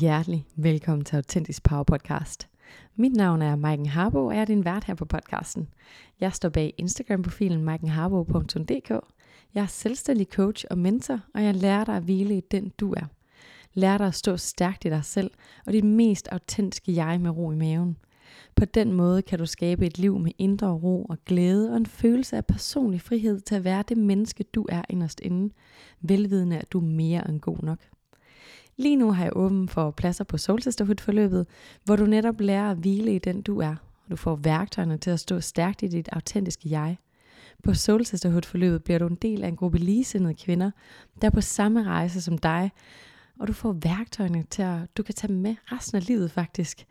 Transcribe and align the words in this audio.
Hjertelig 0.00 0.46
velkommen 0.56 1.04
til 1.04 1.16
Autentisk 1.16 1.62
Power 1.62 1.82
Podcast. 1.82 2.48
Mit 2.96 3.12
navn 3.12 3.42
er 3.42 3.56
Maiken 3.56 3.86
Harbo, 3.86 4.26
og 4.26 4.34
jeg 4.34 4.40
er 4.40 4.44
din 4.44 4.64
vært 4.64 4.84
her 4.84 4.94
på 4.94 5.04
podcasten. 5.04 5.68
Jeg 6.20 6.32
står 6.32 6.48
bag 6.48 6.74
Instagram-profilen 6.78 7.64
maikenharbo.dk. 7.64 8.90
Jeg 9.54 9.62
er 9.62 9.66
selvstændig 9.66 10.26
coach 10.26 10.64
og 10.70 10.78
mentor, 10.78 11.20
og 11.34 11.44
jeg 11.44 11.54
lærer 11.54 11.84
dig 11.84 11.96
at 11.96 12.02
hvile 12.02 12.36
i 12.36 12.40
den 12.40 12.72
du 12.80 12.92
er. 12.92 13.04
Lær 13.74 13.98
dig 13.98 14.06
at 14.06 14.14
stå 14.14 14.36
stærkt 14.36 14.84
i 14.84 14.88
dig 14.88 15.04
selv 15.04 15.30
og 15.66 15.72
dit 15.72 15.84
mest 15.84 16.28
autentiske 16.28 16.94
jeg 16.94 17.20
med 17.20 17.30
ro 17.30 17.52
i 17.52 17.56
maven. 17.56 17.96
På 18.56 18.64
den 18.64 18.92
måde 18.92 19.22
kan 19.22 19.38
du 19.38 19.46
skabe 19.46 19.86
et 19.86 19.98
liv 19.98 20.18
med 20.18 20.32
indre 20.38 20.68
ro 20.68 21.04
og 21.04 21.18
glæde 21.24 21.70
og 21.70 21.76
en 21.76 21.86
følelse 21.86 22.36
af 22.36 22.46
personlig 22.46 23.00
frihed 23.00 23.40
til 23.40 23.54
at 23.54 23.64
være 23.64 23.84
det 23.88 23.98
menneske, 23.98 24.44
du 24.44 24.66
er 24.68 24.82
inderst 24.88 25.20
inde, 25.20 25.54
velvidende 26.00 26.58
at 26.58 26.72
du 26.72 26.78
er 26.78 26.84
mere 26.84 27.28
end 27.28 27.40
god 27.40 27.58
nok. 27.62 27.78
Lige 28.80 28.96
nu 28.96 29.12
har 29.12 29.24
jeg 29.24 29.36
åben 29.36 29.68
for 29.68 29.90
pladser 29.90 30.24
på 30.24 30.38
Soul 30.38 30.62
Sisterhood-forløbet, 30.62 31.46
hvor 31.84 31.96
du 31.96 32.06
netop 32.06 32.40
lærer 32.40 32.70
at 32.70 32.76
hvile 32.76 33.14
i 33.14 33.18
den 33.18 33.42
du 33.42 33.60
er, 33.60 33.74
og 34.04 34.10
du 34.10 34.16
får 34.16 34.36
værktøjerne 34.36 34.98
til 34.98 35.10
at 35.10 35.20
stå 35.20 35.40
stærkt 35.40 35.82
i 35.82 35.86
dit 35.86 36.08
autentiske 36.12 36.70
jeg. 36.70 36.96
På 37.64 37.74
Soul 37.74 38.04
Sisterhood-forløbet 38.04 38.84
bliver 38.84 38.98
du 38.98 39.06
en 39.06 39.14
del 39.14 39.44
af 39.44 39.48
en 39.48 39.56
gruppe 39.56 39.78
ligesindede 39.78 40.34
kvinder, 40.34 40.70
der 41.22 41.26
er 41.26 41.30
på 41.30 41.40
samme 41.40 41.84
rejse 41.84 42.22
som 42.22 42.38
dig, 42.38 42.70
og 43.40 43.48
du 43.48 43.52
får 43.52 43.72
værktøjerne 43.72 44.44
til 44.50 44.62
at, 44.62 44.96
du 44.96 45.02
kan 45.02 45.14
tage 45.14 45.32
dem 45.32 45.36
med 45.36 45.54
resten 45.72 45.96
af 45.96 46.06
livet 46.06 46.30
faktisk. 46.30 46.86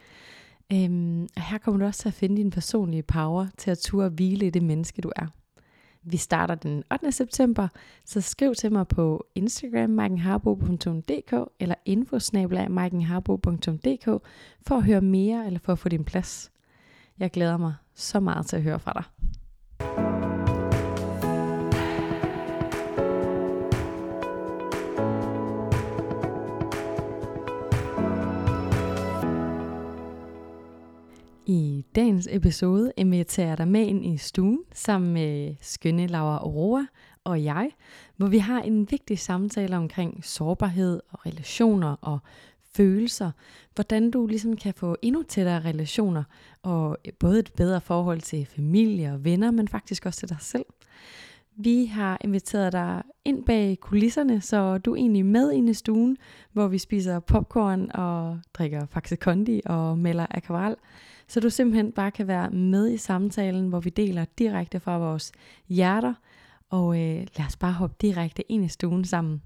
Øhm, 0.73 1.21
og 1.35 1.41
her 1.41 1.57
kommer 1.57 1.79
du 1.79 1.85
også 1.85 2.01
til 2.01 2.09
at 2.09 2.13
finde 2.13 2.37
din 2.37 2.51
personlige 2.51 3.03
power 3.03 3.47
til 3.57 3.71
at 3.71 3.77
turde 3.77 4.09
hvile 4.09 4.47
i 4.47 4.49
det 4.49 4.63
menneske, 4.63 5.01
du 5.01 5.11
er. 5.15 5.27
Vi 6.09 6.17
starter 6.17 6.55
den 6.55 6.83
8. 6.93 7.11
september, 7.11 7.67
så 8.05 8.21
skriv 8.21 8.55
til 8.55 8.71
mig 8.71 8.87
på 8.87 9.27
Instagram 9.35 9.89
markenharbo.dk 9.89 11.33
eller 11.59 11.75
infosnabla.markenharbo.dk 11.85 14.05
for 14.67 14.75
at 14.75 14.83
høre 14.83 15.01
mere 15.01 15.45
eller 15.45 15.59
for 15.59 15.71
at 15.71 15.79
få 15.79 15.89
din 15.89 16.03
plads. 16.03 16.51
Jeg 17.19 17.31
glæder 17.31 17.57
mig 17.57 17.73
så 17.93 18.19
meget 18.19 18.45
til 18.45 18.55
at 18.55 18.61
høre 18.61 18.79
fra 18.79 18.93
dig. 18.93 19.03
I 31.49 31.85
dagens 31.95 32.27
episode 32.31 32.91
inviterer 32.97 33.47
jeg 33.47 33.57
dig 33.57 33.67
med 33.67 33.85
ind 33.85 34.05
i 34.05 34.17
stuen 34.17 34.59
sammen 34.73 35.13
med 35.13 35.55
skønne 35.61 36.07
Laura 36.07 36.37
Aurora 36.37 36.85
og 37.23 37.43
jeg, 37.43 37.71
hvor 38.17 38.27
vi 38.27 38.37
har 38.37 38.61
en 38.61 38.91
vigtig 38.91 39.19
samtale 39.19 39.77
omkring 39.77 40.25
sårbarhed 40.25 40.99
og 41.09 41.25
relationer 41.25 41.95
og 42.01 42.19
følelser. 42.75 43.31
Hvordan 43.75 44.11
du 44.11 44.27
ligesom 44.27 44.55
kan 44.55 44.73
få 44.73 44.95
endnu 45.01 45.23
tættere 45.23 45.59
relationer 45.59 46.23
og 46.63 46.97
både 47.19 47.39
et 47.39 47.51
bedre 47.57 47.81
forhold 47.81 48.21
til 48.21 48.45
familie 48.45 49.13
og 49.13 49.25
venner, 49.25 49.51
men 49.51 49.67
faktisk 49.67 50.05
også 50.05 50.19
til 50.19 50.29
dig 50.29 50.41
selv. 50.41 50.65
Vi 51.57 51.85
har 51.85 52.17
inviteret 52.23 52.73
dig 52.73 53.03
ind 53.25 53.45
bag 53.45 53.77
kulisserne, 53.79 54.41
så 54.41 54.77
du 54.77 54.91
er 54.91 54.95
egentlig 54.95 55.25
med 55.25 55.51
ind 55.51 55.69
i 55.69 55.73
stuen, 55.73 56.17
hvor 56.53 56.67
vi 56.67 56.77
spiser 56.77 57.19
popcorn 57.19 57.91
og 57.93 58.39
drikker 58.53 58.85
Faxe 58.85 59.15
Kondi 59.15 59.61
og 59.65 59.97
melder 59.97 60.25
akvarel. 60.29 60.75
Så 61.27 61.39
du 61.39 61.49
simpelthen 61.49 61.91
bare 61.91 62.11
kan 62.11 62.27
være 62.27 62.51
med 62.51 62.91
i 62.91 62.97
samtalen, 62.97 63.67
hvor 63.69 63.79
vi 63.79 63.89
deler 63.89 64.25
direkte 64.25 64.79
fra 64.79 64.97
vores 64.97 65.31
hjerter. 65.67 66.13
Og 66.69 66.95
øh, 66.95 67.27
lad 67.37 67.45
os 67.47 67.57
bare 67.57 67.73
hoppe 67.73 67.95
direkte 68.01 68.51
ind 68.51 68.65
i 68.65 68.67
stuen 68.67 69.05
sammen. 69.05 69.41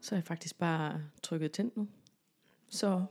Så 0.00 0.14
er 0.14 0.16
jeg 0.16 0.24
faktisk 0.24 0.58
bare 0.58 1.00
trykket 1.22 1.52
tændt 1.52 1.76
nu. 1.76 1.88
Så 2.68 3.04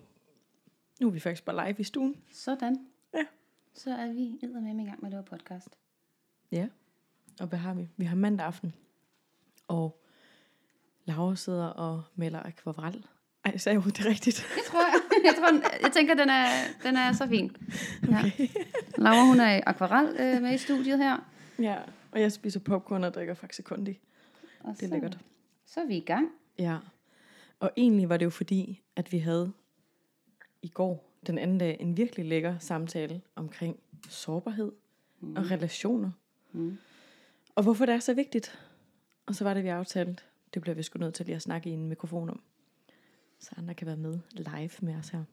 nu 1.01 1.07
er 1.07 1.11
vi 1.11 1.19
faktisk 1.19 1.45
bare 1.45 1.67
live 1.67 1.79
i 1.79 1.83
stuen. 1.83 2.15
Sådan. 2.31 2.87
Ja. 3.13 3.25
Så 3.73 3.91
er 3.91 4.13
vi 4.13 4.39
med 4.41 4.85
i 4.85 4.87
gang 4.87 5.01
med 5.01 5.07
at 5.07 5.11
lave 5.11 5.23
podcast. 5.23 5.69
Ja. 6.51 6.67
Og 7.39 7.47
hvad 7.47 7.59
har 7.59 7.73
vi? 7.73 7.89
Vi 7.97 8.05
har 8.05 8.15
mandag 8.15 8.45
aften. 8.45 8.73
Og 9.67 10.03
Laura 11.07 11.35
sidder 11.35 11.65
og 11.65 12.03
melder 12.15 12.43
akvarel. 12.43 13.05
Ej, 13.45 13.57
sagde 13.57 13.81
jeg 13.85 13.97
det 13.97 14.05
rigtigt? 14.05 14.47
Det 14.55 14.63
tror 14.63 14.79
jeg. 14.79 15.23
Jeg, 15.23 15.35
tror, 15.35 15.69
jeg 15.81 15.91
tænker, 15.93 16.13
den 16.13 16.29
er, 16.29 16.45
den 16.83 16.95
er 16.95 17.13
så 17.13 17.27
fin. 17.27 17.55
Ja. 18.09 18.19
Okay. 18.19 18.47
Laura, 18.97 19.25
hun 19.25 19.39
er 19.39 19.55
i 19.57 19.61
akvarel 19.65 20.15
øh, 20.19 20.41
med 20.41 20.53
i 20.53 20.57
studiet 20.57 20.97
her. 20.97 21.17
Ja, 21.59 21.77
og 22.11 22.21
jeg 22.21 22.31
spiser 22.31 22.59
popcorn 22.59 23.03
og 23.03 23.13
drikker 23.13 23.33
Faxe 23.33 23.61
Kondi. 23.61 23.99
Og 24.59 24.75
det 24.79 24.83
er 24.83 24.87
lækkert. 24.87 25.17
Så 25.65 25.79
er 25.79 25.85
vi 25.85 25.97
i 25.97 26.05
gang. 26.05 26.29
Ja, 26.59 26.77
og 27.59 27.71
egentlig 27.77 28.09
var 28.09 28.17
det 28.17 28.25
jo 28.25 28.29
fordi, 28.29 28.81
at 28.95 29.11
vi 29.11 29.17
havde 29.17 29.51
i 30.61 30.67
går, 30.67 31.11
den 31.27 31.37
anden 31.37 31.57
dag, 31.57 31.77
en 31.79 31.97
virkelig 31.97 32.25
lækker 32.25 32.59
samtale 32.59 33.21
omkring 33.35 33.79
sårbarhed 34.09 34.71
mm. 35.19 35.35
og 35.35 35.51
relationer. 35.51 36.11
Mm. 36.51 36.77
Og 37.55 37.63
hvorfor 37.63 37.85
det 37.85 37.95
er 37.95 37.99
så 37.99 38.13
vigtigt. 38.13 38.59
Og 39.25 39.35
så 39.35 39.43
var 39.43 39.53
det, 39.53 39.63
vi 39.63 39.69
aftalte, 39.69 40.23
det 40.57 40.61
bliver 40.61 40.75
vi 40.75 40.83
sgu 40.83 40.99
nødt 40.99 41.13
til 41.13 41.25
lige 41.25 41.35
at 41.35 41.41
snakke 41.41 41.69
i 41.69 41.73
en 41.73 41.87
mikrofon 41.87 42.29
om. 42.29 42.41
Så 43.39 43.51
andre 43.57 43.73
kan 43.73 43.87
være 43.87 43.97
med 43.97 44.19
live 44.31 44.69
med 44.79 44.95
os 44.95 45.09
her. 45.09 45.23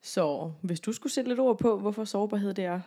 Så 0.00 0.52
hvis 0.62 0.80
du 0.80 0.92
skulle 0.92 1.12
sætte 1.12 1.30
lidt 1.30 1.40
ord 1.40 1.58
på, 1.58 1.78
hvorfor 1.78 2.04
sårbarhed 2.04 2.54
det 2.54 2.64
er 2.64 2.80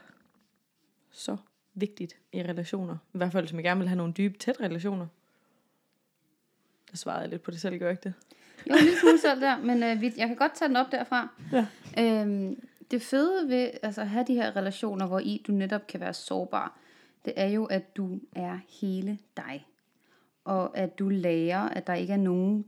så 1.12 1.38
vigtigt 1.74 2.16
i 2.34 2.44
relationer. 2.44 2.98
I 3.14 3.18
hvert 3.18 3.32
fald, 3.32 3.44
hvis 3.44 3.54
man 3.54 3.64
gerne 3.64 3.80
vil 3.80 3.88
have 3.88 3.98
nogle 3.98 4.14
dybe, 4.14 4.38
tæt 4.38 4.60
relationer. 4.60 5.08
Der 6.92 6.98
svarede 6.98 7.22
jeg 7.22 7.30
lidt 7.30 7.42
på 7.42 7.52
det 7.52 7.62
selv, 7.62 7.80
gør 7.80 7.90
ikke 7.90 8.04
det? 8.04 8.14
Jo, 8.70 8.74
en 8.74 8.84
lille 8.84 9.00
smule 9.00 9.20
selv 9.20 9.42
der, 9.42 9.58
men 9.58 9.84
øh, 9.84 10.04
jeg 10.18 10.28
kan 10.28 10.36
godt 10.36 10.56
tage 10.56 10.70
den 10.70 10.78
op 10.78 10.92
derfra. 10.92 11.28
Ja. 11.52 11.68
Øhm, 12.00 12.68
det 12.92 13.02
fede 13.02 13.50
ved 13.50 13.72
altså, 13.84 14.02
at 14.02 14.10
have 14.10 14.26
de 14.28 14.34
her 14.34 14.56
relationer, 14.56 15.08
hvor 15.08 15.20
i 15.20 15.44
du 15.48 15.52
netop 15.52 15.88
kan 15.88 16.00
være 16.00 16.14
sårbar, 16.14 16.78
det 17.26 17.34
er 17.36 17.48
jo, 17.48 17.66
at 17.66 17.98
du 17.98 18.20
er 18.36 18.60
hele 18.82 19.20
dig 19.38 19.68
og 20.44 20.78
at 20.78 21.00
du 21.00 21.10
lærer, 21.10 21.70
at 21.70 21.88
der 21.88 21.94
ikke 21.94 22.14
er 22.14 22.18
nogen 22.18 22.66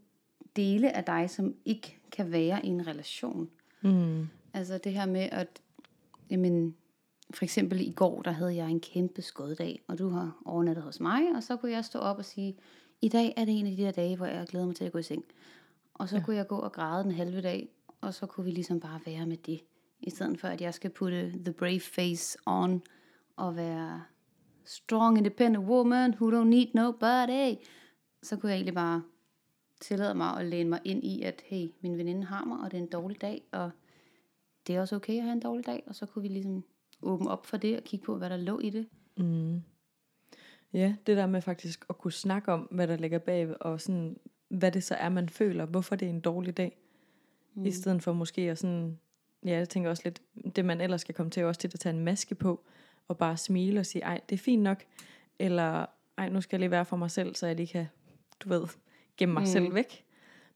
dele 0.55 0.95
af 0.95 1.03
dig, 1.03 1.29
som 1.29 1.55
ikke 1.65 1.99
kan 2.11 2.31
være 2.31 2.65
i 2.65 2.67
en 2.67 2.87
relation. 2.87 3.49
Mm. 3.81 4.27
Altså 4.53 4.77
det 4.77 4.93
her 4.93 5.05
med, 5.05 5.29
at 5.31 5.61
jamen, 6.29 6.75
for 7.33 7.43
eksempel 7.43 7.81
i 7.81 7.91
går, 7.91 8.21
der 8.21 8.31
havde 8.31 8.55
jeg 8.55 8.69
en 8.69 8.79
kæmpe 8.79 9.21
skoddag, 9.21 9.81
og 9.87 9.99
du 9.99 10.09
har 10.09 10.41
overnattet 10.45 10.83
hos 10.83 10.99
mig, 10.99 11.21
og 11.35 11.43
så 11.43 11.57
kunne 11.57 11.71
jeg 11.71 11.85
stå 11.85 11.99
op 11.99 12.17
og 12.17 12.25
sige, 12.25 12.57
i 13.01 13.09
dag 13.09 13.33
er 13.37 13.45
det 13.45 13.59
en 13.59 13.67
af 13.67 13.75
de 13.75 13.83
der 13.83 13.91
dage, 13.91 14.17
hvor 14.17 14.25
jeg 14.25 14.47
glæder 14.47 14.65
mig 14.65 14.75
til 14.75 14.85
at 14.85 14.91
gå 14.91 14.97
i 14.97 15.03
seng. 15.03 15.23
Og 15.93 16.09
så 16.09 16.17
ja. 16.17 16.23
kunne 16.23 16.35
jeg 16.35 16.47
gå 16.47 16.57
og 16.57 16.71
græde 16.71 17.03
den 17.03 17.11
halve 17.11 17.41
dag, 17.41 17.69
og 18.01 18.13
så 18.13 18.25
kunne 18.25 18.45
vi 18.45 18.51
ligesom 18.51 18.79
bare 18.79 18.99
være 19.05 19.25
med 19.25 19.37
det. 19.37 19.61
I 20.01 20.09
stedet 20.09 20.39
for, 20.39 20.47
at 20.47 20.61
jeg 20.61 20.73
skal 20.73 20.89
putte 20.89 21.31
the 21.45 21.53
brave 21.53 21.79
face 21.79 22.37
on, 22.45 22.81
og 23.35 23.55
være 23.55 24.03
strong 24.65 25.17
independent 25.17 25.65
woman 25.65 26.13
who 26.13 26.31
don't 26.31 26.47
need 26.47 26.67
nobody, 26.73 27.55
så 28.23 28.37
kunne 28.37 28.49
jeg 28.49 28.57
egentlig 28.57 28.73
bare 28.73 29.03
tillade 29.81 30.15
mig 30.15 30.37
at 30.37 30.45
læne 30.45 30.69
mig 30.69 30.79
ind 30.85 31.03
i, 31.03 31.21
at 31.21 31.43
hey, 31.45 31.67
min 31.81 31.97
veninde 31.97 32.23
har 32.23 32.45
mig, 32.45 32.59
og 32.59 32.71
det 32.71 32.77
er 32.77 32.81
en 32.81 32.89
dårlig 32.89 33.21
dag, 33.21 33.43
og 33.51 33.71
det 34.67 34.75
er 34.75 34.81
også 34.81 34.95
okay 34.95 35.17
at 35.17 35.23
have 35.23 35.33
en 35.33 35.39
dårlig 35.39 35.65
dag, 35.65 35.83
og 35.87 35.95
så 35.95 36.05
kunne 36.05 36.21
vi 36.21 36.27
ligesom 36.27 36.63
åbne 37.01 37.29
op 37.29 37.45
for 37.45 37.57
det, 37.57 37.77
og 37.77 37.83
kigge 37.83 38.05
på, 38.05 38.17
hvad 38.17 38.29
der 38.29 38.37
lå 38.37 38.59
i 38.59 38.69
det. 38.69 38.87
Mm. 39.17 39.61
Ja, 40.73 40.95
det 41.07 41.17
der 41.17 41.27
med 41.27 41.41
faktisk 41.41 41.85
at 41.89 41.97
kunne 41.97 42.11
snakke 42.11 42.51
om, 42.51 42.61
hvad 42.61 42.87
der 42.87 42.95
ligger 42.95 43.19
bag, 43.19 43.61
og 43.61 43.81
sådan, 43.81 44.17
hvad 44.49 44.71
det 44.71 44.83
så 44.83 44.95
er, 44.95 45.09
man 45.09 45.29
føler, 45.29 45.65
hvorfor 45.65 45.95
det 45.95 46.05
er 46.05 46.09
en 46.09 46.21
dårlig 46.21 46.57
dag, 46.57 46.77
mm. 47.53 47.65
i 47.65 47.71
stedet 47.71 48.03
for 48.03 48.13
måske 48.13 48.41
at 48.41 48.57
sådan, 48.57 48.99
ja, 49.45 49.57
jeg 49.57 49.69
tænker 49.69 49.89
også 49.89 50.03
lidt, 50.05 50.21
det 50.55 50.65
man 50.65 50.81
ellers 50.81 51.01
skal 51.01 51.15
komme 51.15 51.29
til, 51.29 51.43
også 51.43 51.61
til 51.61 51.71
at 51.73 51.79
tage 51.79 51.95
en 51.95 52.03
maske 52.03 52.35
på, 52.35 52.65
og 53.07 53.17
bare 53.17 53.37
smile 53.37 53.79
og 53.79 53.85
sige, 53.85 54.01
ej, 54.01 54.21
det 54.29 54.35
er 54.35 54.43
fint 54.43 54.63
nok, 54.63 54.83
eller 55.39 55.85
ej, 56.17 56.29
nu 56.29 56.41
skal 56.41 56.57
jeg 56.57 56.59
lige 56.59 56.71
være 56.71 56.85
for 56.85 56.97
mig 56.97 57.11
selv, 57.11 57.35
så 57.35 57.47
jeg 57.47 57.55
lige 57.55 57.67
kan, 57.67 57.85
du 58.39 58.49
ved, 58.49 58.67
gemme 59.17 59.33
mig 59.33 59.41
mm. 59.41 59.47
selv 59.47 59.73
væk. 59.73 60.05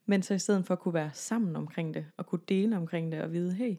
Men 0.05 0.23
så 0.23 0.33
i 0.33 0.39
stedet 0.39 0.65
for 0.65 0.73
at 0.73 0.79
kunne 0.79 0.93
være 0.93 1.11
sammen 1.13 1.55
omkring 1.55 1.93
det, 1.93 2.05
og 2.17 2.25
kunne 2.25 2.41
dele 2.49 2.77
omkring 2.77 3.11
det, 3.11 3.21
og 3.21 3.33
vide, 3.33 3.53
hey, 3.53 3.75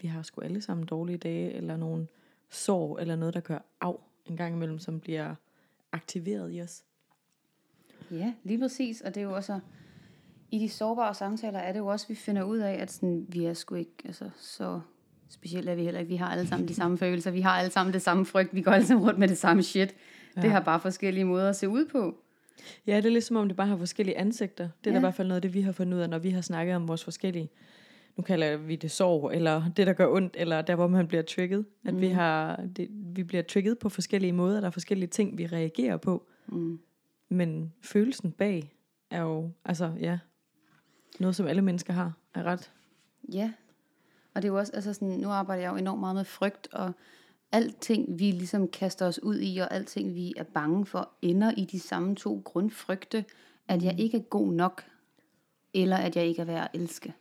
vi 0.00 0.08
har 0.08 0.22
sgu 0.22 0.40
alle 0.40 0.60
sammen 0.60 0.86
dårlige 0.86 1.18
dage, 1.18 1.52
eller 1.52 1.76
nogle 1.76 2.06
sorg, 2.50 2.98
eller 3.00 3.16
noget, 3.16 3.34
der 3.34 3.40
gør 3.40 3.58
af 3.80 3.94
en 4.26 4.36
gang 4.36 4.54
imellem, 4.54 4.78
som 4.78 5.00
bliver 5.00 5.34
aktiveret 5.92 6.54
i 6.54 6.62
os. 6.62 6.84
Ja, 8.10 8.34
lige 8.42 8.58
præcis, 8.58 9.00
og 9.00 9.14
det 9.14 9.20
er 9.20 9.24
jo 9.24 9.34
også, 9.34 9.60
i 10.50 10.58
de 10.58 10.68
sårbare 10.68 11.14
samtaler 11.14 11.58
er 11.58 11.72
det 11.72 11.78
jo 11.78 11.86
også, 11.86 12.08
vi 12.08 12.14
finder 12.14 12.42
ud 12.42 12.58
af, 12.58 12.72
at 12.72 12.90
sådan, 12.90 13.26
vi 13.28 13.44
er 13.44 13.54
sgu 13.54 13.74
ikke 13.74 13.94
altså, 14.04 14.30
så 14.36 14.80
Specielt 15.28 15.68
er 15.68 15.74
vi 15.74 15.82
heller 15.82 16.00
ikke. 16.00 16.10
Vi 16.10 16.16
har 16.16 16.30
alle 16.30 16.46
sammen 16.46 16.68
de 16.68 16.74
samme 16.74 16.98
følelser. 16.98 17.30
Vi 17.30 17.40
har 17.40 17.50
alle 17.50 17.70
sammen 17.70 17.92
det 17.92 18.02
samme 18.02 18.26
frygt. 18.26 18.54
Vi 18.54 18.60
går 18.60 18.70
alle 18.72 18.86
sammen 18.86 19.06
rundt 19.06 19.18
med 19.18 19.28
det 19.28 19.38
samme 19.38 19.62
shit. 19.62 19.94
Ja. 20.36 20.40
Det 20.40 20.50
har 20.50 20.60
bare 20.60 20.80
forskellige 20.80 21.24
måder 21.24 21.48
at 21.48 21.56
se 21.56 21.68
ud 21.68 21.84
på. 21.84 22.16
Ja, 22.86 22.96
det 22.96 23.06
er 23.06 23.10
ligesom 23.10 23.36
om 23.36 23.48
det 23.48 23.56
bare 23.56 23.66
har 23.66 23.76
forskellige 23.76 24.18
ansigter. 24.18 24.68
Det 24.84 24.90
er 24.90 24.94
ja. 24.94 24.98
i 24.98 25.00
hvert 25.00 25.14
fald 25.14 25.28
noget 25.28 25.36
af 25.36 25.42
det, 25.42 25.54
vi 25.54 25.60
har 25.60 25.72
fundet 25.72 25.96
ud 25.96 26.02
af, 26.02 26.10
når 26.10 26.18
vi 26.18 26.30
har 26.30 26.40
snakket 26.40 26.76
om 26.76 26.88
vores 26.88 27.04
forskellige, 27.04 27.50
nu 28.16 28.22
kalder 28.22 28.56
vi 28.56 28.76
det 28.76 28.90
sorg, 28.90 29.32
eller 29.34 29.70
det, 29.76 29.86
der 29.86 29.92
gør 29.92 30.08
ondt, 30.08 30.36
eller 30.38 30.62
der, 30.62 30.74
hvor 30.74 30.86
man 30.86 31.08
bliver 31.08 31.22
trigget. 31.22 31.64
At 31.84 31.94
mm. 31.94 32.00
vi, 32.00 32.08
har, 32.08 32.64
det, 32.76 32.88
vi 32.90 33.24
bliver 33.24 33.42
trigget 33.42 33.78
på 33.78 33.88
forskellige 33.88 34.32
måder, 34.32 34.60
der 34.60 34.66
er 34.66 34.70
forskellige 34.70 35.08
ting, 35.08 35.38
vi 35.38 35.46
reagerer 35.46 35.96
på. 35.96 36.26
Mm. 36.46 36.80
Men 37.28 37.72
følelsen 37.82 38.32
bag 38.32 38.72
er 39.10 39.22
jo, 39.22 39.50
altså 39.64 39.92
ja, 40.00 40.18
noget 41.20 41.36
som 41.36 41.46
alle 41.46 41.62
mennesker 41.62 41.92
har, 41.92 42.12
er 42.34 42.42
ret. 42.42 42.72
Ja, 43.32 43.52
og 44.36 44.42
det 44.42 44.48
er 44.48 44.52
jo 44.52 44.58
også, 44.58 44.72
altså 44.74 44.92
sådan, 44.92 45.08
nu 45.08 45.28
arbejder 45.28 45.62
jeg 45.62 45.72
jo 45.72 45.76
enormt 45.76 46.00
meget 46.00 46.16
med 46.16 46.24
frygt, 46.24 46.68
og 46.72 46.92
alting 47.52 48.18
vi 48.18 48.30
ligesom 48.30 48.68
kaster 48.68 49.06
os 49.06 49.22
ud 49.22 49.38
i, 49.40 49.58
og 49.58 49.74
alting 49.74 50.14
vi 50.14 50.34
er 50.36 50.42
bange 50.42 50.86
for, 50.86 51.10
ender 51.22 51.52
i 51.56 51.64
de 51.64 51.80
samme 51.80 52.16
to 52.16 52.42
grundfrygte, 52.44 53.24
at 53.68 53.82
jeg 53.82 54.00
ikke 54.00 54.16
er 54.16 54.22
god 54.22 54.52
nok, 54.52 54.84
eller 55.74 55.96
at 55.96 56.16
jeg 56.16 56.26
ikke 56.26 56.42
er 56.42 56.46
værd 56.46 56.68
at 56.74 56.80
elske. 56.80 57.14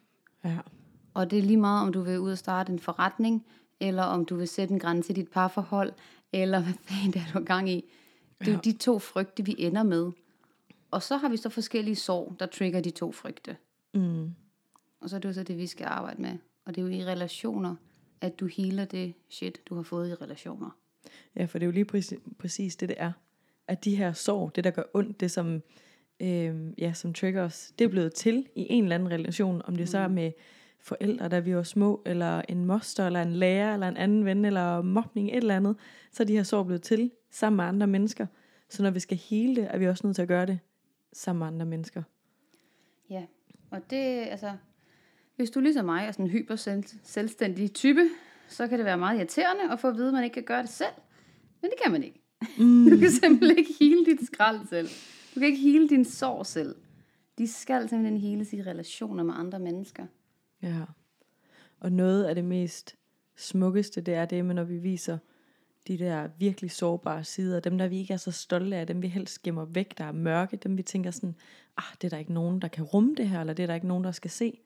Ja. 0.43 0.57
Og 1.13 1.31
det 1.31 1.39
er 1.39 1.43
lige 1.43 1.57
meget, 1.57 1.81
om 1.87 1.93
du 1.93 2.01
vil 2.01 2.19
ud 2.19 2.31
og 2.31 2.37
starte 2.37 2.73
en 2.73 2.79
forretning, 2.79 3.45
eller 3.79 4.03
om 4.03 4.25
du 4.25 4.35
vil 4.35 4.47
sætte 4.47 4.73
en 4.73 4.79
grænse 4.79 5.11
i 5.11 5.15
dit 5.15 5.29
parforhold, 5.29 5.93
eller 6.33 6.61
hvad 6.61 6.73
fanden 6.81 7.13
det 7.13 7.21
er, 7.21 7.25
du 7.25 7.39
har 7.39 7.45
gang 7.45 7.69
i. 7.69 7.85
Det 8.39 8.47
er 8.47 8.51
jo 8.51 8.57
Ja. 8.65 8.71
de 8.71 8.77
to 8.77 8.99
frygte, 8.99 9.45
vi 9.45 9.55
ender 9.57 9.83
med. 9.83 10.11
Og 10.91 11.03
så 11.03 11.17
har 11.17 11.29
vi 11.29 11.37
så 11.37 11.49
forskellige 11.49 11.95
sår, 11.95 12.35
der 12.39 12.45
trigger 12.45 12.81
de 12.81 12.89
to 12.89 13.11
frygte. 13.11 13.57
Mm. 13.93 14.35
Og 15.01 15.09
så 15.09 15.15
er 15.15 15.19
det 15.19 15.29
jo 15.29 15.33
så 15.33 15.43
det, 15.43 15.57
vi 15.57 15.67
skal 15.67 15.85
arbejde 15.85 16.21
med. 16.21 16.37
Og 16.65 16.75
det 16.75 16.81
er 16.81 16.85
jo 16.85 16.91
i 16.91 17.05
relationer, 17.05 17.75
at 18.21 18.39
du 18.39 18.45
healer 18.45 18.85
det 18.85 19.13
shit, 19.29 19.61
du 19.65 19.75
har 19.75 19.83
fået 19.83 20.09
i 20.09 20.13
relationer. 20.13 20.77
Ja, 21.35 21.45
for 21.45 21.59
det 21.59 21.63
er 21.63 21.67
jo 21.67 21.71
lige 21.71 21.85
præcis, 21.85 22.19
præcis 22.39 22.75
det, 22.75 22.89
det 22.89 22.95
er. 22.99 23.11
At 23.67 23.85
de 23.85 23.95
her 23.95 24.13
sår, 24.13 24.49
det 24.49 24.63
der 24.63 24.71
gør 24.71 24.83
ondt, 24.93 25.19
det 25.19 25.31
som, 25.31 25.61
øh, 26.19 26.73
ja, 26.77 26.93
som 26.93 27.13
trigger 27.13 27.43
os, 27.43 27.73
det 27.79 27.85
er 27.85 27.89
blevet 27.89 28.13
til 28.13 28.47
i 28.55 28.67
en 28.69 28.83
eller 28.83 28.95
anden 28.95 29.11
relation, 29.11 29.61
om 29.65 29.75
det 29.75 29.89
så 29.89 29.97
er 29.97 30.07
med 30.07 30.31
forældre, 30.79 31.29
da 31.29 31.39
vi 31.39 31.55
var 31.55 31.63
små, 31.63 32.01
eller 32.05 32.41
en 32.49 32.65
moster, 32.65 33.05
eller 33.05 33.21
en 33.21 33.33
lærer, 33.33 33.73
eller 33.73 33.87
en 33.87 33.97
anden 33.97 34.25
ven, 34.25 34.45
eller 34.45 34.81
mobning, 34.81 35.29
et 35.29 35.35
eller 35.35 35.55
andet, 35.55 35.75
så 36.11 36.23
er 36.23 36.27
de 36.27 36.33
her 36.33 36.43
sår 36.43 36.63
blevet 36.63 36.81
til 36.81 37.11
sammen 37.31 37.57
med 37.57 37.65
andre 37.65 37.87
mennesker. 37.87 38.27
Så 38.69 38.83
når 38.83 38.89
vi 38.89 38.99
skal 38.99 39.17
hele 39.17 39.55
det, 39.55 39.67
er 39.71 39.77
vi 39.77 39.87
også 39.87 40.07
nødt 40.07 40.15
til 40.15 40.21
at 40.21 40.27
gøre 40.27 40.45
det 40.45 40.59
sammen 41.13 41.39
med 41.39 41.47
andre 41.47 41.65
mennesker. 41.65 42.03
Ja, 43.09 43.25
og 43.71 43.89
det, 43.89 44.27
altså, 44.29 44.51
hvis 45.35 45.49
du 45.51 45.59
ligesom 45.59 45.85
mig 45.85 46.05
er 46.05 46.11
sådan 46.11 46.25
en 46.25 46.31
hyper 46.31 46.55
selvstændig 47.03 47.73
type, 47.73 48.09
så 48.47 48.67
kan 48.67 48.77
det 48.77 48.85
være 48.85 48.97
meget 48.97 49.17
irriterende 49.17 49.71
at 49.71 49.79
få 49.79 49.87
at 49.87 49.95
vide, 49.95 50.07
at 50.07 50.13
man 50.13 50.23
ikke 50.23 50.33
kan 50.33 50.43
gøre 50.43 50.61
det 50.61 50.69
selv. 50.69 50.93
Men 51.61 51.71
det 51.71 51.79
kan 51.83 51.91
man 51.91 52.03
ikke. 52.03 52.21
Mm. 52.57 52.85
Du 52.91 52.97
kan 52.97 53.11
simpelthen 53.11 53.57
ikke 53.57 53.73
hele 53.79 54.05
dit 54.05 54.25
skrald 54.25 54.67
selv. 54.67 54.87
Du 55.35 55.39
kan 55.39 55.47
ikke 55.47 55.61
hele 55.61 55.89
din 55.89 56.05
sorg 56.05 56.45
selv. 56.45 56.75
De 57.37 57.47
skal 57.47 57.89
simpelthen 57.89 58.21
heles 58.21 58.53
i 58.53 58.61
relationer 58.61 59.23
med 59.23 59.33
andre 59.37 59.59
mennesker. 59.59 60.05
Ja. 60.61 60.81
Og 61.79 61.91
noget 61.91 62.23
af 62.23 62.35
det 62.35 62.45
mest 62.45 62.95
smukkeste, 63.35 64.01
det 64.01 64.13
er 64.13 64.25
det 64.25 64.45
når 64.45 64.63
vi 64.63 64.77
viser 64.77 65.17
de 65.87 65.97
der 65.97 66.27
virkelig 66.39 66.71
sårbare 66.71 67.23
sider, 67.23 67.59
dem 67.59 67.77
der 67.77 67.87
vi 67.87 67.97
ikke 67.97 68.13
er 68.13 68.17
så 68.17 68.31
stolte 68.31 68.75
af, 68.75 68.87
dem 68.87 69.01
vi 69.01 69.07
helst 69.07 69.41
gemmer 69.41 69.65
væk, 69.65 69.97
der 69.97 70.05
er 70.05 70.11
mørke, 70.11 70.57
dem 70.57 70.77
vi 70.77 70.83
tænker 70.83 71.11
sådan, 71.11 71.35
ah, 71.77 71.83
det 72.01 72.03
er 72.03 72.09
der 72.09 72.17
ikke 72.17 72.33
nogen, 72.33 72.61
der 72.61 72.67
kan 72.67 72.83
rumme 72.83 73.15
det 73.15 73.29
her, 73.29 73.39
eller 73.39 73.53
det 73.53 73.63
er 73.63 73.67
der 73.67 73.75
ikke 73.75 73.87
nogen, 73.87 74.03
der 74.03 74.11
skal 74.11 74.31
se. 74.31 74.59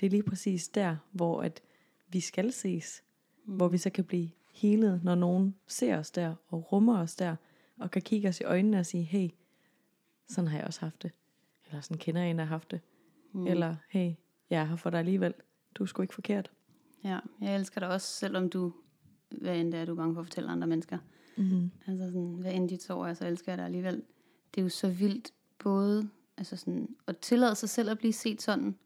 Det 0.00 0.06
er 0.06 0.10
lige 0.10 0.22
præcis 0.22 0.68
der, 0.68 0.96
hvor 1.12 1.42
at 1.42 1.60
vi 2.08 2.20
skal 2.20 2.52
ses, 2.52 3.02
mm. 3.44 3.56
hvor 3.56 3.68
vi 3.68 3.78
så 3.78 3.90
kan 3.90 4.04
blive 4.04 4.30
helet, 4.52 5.04
når 5.04 5.14
nogen 5.14 5.54
ser 5.66 5.98
os 5.98 6.10
der, 6.10 6.34
og 6.48 6.72
rummer 6.72 6.98
os 6.98 7.16
der, 7.16 7.36
og 7.78 7.90
kan 7.90 8.02
kigge 8.02 8.28
os 8.28 8.40
i 8.40 8.44
øjnene 8.44 8.78
og 8.78 8.86
sige, 8.86 9.04
hey, 9.04 9.30
sådan 10.28 10.48
har 10.48 10.58
jeg 10.58 10.66
også 10.66 10.80
haft 10.80 11.02
det. 11.02 11.10
Eller 11.68 11.80
sådan 11.80 11.98
kender 11.98 12.20
jeg 12.20 12.30
en, 12.30 12.38
der 12.38 12.44
har 12.44 12.48
haft 12.48 12.70
det. 12.70 12.80
Mm. 13.32 13.46
Eller, 13.46 13.76
hey, 13.88 14.12
jeg 14.50 14.60
er 14.60 14.64
her 14.64 14.76
for 14.76 14.90
dig 14.90 14.98
alligevel. 14.98 15.34
Du 15.74 15.82
er 15.82 15.86
sgu 15.86 16.02
ikke 16.02 16.14
forkert. 16.14 16.50
Ja, 17.04 17.18
jeg 17.40 17.56
elsker 17.56 17.80
dig 17.80 17.88
også, 17.88 18.06
selvom 18.06 18.48
du, 18.48 18.72
hvad 19.40 19.56
end 19.56 19.72
det 19.72 19.80
er, 19.80 19.84
du 19.84 19.92
er 19.92 19.96
bange 19.96 20.14
for 20.14 20.20
at 20.20 20.26
fortælle 20.26 20.50
andre 20.50 20.66
mennesker. 20.66 20.98
Mm-hmm. 21.36 21.70
Altså 21.86 22.04
sådan, 22.04 22.34
hvad 22.34 22.52
end 22.52 22.68
dit 22.68 22.82
sorg 22.82 23.08
er, 23.08 23.14
så 23.14 23.26
elsker 23.26 23.52
jeg 23.52 23.58
dig 23.58 23.64
alligevel. 23.64 24.02
Det 24.54 24.60
er 24.60 24.62
jo 24.62 24.68
så 24.68 24.90
vildt, 24.90 25.32
både 25.58 26.10
altså 26.36 26.56
sådan, 26.56 26.96
at 27.06 27.18
tillade 27.18 27.54
sig 27.54 27.68
selv 27.68 27.90
at 27.90 27.98
blive 27.98 28.12
set 28.12 28.42
sådan, 28.42 28.76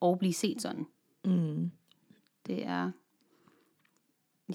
og 0.00 0.18
blive 0.18 0.32
set 0.32 0.62
sådan. 0.62 0.86
Mm. 1.24 1.70
Det 2.46 2.66
er, 2.66 2.90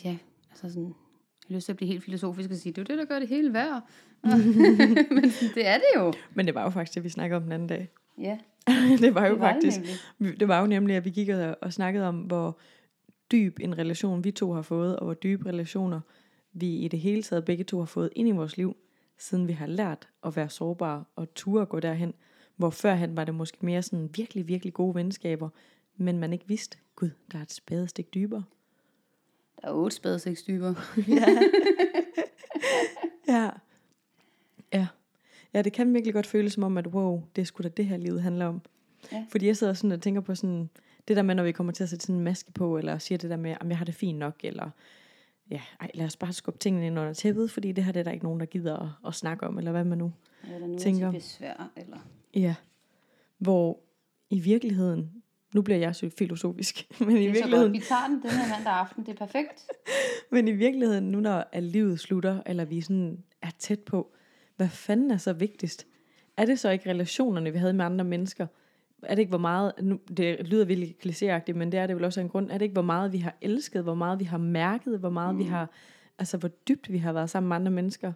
ja, 0.04 0.18
altså 0.50 0.69
sådan, 0.69 0.84
jeg 0.84 0.94
har 1.48 1.56
lyst 1.56 1.66
til 1.66 1.72
at 1.72 1.78
blive 1.78 1.92
helt 1.92 2.04
filosofisk 2.04 2.51
og 2.51 2.56
sige, 2.56 2.74
det 2.74 2.81
er 2.81 2.86
det, 2.86 2.98
der 2.98 3.06
gør 3.06 3.19
det 3.19 3.28
hele 3.28 3.54
værd. 3.54 3.88
Men 5.16 5.24
det 5.56 5.68
er 5.68 5.78
det 5.78 5.86
jo. 5.95 6.13
Men 6.34 6.45
det 6.45 6.56
var 6.56 6.63
jo 6.63 6.69
faktisk 6.69 6.95
det, 6.95 7.04
vi 7.04 7.10
snakkede 7.10 7.38
om 7.38 7.44
den 7.44 7.51
anden 7.51 7.68
dag. 7.68 7.90
Ja, 8.22 8.38
det 9.01 9.16
var 9.16 9.28
jo 9.28 9.34
det 9.34 9.40
var 9.40 9.54
faktisk, 9.54 9.80
det 9.80 9.88
nemlig. 10.19 10.31
det, 10.31 10.40
det 10.40 10.48
var 10.48 10.62
jo 10.62 10.68
nemlig, 10.68 10.95
at 10.95 11.06
vi 11.06 11.10
gik 11.10 11.30
og, 11.30 11.57
og 11.62 11.74
snakkede 11.74 12.07
om, 12.07 12.19
hvor 12.19 12.60
dyb 13.31 13.60
en 13.62 13.78
relation 13.78 14.24
vi 14.24 14.31
to 14.31 14.54
har 14.54 14.62
fået, 14.62 15.00
og 15.00 15.06
hvor 15.06 15.13
dybe 15.13 15.46
relationer 15.46 16.00
vi 16.54 16.75
i 16.75 16.88
det 16.88 17.00
hele 17.00 17.24
taget 17.24 17.46
begge 17.46 17.63
to 17.63 17.80
har 17.80 17.86
fået 17.86 18.10
ind 18.16 18.28
i 18.28 18.31
vores 18.31 18.57
liv, 18.57 18.75
siden 19.18 19.48
vi 19.48 19.54
har 19.54 19.68
lært 19.68 20.10
at 20.25 20.36
være 20.36 20.50
sårbare 20.50 21.04
og 21.16 21.34
ture 21.34 21.62
at 21.62 21.69
gå 21.69 21.80
derhen, 21.80 22.13
hvor 22.56 22.70
førhen 22.70 23.18
var 23.18 23.24
det 23.26 23.36
måske 23.36 23.58
mere 23.66 23.82
sådan 23.82 24.10
virkelig, 24.16 24.48
virkelig 24.48 24.74
gode 24.74 24.96
venskaber, 24.96 25.50
men 25.98 26.20
man 26.20 26.34
ikke 26.34 26.48
vidste, 26.48 26.78
gud, 26.96 27.10
der 27.32 27.38
er 27.38 27.42
et 27.42 27.52
spadestik 27.52 28.14
dybere. 28.14 28.44
Der 29.62 29.68
er 29.68 29.74
otte 29.74 29.96
spadesekstyper. 29.96 30.74
Ja. 33.28 33.50
Ja. 34.74 34.88
Ja, 35.54 35.62
det 35.62 35.74
kan 35.74 35.94
virkelig 35.94 36.14
godt 36.14 36.26
føles 36.28 36.54
som 36.54 36.64
om, 36.64 36.78
at 36.78 36.88
wow, 36.88 37.24
det 37.36 37.42
er 37.42 37.46
sgu 37.46 37.64
da 37.64 37.68
det 37.68 37.86
her 37.86 37.98
livet 37.98 38.22
handler 38.22 38.46
om. 38.46 38.62
Ja. 39.12 39.26
Fordi 39.30 39.48
jeg 39.48 39.58
sidder 39.58 39.74
sådan 39.74 39.92
og 39.92 40.02
tænker 40.02 40.22
på 40.22 40.36
sådan, 40.36 40.70
det 41.08 41.16
der 41.18 41.22
med, 41.24 41.36
når 41.36 41.44
vi 41.44 41.52
kommer 41.52 41.74
til 41.74 41.84
at 41.84 41.90
sætte 41.90 42.06
sådan 42.06 42.16
en 42.18 42.24
maske 42.24 42.52
på, 42.52 42.78
eller 42.78 42.98
siger 42.98 43.18
det 43.18 43.30
der 43.30 43.36
med, 43.38 43.52
at 43.52 43.68
jeg 43.70 43.78
har 43.78 43.86
det 43.86 43.96
fint 43.96 44.20
nok, 44.20 44.36
eller 44.44 44.70
ja, 45.52 45.62
ej, 45.80 45.92
lad 45.94 46.06
os 46.06 46.18
bare 46.18 46.34
skubbe 46.34 46.60
tingene 46.60 46.86
ind 46.88 47.00
under 47.00 47.14
tæppet, 47.14 47.52
fordi 47.52 47.72
det 47.72 47.84
her 47.84 47.92
det 47.92 48.00
er 48.00 48.04
der 48.04 48.12
ikke 48.12 48.26
nogen, 48.26 48.40
der 48.40 48.46
gider 48.46 48.78
at, 48.80 48.90
at 49.08 49.14
snakke 49.14 49.48
om, 49.48 49.58
eller 49.58 49.72
hvad 49.72 49.84
man 49.84 49.98
nu 49.98 50.14
Eller 50.54 50.68
nu 50.68 50.78
Tænker- 50.80 51.12
til 51.12 51.18
besvær, 51.20 51.72
eller... 51.78 51.98
Ja. 52.36 52.56
Hvor 53.38 53.80
i 54.30 54.40
virkeligheden, 54.40 55.24
nu 55.54 55.62
bliver 55.62 55.78
jeg 55.78 55.96
så 55.96 56.10
filosofisk, 56.18 56.88
men 57.00 57.18
i 57.18 57.28
Det 57.28 57.30
er 57.30 57.34
så 57.34 57.42
godt, 57.42 57.52
virkeligheden, 57.52 57.74
vi 57.74 57.80
tager 57.80 58.08
den 58.08 58.22
den 58.22 58.30
her 58.30 58.56
mandag 58.56 58.74
aften, 58.74 59.06
det 59.06 59.12
er 59.12 59.26
perfekt. 59.26 59.66
men 60.32 60.48
i 60.48 60.52
virkeligheden, 60.52 61.04
nu 61.04 61.20
når 61.20 61.44
at 61.52 61.64
livet 61.64 62.00
slutter, 62.00 62.42
eller 62.46 62.66
vi 62.66 62.82
sådan 62.82 63.24
er 63.42 63.50
tæt 63.60 63.80
på, 63.80 64.13
hvad 64.56 64.70
fanden 64.70 65.12
er 65.12 65.18
så 65.18 65.34
vigtigst? 65.34 65.88
Er 66.38 66.46
det 66.46 66.60
så 66.60 66.70
ikke 66.70 66.90
relationerne, 66.90 67.52
vi 67.52 67.58
havde 67.58 67.74
med 67.74 67.86
andre 67.86 68.06
mennesker? 68.06 68.48
Er 69.04 69.16
det 69.16 69.20
ikke, 69.20 69.30
hvor 69.30 69.38
meget, 69.38 69.72
nu, 69.82 70.00
det 70.18 70.48
lyder 70.48 70.66
virkelig 70.66 70.96
klichéagtigt, 71.06 71.54
men 71.54 71.72
det 71.72 71.80
er 71.80 71.88
det 71.88 71.96
vel 71.96 72.06
også 72.06 72.20
af 72.20 72.24
en 72.24 72.30
grund, 72.30 72.52
er 72.52 72.58
det 72.58 72.62
ikke, 72.62 72.74
hvor 72.74 72.82
meget 72.82 73.13
vi 73.13 73.18
har 73.18 73.36
elsket, 73.42 73.84
hvor 73.84 73.94
meget 73.94 74.20
vi 74.20 74.24
har 74.24 74.38
mærket, 74.38 75.00
hvor 75.00 75.10
meget 75.10 75.36
mm. 75.36 75.40
vi 75.40 75.44
har, 75.44 75.70
altså 76.20 76.38
hvor 76.38 76.48
dybt 76.48 76.92
vi 76.92 76.98
har 76.98 77.13
været 77.13 77.30
sammen 77.30 77.48
med 77.48 77.56
andre 77.56 77.72
mennesker, 77.72 78.13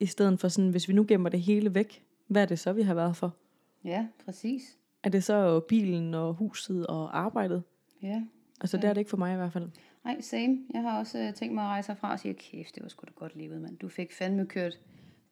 i 0.00 0.06
stedet 0.06 0.40
for 0.40 0.48
sådan, 0.48 0.70
hvis 0.70 0.88
vi 0.88 0.92
nu 0.92 1.04
gemmer 1.08 1.28
det 1.28 1.40
hele 1.40 1.74
væk, 1.74 2.04
hvad 2.26 2.42
er 2.42 2.46
det 2.46 2.58
så, 2.58 2.72
vi 2.72 2.82
har 2.82 2.94
været 2.94 3.16
for? 3.16 3.36
Ja, 3.84 4.06
præcis. 4.24 4.78
Er 5.02 5.08
det 5.10 5.24
så 5.24 5.60
bilen 5.60 6.14
og 6.14 6.34
huset 6.34 6.86
og 6.86 7.18
arbejdet? 7.18 7.62
Ja. 8.02 8.22
Altså 8.60 8.76
det 8.76 8.84
er 8.84 8.92
det 8.92 9.00
ikke 9.00 9.10
for 9.10 9.16
mig 9.16 9.32
i 9.32 9.36
hvert 9.36 9.52
fald. 9.52 9.68
Nej, 10.04 10.20
same. 10.20 10.58
Jeg 10.74 10.82
har 10.82 10.98
også 10.98 11.18
øh, 11.18 11.34
tænkt 11.34 11.54
mig 11.54 11.64
at 11.64 11.68
rejse 11.68 11.88
herfra 11.88 12.12
og 12.12 12.20
sige, 12.20 12.34
kæft, 12.34 12.74
det 12.74 12.82
var 12.82 12.88
sgu 12.88 13.04
da 13.06 13.12
godt 13.14 13.36
levet, 13.36 13.60
mand. 13.60 13.78
Du 13.78 13.88
fik 13.88 14.12
fandme 14.12 14.46
kørt, 14.46 14.78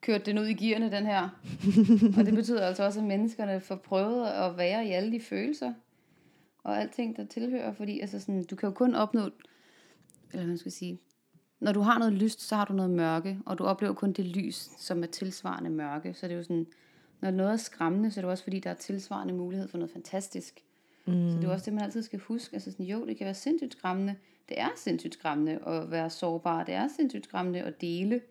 kørt 0.01 0.25
den 0.25 0.37
ud 0.37 0.45
i 0.45 0.53
gearne, 0.53 0.91
den 0.91 1.05
her. 1.05 1.29
og 2.17 2.25
det 2.25 2.33
betyder 2.33 2.67
altså 2.67 2.83
også, 2.83 2.99
at 2.99 3.05
menneskerne 3.05 3.59
får 3.59 3.75
prøvet 3.75 4.27
at 4.27 4.57
være 4.57 4.87
i 4.87 4.91
alle 4.91 5.11
de 5.11 5.19
følelser. 5.19 5.73
Og 6.63 6.81
alting, 6.81 7.17
der 7.17 7.25
tilhører. 7.25 7.73
Fordi 7.73 7.99
altså 7.99 8.19
sådan, 8.19 8.43
du 8.43 8.55
kan 8.55 8.69
jo 8.69 8.73
kun 8.73 8.95
opnå, 8.95 9.21
eller 9.21 9.33
hvad 10.31 10.45
man 10.45 10.57
skal 10.57 10.71
sige, 10.71 10.99
når 11.59 11.71
du 11.71 11.81
har 11.81 11.99
noget 11.99 12.13
lyst, 12.13 12.41
så 12.41 12.55
har 12.55 12.65
du 12.65 12.73
noget 12.73 12.91
mørke. 12.91 13.39
Og 13.45 13.57
du 13.57 13.63
oplever 13.63 13.93
kun 13.93 14.13
det 14.13 14.25
lys, 14.25 14.69
som 14.79 15.03
er 15.03 15.07
tilsvarende 15.07 15.69
mørke. 15.69 16.13
Så 16.13 16.27
det 16.27 16.33
er 16.33 16.37
jo 16.37 16.43
sådan, 16.43 16.67
når 17.21 17.31
noget 17.31 17.51
er 17.51 17.57
skræmmende, 17.57 18.11
så 18.11 18.19
er 18.19 18.21
det 18.21 18.31
også 18.31 18.43
fordi, 18.43 18.59
der 18.59 18.69
er 18.69 18.73
tilsvarende 18.73 19.33
mulighed 19.33 19.67
for 19.67 19.77
noget 19.77 19.91
fantastisk. 19.91 20.63
Mm. 21.05 21.29
Så 21.29 21.35
det 21.35 21.43
er 21.43 21.47
jo 21.47 21.53
også 21.53 21.65
det, 21.65 21.73
man 21.73 21.83
altid 21.83 22.03
skal 22.03 22.19
huske. 22.19 22.53
Altså 22.53 22.71
sådan, 22.71 22.85
jo, 22.85 23.05
det 23.05 23.17
kan 23.17 23.25
være 23.25 23.33
sindssygt 23.33 23.73
skræmmende. 23.73 24.15
Det 24.49 24.59
er 24.59 24.69
sindssygt 24.75 25.13
skræmmende 25.13 25.59
at 25.67 25.91
være 25.91 26.09
sårbar. 26.09 26.63
Det 26.63 26.73
er 26.73 26.87
sindssygt 26.87 27.25
skræmmende 27.25 27.61
at 27.61 27.81
dele, 27.81 28.21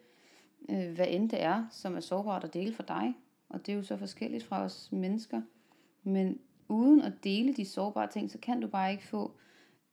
øh, 0.71 0.91
hvad 0.95 1.07
end 1.09 1.31
det 1.31 1.43
er, 1.43 1.67
som 1.71 1.97
er 1.97 2.01
sårbart 2.01 2.45
at 2.45 2.55
dele 2.55 2.75
for 2.75 2.83
dig. 2.83 3.15
Og 3.49 3.67
det 3.67 3.73
er 3.73 3.77
jo 3.77 3.83
så 3.83 3.97
forskelligt 3.97 4.45
fra 4.45 4.63
os 4.63 4.89
mennesker. 4.93 5.43
Men 6.03 6.39
uden 6.69 7.01
at 7.03 7.13
dele 7.25 7.55
de 7.55 7.65
sårbare 7.65 8.11
ting, 8.11 8.31
så 8.31 8.39
kan 8.39 8.61
du 8.61 8.67
bare 8.67 8.91
ikke 8.91 9.07
få 9.07 9.33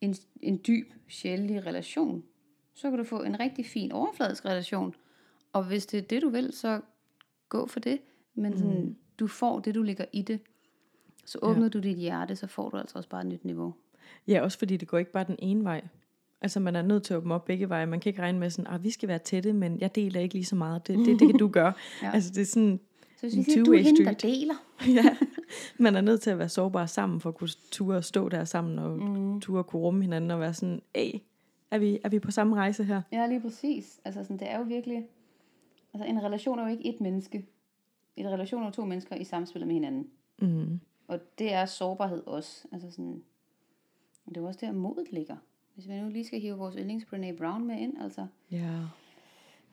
en, 0.01 0.15
en 0.41 0.61
dyb, 0.67 0.91
sjældent 1.07 1.65
relation. 1.65 2.23
Så 2.73 2.89
kan 2.89 2.99
du 2.99 3.03
få 3.03 3.23
en 3.23 3.39
rigtig 3.39 3.65
fin 3.65 3.91
overfladisk 3.91 4.45
relation. 4.45 4.95
Og 5.53 5.63
hvis 5.63 5.85
det 5.85 5.97
er 5.97 6.01
det, 6.01 6.21
du 6.21 6.29
vil, 6.29 6.53
så 6.53 6.81
gå 7.49 7.67
for 7.67 7.79
det. 7.79 7.99
Men 8.37 8.57
sådan, 8.57 8.81
mm. 8.81 8.95
du 9.19 9.27
får 9.27 9.59
det, 9.59 9.75
du 9.75 9.83
ligger 9.83 10.05
i 10.13 10.21
det. 10.21 10.39
Så 11.25 11.39
åbner 11.41 11.63
ja. 11.63 11.69
du 11.69 11.79
dit 11.79 11.97
hjerte, 11.97 12.35
så 12.35 12.47
får 12.47 12.69
du 12.69 12.77
altså 12.77 12.97
også 12.97 13.09
bare 13.09 13.21
et 13.21 13.27
nyt 13.27 13.45
niveau. 13.45 13.73
Ja, 14.27 14.41
også 14.41 14.57
fordi 14.57 14.77
det 14.77 14.87
går 14.87 14.97
ikke 14.97 15.11
bare 15.11 15.23
den 15.27 15.35
ene 15.39 15.63
vej. 15.63 15.81
Altså 16.41 16.59
man 16.59 16.75
er 16.75 16.81
nødt 16.81 17.03
til 17.03 17.13
at 17.13 17.17
åbne 17.17 17.33
op 17.33 17.45
begge 17.45 17.69
veje. 17.69 17.85
Man 17.85 17.99
kan 17.99 18.09
ikke 18.09 18.21
regne 18.21 18.39
med 18.39 18.49
sådan, 18.49 18.73
at 18.73 18.83
vi 18.83 18.89
skal 18.91 19.09
være 19.09 19.19
tætte, 19.19 19.53
men 19.53 19.79
jeg 19.79 19.95
deler 19.95 20.19
ikke 20.19 20.35
lige 20.35 20.45
så 20.45 20.55
meget. 20.55 20.87
Det, 20.87 20.97
det, 20.97 21.19
det 21.19 21.27
kan 21.29 21.39
du 21.39 21.47
gøre. 21.59 21.73
Ja. 22.01 22.11
Altså 22.13 22.31
det 22.33 22.41
er 22.41 22.45
sådan, 22.45 22.79
Så 23.15 23.21
hvis 23.21 23.37
vi 23.37 23.43
siger, 23.43 23.63
du 23.63 23.73
er 23.73 23.81
hende, 23.81 24.05
der 24.05 24.13
deler. 24.29 24.53
ja, 24.87 25.17
man 25.77 25.95
er 25.95 26.01
nødt 26.01 26.21
til 26.21 26.29
at 26.29 26.39
være 26.39 26.49
sårbar 26.49 26.85
sammen, 26.85 27.19
for 27.21 27.29
at 27.29 27.35
kunne 27.35 27.49
ture 27.71 27.97
og 27.97 28.03
stå 28.03 28.29
der 28.29 28.45
sammen, 28.45 28.79
og 28.79 28.99
mm. 28.99 29.41
ture 29.41 29.59
og 29.59 29.67
kunne 29.67 29.81
rumme 29.81 30.01
hinanden, 30.01 30.31
og 30.31 30.39
være 30.39 30.53
sådan, 30.53 30.81
hey, 30.95 31.11
Er 31.71 31.77
vi, 31.77 31.99
er 32.03 32.09
vi 32.09 32.19
på 32.19 32.31
samme 32.31 32.55
rejse 32.55 32.83
her? 32.83 33.01
Ja, 33.11 33.27
lige 33.27 33.41
præcis. 33.41 33.99
Altså 34.05 34.23
sådan, 34.23 34.37
det 34.37 34.51
er 34.51 34.57
jo 34.57 34.63
virkelig... 34.63 35.05
Altså 35.93 36.09
en 36.09 36.23
relation 36.23 36.59
er 36.59 36.63
jo 36.63 36.69
ikke 36.69 36.89
et 36.89 37.01
menneske. 37.01 37.45
En 38.17 38.27
relation 38.27 38.63
jo 38.65 38.71
to 38.71 38.85
mennesker 38.85 39.15
i 39.15 39.23
samspil 39.23 39.67
med 39.67 39.73
hinanden. 39.73 40.09
Mm. 40.41 40.79
Og 41.07 41.19
det 41.39 41.53
er 41.53 41.65
sårbarhed 41.65 42.27
også. 42.27 42.67
Altså 42.71 42.91
sådan, 42.91 43.23
det 44.29 44.37
er 44.37 44.41
også 44.41 44.59
der, 44.65 44.71
modet 44.71 45.11
ligger. 45.11 45.35
Hvis 45.73 45.87
vi 45.87 46.01
nu 46.01 46.09
lige 46.09 46.25
skal 46.25 46.39
hive 46.39 46.57
vores 46.57 46.75
yndlings 46.75 47.05
Brené 47.05 47.37
Brown 47.37 47.67
med 47.67 47.79
ind, 47.79 48.01
altså 48.01 48.27
Ja. 48.51 48.79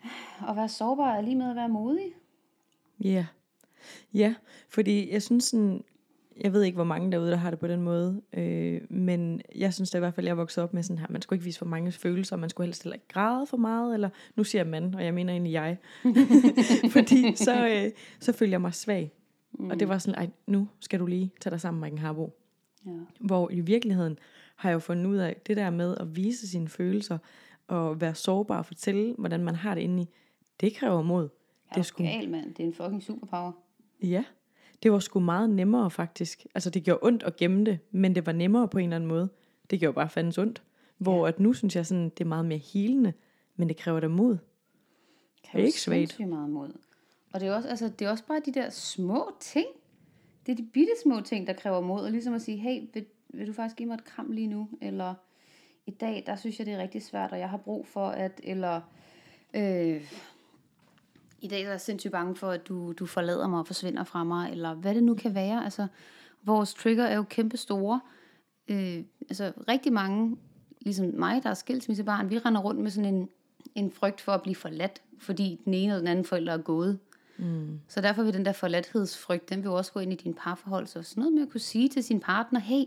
at 0.48 0.56
være 0.56 0.68
sårbar 0.68 1.14
er 1.14 1.20
lige 1.20 1.36
med 1.36 1.50
at 1.50 1.56
være 1.56 1.68
modig. 1.68 2.12
Ja. 3.00 3.26
Ja, 4.14 4.34
fordi 4.68 5.12
jeg 5.12 5.22
synes 5.22 5.44
sådan, 5.44 5.84
jeg 6.40 6.52
ved 6.52 6.62
ikke, 6.62 6.76
hvor 6.76 6.84
mange 6.84 7.12
derude, 7.12 7.30
der 7.30 7.36
har 7.36 7.50
det 7.50 7.58
på 7.58 7.66
den 7.66 7.82
måde, 7.82 8.22
øh, 8.32 8.80
men 8.90 9.40
jeg 9.54 9.74
synes 9.74 9.90
da 9.90 9.98
i 9.98 10.00
hvert 10.00 10.14
fald, 10.14 10.26
jeg 10.26 10.30
er 10.30 10.36
vokset 10.36 10.64
op 10.64 10.74
med 10.74 10.82
sådan 10.82 10.98
her, 10.98 11.06
man 11.10 11.22
skulle 11.22 11.36
ikke 11.36 11.44
vise 11.44 11.58
for 11.58 11.66
mange 11.66 11.92
følelser, 11.92 12.36
man 12.36 12.50
skulle 12.50 12.66
helst 12.66 12.82
heller 12.82 12.94
ikke 12.94 13.08
græde 13.08 13.46
for 13.46 13.56
meget, 13.56 13.94
eller 13.94 14.08
nu 14.36 14.44
siger 14.44 14.62
jeg 14.62 14.70
man, 14.70 14.94
og 14.94 15.04
jeg 15.04 15.14
mener 15.14 15.32
egentlig 15.32 15.52
jeg, 15.52 15.76
fordi 16.96 17.36
så, 17.36 17.68
øh, 17.68 17.90
så 18.20 18.32
følger 18.32 18.52
jeg 18.52 18.60
mig 18.60 18.74
svag. 18.74 19.12
Mm. 19.52 19.70
Og 19.70 19.80
det 19.80 19.88
var 19.88 19.98
sådan, 19.98 20.18
ej, 20.18 20.30
nu 20.46 20.68
skal 20.80 21.00
du 21.00 21.06
lige 21.06 21.30
tage 21.40 21.50
dig 21.50 21.60
sammen, 21.60 21.80
Maiken 21.80 21.98
Harbo. 21.98 22.32
Ja. 22.86 22.90
Hvor 23.20 23.50
i 23.50 23.60
virkeligheden 23.60 24.18
har 24.56 24.68
jeg 24.68 24.74
jo 24.74 24.78
fundet 24.78 25.06
ud 25.06 25.16
af, 25.16 25.36
det 25.46 25.56
der 25.56 25.70
med 25.70 25.96
at 26.00 26.16
vise 26.16 26.48
sine 26.48 26.68
følelser, 26.68 27.18
og 27.68 28.00
være 28.00 28.14
sårbar 28.14 28.58
og 28.58 28.66
fortælle, 28.66 29.14
hvordan 29.18 29.44
man 29.44 29.54
har 29.54 29.74
det 29.74 29.82
inde 29.82 30.02
i, 30.02 30.06
det 30.60 30.74
kræver 30.76 31.02
mod. 31.02 31.22
Det 31.22 31.30
Det 31.74 31.80
er 31.80 31.82
sgu- 31.84 32.02
gal, 32.02 32.30
mand. 32.30 32.54
Det 32.54 32.62
er 32.62 32.66
en 32.66 32.74
fucking 32.74 33.02
superpower. 33.02 33.52
Ja, 34.02 34.24
det 34.84 34.92
var 34.92 34.98
sgu 34.98 35.20
meget 35.20 35.50
nemmere 35.50 35.90
faktisk. 35.90 36.46
Altså 36.54 36.70
det 36.70 36.84
gjorde 36.84 36.98
ondt 37.02 37.22
at 37.22 37.36
gemme 37.36 37.64
det, 37.64 37.78
men 37.90 38.14
det 38.14 38.26
var 38.26 38.32
nemmere 38.32 38.68
på 38.68 38.78
en 38.78 38.84
eller 38.84 38.96
anden 38.96 39.08
måde. 39.08 39.28
Det 39.70 39.80
gjorde 39.80 39.94
bare 39.94 40.08
fandens 40.08 40.38
ondt. 40.38 40.62
Hvor 40.98 41.26
at 41.26 41.40
nu 41.40 41.52
synes 41.52 41.76
jeg 41.76 41.86
sådan, 41.86 42.04
det 42.04 42.20
er 42.20 42.24
meget 42.28 42.44
mere 42.44 42.58
helende, 42.58 43.12
men 43.56 43.68
det 43.68 43.76
kræver 43.76 44.00
da 44.00 44.08
mod. 44.08 44.38
Kan 45.44 45.52
Det 45.52 45.62
er 45.62 45.66
ikke 45.66 45.80
svagt. 45.80 45.98
sindssygt 45.98 46.28
meget 46.28 46.50
mod. 46.50 46.72
Og 47.32 47.40
det 47.40 47.48
er, 47.48 47.54
også, 47.54 47.68
altså, 47.68 47.88
det 47.88 48.06
er 48.06 48.10
også 48.10 48.24
bare 48.26 48.40
de 48.46 48.52
der 48.54 48.70
små 48.70 49.30
ting. 49.40 49.66
Det 50.46 50.52
er 50.52 50.56
de 50.56 50.68
bitte 50.72 50.92
små 51.02 51.20
ting, 51.20 51.46
der 51.46 51.52
kræver 51.52 51.80
mod. 51.80 52.04
Og 52.04 52.10
ligesom 52.10 52.34
at 52.34 52.42
sige, 52.42 52.58
hey, 52.58 52.82
vil, 52.94 53.06
vil 53.28 53.46
du 53.46 53.52
faktisk 53.52 53.76
give 53.76 53.86
mig 53.86 53.94
et 53.94 54.04
kram 54.04 54.30
lige 54.30 54.46
nu? 54.46 54.68
Eller 54.80 55.14
i 55.86 55.90
dag, 55.90 56.22
der 56.26 56.36
synes 56.36 56.58
jeg, 56.58 56.66
det 56.66 56.74
er 56.74 56.78
rigtig 56.78 57.02
svært, 57.02 57.32
og 57.32 57.38
jeg 57.38 57.50
har 57.50 57.56
brug 57.56 57.86
for 57.86 58.06
at... 58.08 58.40
Eller 58.42 58.80
øh, 59.54 60.02
i 61.44 61.48
dag 61.48 61.62
er 61.62 61.70
jeg 61.70 61.80
sindssygt 61.80 62.12
bange 62.12 62.36
for, 62.36 62.50
at 62.50 62.68
du, 62.68 62.92
du 62.92 63.06
forlader 63.06 63.48
mig 63.48 63.58
og 63.58 63.66
forsvinder 63.66 64.04
fra 64.04 64.24
mig. 64.24 64.50
Eller 64.50 64.74
hvad 64.74 64.94
det 64.94 65.02
nu 65.02 65.14
kan 65.14 65.34
være. 65.34 65.64
Altså, 65.64 65.86
vores 66.42 66.74
trigger 66.74 67.04
er 67.04 67.16
jo 67.16 67.22
kæmpe 67.22 67.56
store. 67.56 68.00
Øh, 68.68 69.04
altså 69.20 69.52
rigtig 69.68 69.92
mange, 69.92 70.36
ligesom 70.80 71.06
mig, 71.06 71.42
der 71.42 71.50
er 71.50 71.54
skilsmissebarn, 71.54 72.30
vi 72.30 72.38
render 72.38 72.60
rundt 72.60 72.80
med 72.80 72.90
sådan 72.90 73.14
en, 73.14 73.28
en 73.74 73.92
frygt 73.92 74.20
for 74.20 74.32
at 74.32 74.42
blive 74.42 74.54
forladt, 74.54 75.02
fordi 75.18 75.60
den 75.64 75.74
ene 75.74 75.92
eller 75.92 75.98
den 75.98 76.08
anden 76.08 76.24
forælder 76.24 76.52
er 76.52 76.58
gået. 76.58 76.98
Mm. 77.38 77.80
Så 77.88 78.00
derfor 78.00 78.22
vil 78.22 78.34
den 78.34 78.44
der 78.44 78.52
forladthedsfrygt, 78.52 79.48
den 79.48 79.58
vil 79.58 79.64
jo 79.64 79.74
også 79.74 79.92
gå 79.92 80.00
ind 80.00 80.12
i 80.12 80.16
din 80.16 80.34
parforhold. 80.34 80.86
Så 80.86 81.02
sådan 81.02 81.20
noget 81.20 81.34
med 81.34 81.42
at 81.42 81.50
kunne 81.50 81.60
sige 81.60 81.88
til 81.88 82.04
sin 82.04 82.20
partner, 82.20 82.60
hey, 82.60 82.84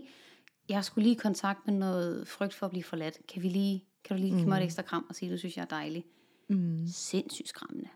jeg 0.68 0.84
skulle 0.84 1.02
lige 1.02 1.14
i 1.14 1.18
kontakt 1.18 1.66
med 1.66 1.74
noget 1.74 2.28
frygt 2.28 2.54
for 2.54 2.66
at 2.66 2.70
blive 2.70 2.84
forladt. 2.84 3.18
Kan, 3.28 3.42
vi 3.42 3.48
lige, 3.48 3.84
kan 4.04 4.16
du 4.16 4.22
lige 4.22 4.36
give 4.36 4.48
mig 4.48 4.58
et 4.58 4.64
ekstra 4.64 4.82
kram 4.82 5.06
og 5.08 5.14
sige, 5.14 5.32
du 5.32 5.38
synes, 5.38 5.56
jeg 5.56 5.62
er 5.62 5.66
dejlig? 5.66 6.04
Mm. 6.48 6.86
Sindssygt 6.86 7.48
skræmmende. 7.48 7.88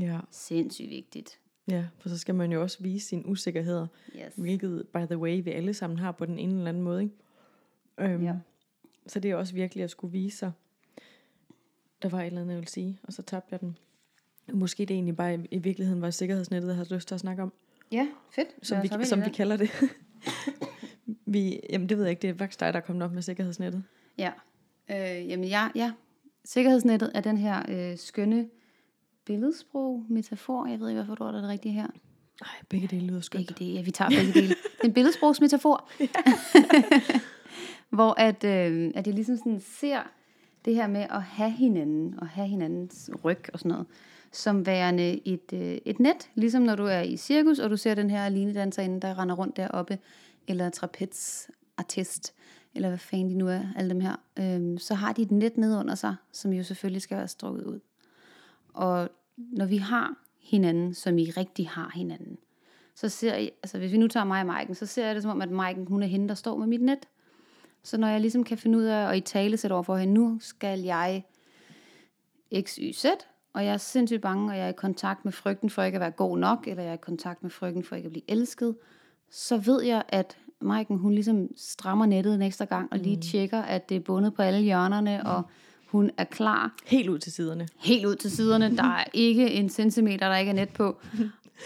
Ja, 0.00 0.18
Sindssygt 0.30 0.90
vigtigt. 0.90 1.38
ja, 1.70 1.86
for 1.98 2.08
så 2.08 2.18
skal 2.18 2.34
man 2.34 2.52
jo 2.52 2.62
også 2.62 2.82
vise 2.82 3.08
sine 3.08 3.26
usikkerheder, 3.26 3.86
Yes. 4.16 4.34
hvilket, 4.36 4.86
by 4.94 4.98
the 5.06 5.18
way, 5.18 5.42
vi 5.44 5.50
alle 5.50 5.74
sammen 5.74 5.98
har 5.98 6.12
på 6.12 6.26
den 6.26 6.38
ene 6.38 6.52
eller 6.54 6.68
anden 6.68 6.82
måde. 6.82 7.02
Ikke? 7.02 7.14
Øhm, 7.98 8.24
Ja. 8.24 8.34
Så 9.06 9.20
det 9.20 9.30
er 9.30 9.36
også 9.36 9.54
virkelig 9.54 9.84
at 9.84 9.90
skulle 9.90 10.12
vise 10.12 10.36
sig. 10.38 10.52
Der 12.02 12.08
var 12.08 12.20
et 12.20 12.26
eller 12.26 12.40
andet, 12.40 12.52
jeg 12.52 12.58
ville 12.60 12.70
sige, 12.70 12.98
og 13.02 13.12
så 13.12 13.22
tabte 13.22 13.48
jeg 13.52 13.60
den. 13.60 13.78
Måske 14.52 14.86
det 14.86 14.94
egentlig 14.94 15.16
bare 15.16 15.46
i, 15.50 15.58
virkeligheden 15.58 16.02
var 16.02 16.10
sikkerhedsnettet, 16.10 16.68
jeg 16.68 16.76
havde 16.76 16.94
lyst 16.94 17.08
til 17.08 17.14
at 17.14 17.20
snakke 17.20 17.42
om. 17.42 17.52
Ja, 17.92 18.08
fedt. 18.30 18.48
som, 18.62 18.82
vi, 18.82 19.04
som 19.04 19.24
vi 19.24 19.30
kalder 19.30 19.56
det. 19.56 19.70
vi, 21.26 21.60
jamen 21.70 21.88
det 21.88 21.96
ved 21.96 22.04
jeg 22.04 22.10
ikke, 22.10 22.22
det 22.22 22.30
er 22.30 22.34
faktisk 22.34 22.60
dig, 22.60 22.72
der 22.72 22.80
er 22.80 22.84
kommet 22.84 23.04
op 23.04 23.12
med 23.12 23.22
sikkerhedsnettet. 23.22 23.84
Ja. 24.18 24.32
Øh, 24.90 25.28
jamen 25.28 25.44
ja, 25.48 25.68
ja. 25.74 25.92
Sikkerhedsnettet 26.44 27.10
er 27.14 27.20
den 27.20 27.38
her 27.38 27.62
øh, 27.92 27.98
skønne 27.98 28.48
billedsprog, 29.24 30.04
metafor. 30.08 30.66
Jeg 30.66 30.80
ved 30.80 30.88
ikke, 30.88 31.02
hvad 31.02 31.16
for 31.16 31.24
ord 31.24 31.34
er 31.34 31.40
det 31.40 31.48
rigtige 31.48 31.72
her. 31.72 31.86
Nej, 32.40 32.54
begge 32.68 32.86
dele 32.86 33.06
lyder 33.06 33.20
skønt. 33.20 33.46
Begge 33.46 33.64
dele. 33.64 33.76
Ja, 33.76 33.82
vi 33.82 33.90
tager 33.90 34.08
begge 34.08 34.32
dele. 34.32 34.48
Det 34.48 34.56
er 34.80 34.84
en 34.84 34.92
billedsprogsmetafor. 34.92 35.88
Hvor 37.96 38.20
at, 38.20 38.44
øh, 38.44 38.92
at 38.94 39.06
jeg 39.06 39.14
ligesom 39.14 39.36
sådan 39.36 39.60
ser 39.60 40.00
det 40.64 40.74
her 40.74 40.86
med 40.86 41.06
at 41.10 41.22
have 41.22 41.50
hinanden, 41.50 42.14
og 42.18 42.28
have 42.28 42.48
hinandens 42.48 43.10
ryg 43.24 43.38
og 43.52 43.58
sådan 43.58 43.68
noget, 43.68 43.86
som 44.32 44.66
værende 44.66 45.28
et, 45.28 45.52
øh, 45.52 45.78
et 45.84 46.00
net. 46.00 46.30
Ligesom 46.34 46.62
når 46.62 46.74
du 46.74 46.84
er 46.84 47.00
i 47.00 47.16
cirkus, 47.16 47.58
og 47.58 47.70
du 47.70 47.76
ser 47.76 47.94
den 47.94 48.10
her 48.10 48.28
linedanserinde, 48.28 49.00
der 49.00 49.18
render 49.18 49.34
rundt 49.34 49.56
deroppe, 49.56 49.98
eller 50.48 50.70
trapezartist, 50.70 52.34
eller 52.74 52.88
hvad 52.88 52.98
fanden 52.98 53.30
de 53.30 53.34
nu 53.34 53.48
er, 53.48 53.62
alle 53.76 53.90
dem 53.90 54.00
her. 54.00 54.16
Øh, 54.38 54.78
så 54.78 54.94
har 54.94 55.12
de 55.12 55.22
et 55.22 55.30
net 55.30 55.56
ned 55.56 55.78
under 55.78 55.94
sig, 55.94 56.16
som 56.32 56.52
jo 56.52 56.62
selvfølgelig 56.62 57.02
skal 57.02 57.16
være 57.16 57.28
strukket 57.28 57.64
ud. 57.64 57.80
Og 58.74 59.08
når 59.36 59.66
vi 59.66 59.76
har 59.76 60.14
hinanden, 60.40 60.94
som 60.94 61.18
I 61.18 61.30
rigtig 61.30 61.68
har 61.68 61.90
hinanden, 61.94 62.38
så 62.94 63.08
ser 63.08 63.34
jeg, 63.34 63.50
altså 63.62 63.78
hvis 63.78 63.92
vi 63.92 63.98
nu 63.98 64.08
tager 64.08 64.24
mig 64.24 64.40
og 64.40 64.46
Maiken, 64.46 64.74
så 64.74 64.86
ser 64.86 65.06
jeg 65.06 65.14
det 65.14 65.22
som 65.22 65.30
om, 65.30 65.42
at 65.42 65.50
Maiken, 65.50 65.86
hun 65.86 66.02
er 66.02 66.06
hende, 66.06 66.28
der 66.28 66.34
står 66.34 66.56
med 66.56 66.66
mit 66.66 66.82
net. 66.82 67.08
Så 67.82 67.98
når 67.98 68.08
jeg 68.08 68.20
ligesom 68.20 68.44
kan 68.44 68.58
finde 68.58 68.78
ud 68.78 68.84
af, 68.84 69.08
og 69.08 69.16
i 69.16 69.20
tale 69.20 69.56
sætte 69.56 69.74
over 69.74 69.82
for 69.82 69.96
hende, 69.96 70.14
nu 70.14 70.38
skal 70.40 70.80
jeg 70.80 71.24
x, 72.60 72.76
y, 72.76 72.92
z, 72.92 73.04
og 73.52 73.64
jeg 73.64 73.72
er 73.72 73.76
sindssygt 73.76 74.22
bange, 74.22 74.50
og 74.50 74.56
jeg 74.58 74.64
er 74.64 74.68
i 74.68 74.76
kontakt 74.76 75.24
med 75.24 75.32
frygten 75.32 75.70
for 75.70 75.82
ikke 75.82 75.96
at 75.96 76.00
være 76.00 76.10
god 76.10 76.38
nok, 76.38 76.68
eller 76.68 76.82
jeg 76.82 76.90
er 76.90 76.94
i 76.94 77.02
kontakt 77.02 77.42
med 77.42 77.50
frygten 77.50 77.84
for 77.84 77.96
ikke 77.96 78.06
at 78.06 78.12
blive 78.12 78.30
elsket, 78.30 78.76
så 79.30 79.58
ved 79.58 79.82
jeg, 79.82 80.02
at 80.08 80.38
Maiken, 80.60 80.98
hun 80.98 81.12
ligesom 81.12 81.48
strammer 81.56 82.06
nettet 82.06 82.34
en 82.34 82.42
ekstra 82.42 82.64
gang, 82.64 82.92
og 82.92 82.98
lige 82.98 83.20
tjekker, 83.20 83.62
at 83.62 83.88
det 83.88 83.96
er 83.96 84.00
bundet 84.00 84.34
på 84.34 84.42
alle 84.42 84.60
hjørnerne, 84.60 85.26
og 85.26 85.42
hun 85.94 86.10
er 86.16 86.24
klar 86.24 86.74
Helt 86.86 87.08
ud 87.08 87.18
til 87.18 87.32
siderne. 87.32 87.68
helt 87.78 88.06
ud 88.06 88.16
til 88.16 88.30
siderne. 88.30 88.76
Der 88.76 88.82
er 88.84 89.04
ikke 89.12 89.50
en 89.50 89.68
centimeter, 89.68 90.28
der 90.28 90.36
ikke 90.36 90.50
er 90.50 90.54
net 90.54 90.68
på. 90.68 91.00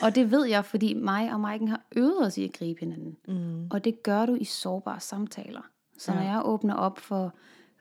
Og 0.03 0.15
det 0.15 0.31
ved 0.31 0.45
jeg, 0.47 0.65
fordi 0.65 0.95
mig 0.95 1.33
og 1.33 1.41
Maiken 1.41 1.69
har 1.69 1.81
øvet 1.97 2.27
os 2.27 2.39
i 2.39 2.45
at 2.45 2.53
gribe 2.53 2.81
hinanden. 2.81 3.17
Mm. 3.29 3.67
Og 3.71 3.85
det 3.85 4.03
gør 4.03 4.27
du 4.27 4.35
i 4.35 4.45
sårbare 4.45 5.01
samtaler. 5.01 5.61
Så 5.99 6.15
når 6.15 6.21
Ja. 6.23 6.29
jeg 6.31 6.43
åbner 6.45 6.75
op 6.75 6.99
for 6.99 7.35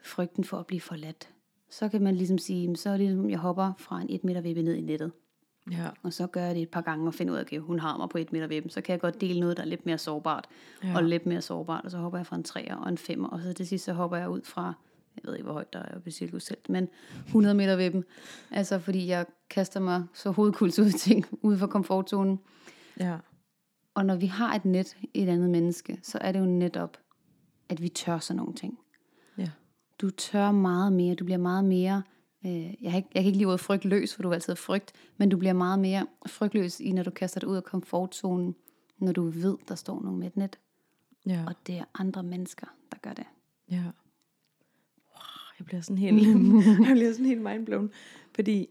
frygten 0.06 0.44
for 0.44 0.58
at 0.58 0.66
blive 0.68 0.82
forladt, 0.82 1.30
så 1.70 1.90
kan 1.90 2.02
man 2.02 2.16
ligesom 2.16 2.38
sige, 2.38 2.62
"Jamen, 2.62 2.76
så 2.76 2.90
er 2.90 2.94
det 2.98 3.06
ligesom, 3.06 3.30
jeg 3.30 3.40
hopper 3.40 3.74
fra 3.78 4.02
en 4.02 4.08
et 4.10 4.24
meter 4.24 4.42
vippe 4.42 4.62
ned 4.62 4.74
i 4.76 4.82
nettet. 4.82 5.12
Ja. 5.72 5.88
Og 6.04 6.14
så 6.14 6.28
gør 6.28 6.42
jeg 6.46 6.56
det 6.56 6.62
et 6.62 6.70
par 6.70 6.82
gange 6.82 7.08
og 7.08 7.14
finder 7.14 7.34
ud 7.34 7.38
af, 7.40 7.46
at 7.54 7.62
hun 7.62 7.80
har 7.80 7.98
mig 7.98 8.10
på 8.10 8.18
et 8.18 8.34
meter 8.34 8.48
vippen. 8.48 8.70
Så 8.70 8.82
kan 8.82 8.94
jeg 8.94 9.00
godt 9.02 9.22
dele 9.22 9.40
noget, 9.40 9.58
der 9.58 9.64
er 9.64 9.68
lidt 9.68 9.86
mere 9.86 9.98
sårbart. 9.98 10.46
Ja. 10.84 10.96
Og 10.96 11.04
lidt 11.04 11.26
mere 11.26 11.42
sårbart. 11.42 11.86
Og 11.86 11.92
så 11.92 11.98
hopper 11.98 12.20
jeg 12.20 12.26
fra 12.28 12.36
en 12.36 12.44
træer 12.44 12.76
og 12.76 12.90
en 12.90 12.98
femmer. 12.98 13.28
Og 13.28 13.42
så 13.42 13.54
til 13.54 13.68
sidst, 13.68 13.86
så 13.86 13.94
hopper 13.94 14.18
jeg 14.18 14.30
ud 14.30 14.42
fra, 14.44 14.74
jeg 15.24 15.30
ved 15.30 15.34
ikke, 15.36 15.44
hvor 15.44 15.54
højt 15.54 15.74
der 15.74 15.80
er 15.80 15.96
oppe 15.96 16.08
i 16.08 16.12
cirkuselt, 16.12 16.70
men 16.70 16.88
100 17.26 17.56
meter 17.56 17.76
vippen. 17.76 18.04
Altså 18.52 18.80
fordi 18.80 19.08
jeg 19.08 19.26
kaster 19.50 19.80
mig 19.80 20.06
så 20.14 20.32
hovedkuls 20.32 20.80
ud 20.80 20.92
ting, 20.92 21.26
ude 21.42 21.58
for 21.58 21.68
komfortzonen. 21.68 22.40
Ja. 23.00 23.18
Og 23.94 24.06
når 24.06 24.16
vi 24.16 24.26
har 24.26 24.56
et 24.56 24.66
net 24.66 24.98
i 25.14 25.24
et 25.24 25.30
andet 25.30 25.50
menneske, 25.50 26.00
så 26.04 26.18
er 26.22 26.32
det 26.32 26.40
jo 26.40 26.46
netop, 26.46 26.98
at 27.70 27.82
vi 27.82 27.90
tør 27.90 28.20
sådan 28.20 28.38
nogle 28.38 28.54
ting. 28.54 28.80
Ja. 29.38 29.50
Du 30.02 30.10
tør 30.10 30.52
meget 30.52 30.94
mere, 30.94 31.16
du 31.16 31.26
bliver 31.26 31.38
meget 31.38 31.66
mere, 31.66 32.04
øh, 32.46 32.84
jeg, 32.84 32.92
har 32.92 32.98
ikke, 32.98 33.10
jeg 33.14 33.22
kan 33.24 33.26
ikke 33.28 33.38
lide 33.38 33.46
ordet 33.46 33.60
frygtløs, 33.60 34.16
for 34.16 34.22
du 34.24 34.30
er 34.30 34.34
altid 34.34 34.56
frygt, 34.56 34.92
men 35.18 35.30
du 35.30 35.38
bliver 35.38 35.54
meget 35.54 35.80
mere 35.80 36.08
frygtløs 36.28 36.80
i, 36.80 36.92
når 36.92 37.04
du 37.04 37.12
kaster 37.12 37.40
dig 37.40 37.50
ud 37.50 37.56
af 37.56 37.64
komfortzonen, 37.64 38.56
når 38.98 39.12
du 39.12 39.24
ved, 39.30 39.58
der 39.68 39.76
står 39.76 40.02
nogen 40.02 40.20
med 40.20 40.28
et 40.28 40.38
net, 40.38 40.60
Ja. 41.26 41.44
og 41.48 41.56
det 41.68 41.76
er 41.78 41.86
andre 42.00 42.24
mennesker, 42.24 42.68
der 42.92 42.98
gør 43.02 43.14
det. 43.14 43.26
Ja. 43.72 43.84
Jeg 45.60 45.66
bliver 45.66 45.82
sådan 45.82 45.98
helt, 45.98 46.28
jeg 46.88 46.96
bliver 46.96 47.12
sådan 47.12 47.26
helt 47.26 47.42
mindblown. 47.42 47.92
Fordi 48.36 48.70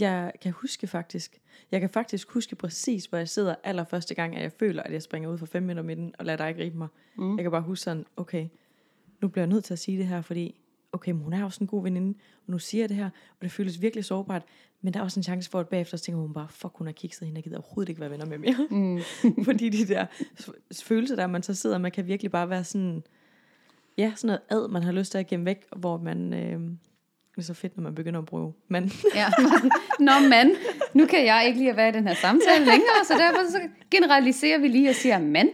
jeg 0.00 0.32
kan 0.40 0.52
huske 0.52 0.86
faktisk, 0.86 1.40
jeg 1.70 1.80
kan 1.80 1.90
faktisk 1.90 2.30
huske 2.30 2.56
præcis, 2.56 3.04
hvor 3.04 3.18
jeg 3.18 3.28
sidder 3.28 3.54
allerførste 3.64 4.14
gang, 4.14 4.36
at 4.36 4.42
jeg 4.42 4.52
føler, 4.52 4.82
at 4.82 4.92
jeg 4.92 5.02
springer 5.02 5.30
ud 5.30 5.38
for 5.38 5.46
5 5.46 5.62
meter 5.62 5.82
midten, 5.82 6.14
og 6.18 6.24
lader 6.24 6.36
dig 6.36 6.56
gribe 6.56 6.78
mig. 6.78 6.88
Mm. 7.16 7.36
Jeg 7.36 7.44
kan 7.44 7.50
bare 7.50 7.62
huske 7.62 7.82
sådan, 7.82 8.04
okay, 8.16 8.48
nu 9.20 9.28
bliver 9.28 9.42
jeg 9.42 9.52
nødt 9.52 9.64
til 9.64 9.72
at 9.72 9.78
sige 9.78 9.98
det 9.98 10.06
her, 10.06 10.22
fordi, 10.22 10.60
okay, 10.92 11.12
men 11.12 11.22
hun 11.22 11.32
er 11.32 11.48
sådan 11.48 11.64
en 11.64 11.68
god 11.68 11.82
veninde, 11.82 12.18
og 12.46 12.52
nu 12.52 12.58
siger 12.58 12.82
jeg 12.82 12.88
det 12.88 12.96
her, 12.96 13.06
og 13.06 13.42
det 13.42 13.52
føles 13.52 13.82
virkelig 13.82 14.04
sårbart, 14.04 14.42
men 14.82 14.94
der 14.94 15.00
er 15.00 15.04
også 15.04 15.20
en 15.20 15.24
chance 15.24 15.50
for, 15.50 15.60
at 15.60 15.68
bagefter 15.68 15.96
så 15.96 16.04
tænker 16.04 16.20
hun 16.20 16.32
bare, 16.32 16.48
fuck, 16.50 16.76
hun 16.76 16.86
har 16.86 16.92
kikset 16.92 17.26
hende, 17.26 17.38
jeg 17.38 17.44
gider 17.44 17.58
overhovedet 17.58 17.88
ikke 17.88 18.00
være 18.00 18.10
venner 18.10 18.26
med 18.26 18.38
mere. 18.38 18.66
Mm. 18.70 19.00
fordi 19.44 19.68
de 19.68 19.94
der 19.94 20.06
følelser, 20.82 21.16
der 21.16 21.26
man 21.26 21.42
så 21.42 21.54
sidder, 21.54 21.78
man 21.78 21.92
kan 21.92 22.06
virkelig 22.06 22.30
bare 22.30 22.50
være 22.50 22.64
sådan, 22.64 23.02
ja, 23.98 24.12
sådan 24.16 24.28
noget 24.28 24.64
ad, 24.64 24.68
man 24.68 24.82
har 24.82 24.92
lyst 24.92 25.10
til 25.10 25.18
at 25.18 25.26
gemme 25.26 25.46
væk, 25.46 25.66
hvor 25.76 25.96
man, 25.96 26.34
øh, 26.34 26.60
det 27.30 27.38
er 27.38 27.42
så 27.42 27.54
fedt, 27.54 27.76
når 27.76 27.82
man 27.82 27.94
begynder 27.94 28.20
at 28.20 28.26
bruge 28.26 28.52
man. 28.68 28.90
Ja. 29.14 29.26
Nå 29.98 30.12
mand, 30.28 30.56
nu 30.94 31.06
kan 31.06 31.26
jeg 31.26 31.44
ikke 31.46 31.58
lige 31.58 31.70
at 31.70 31.76
være 31.76 31.88
i 31.88 31.92
den 31.92 32.08
her 32.08 32.14
samtale 32.14 32.64
længere, 32.64 33.04
så 33.04 33.14
derfor 33.18 33.50
så 33.50 33.60
generaliserer 33.90 34.58
vi 34.58 34.68
lige 34.68 34.88
og 34.88 34.94
siger 34.94 35.18
mand. 35.18 35.50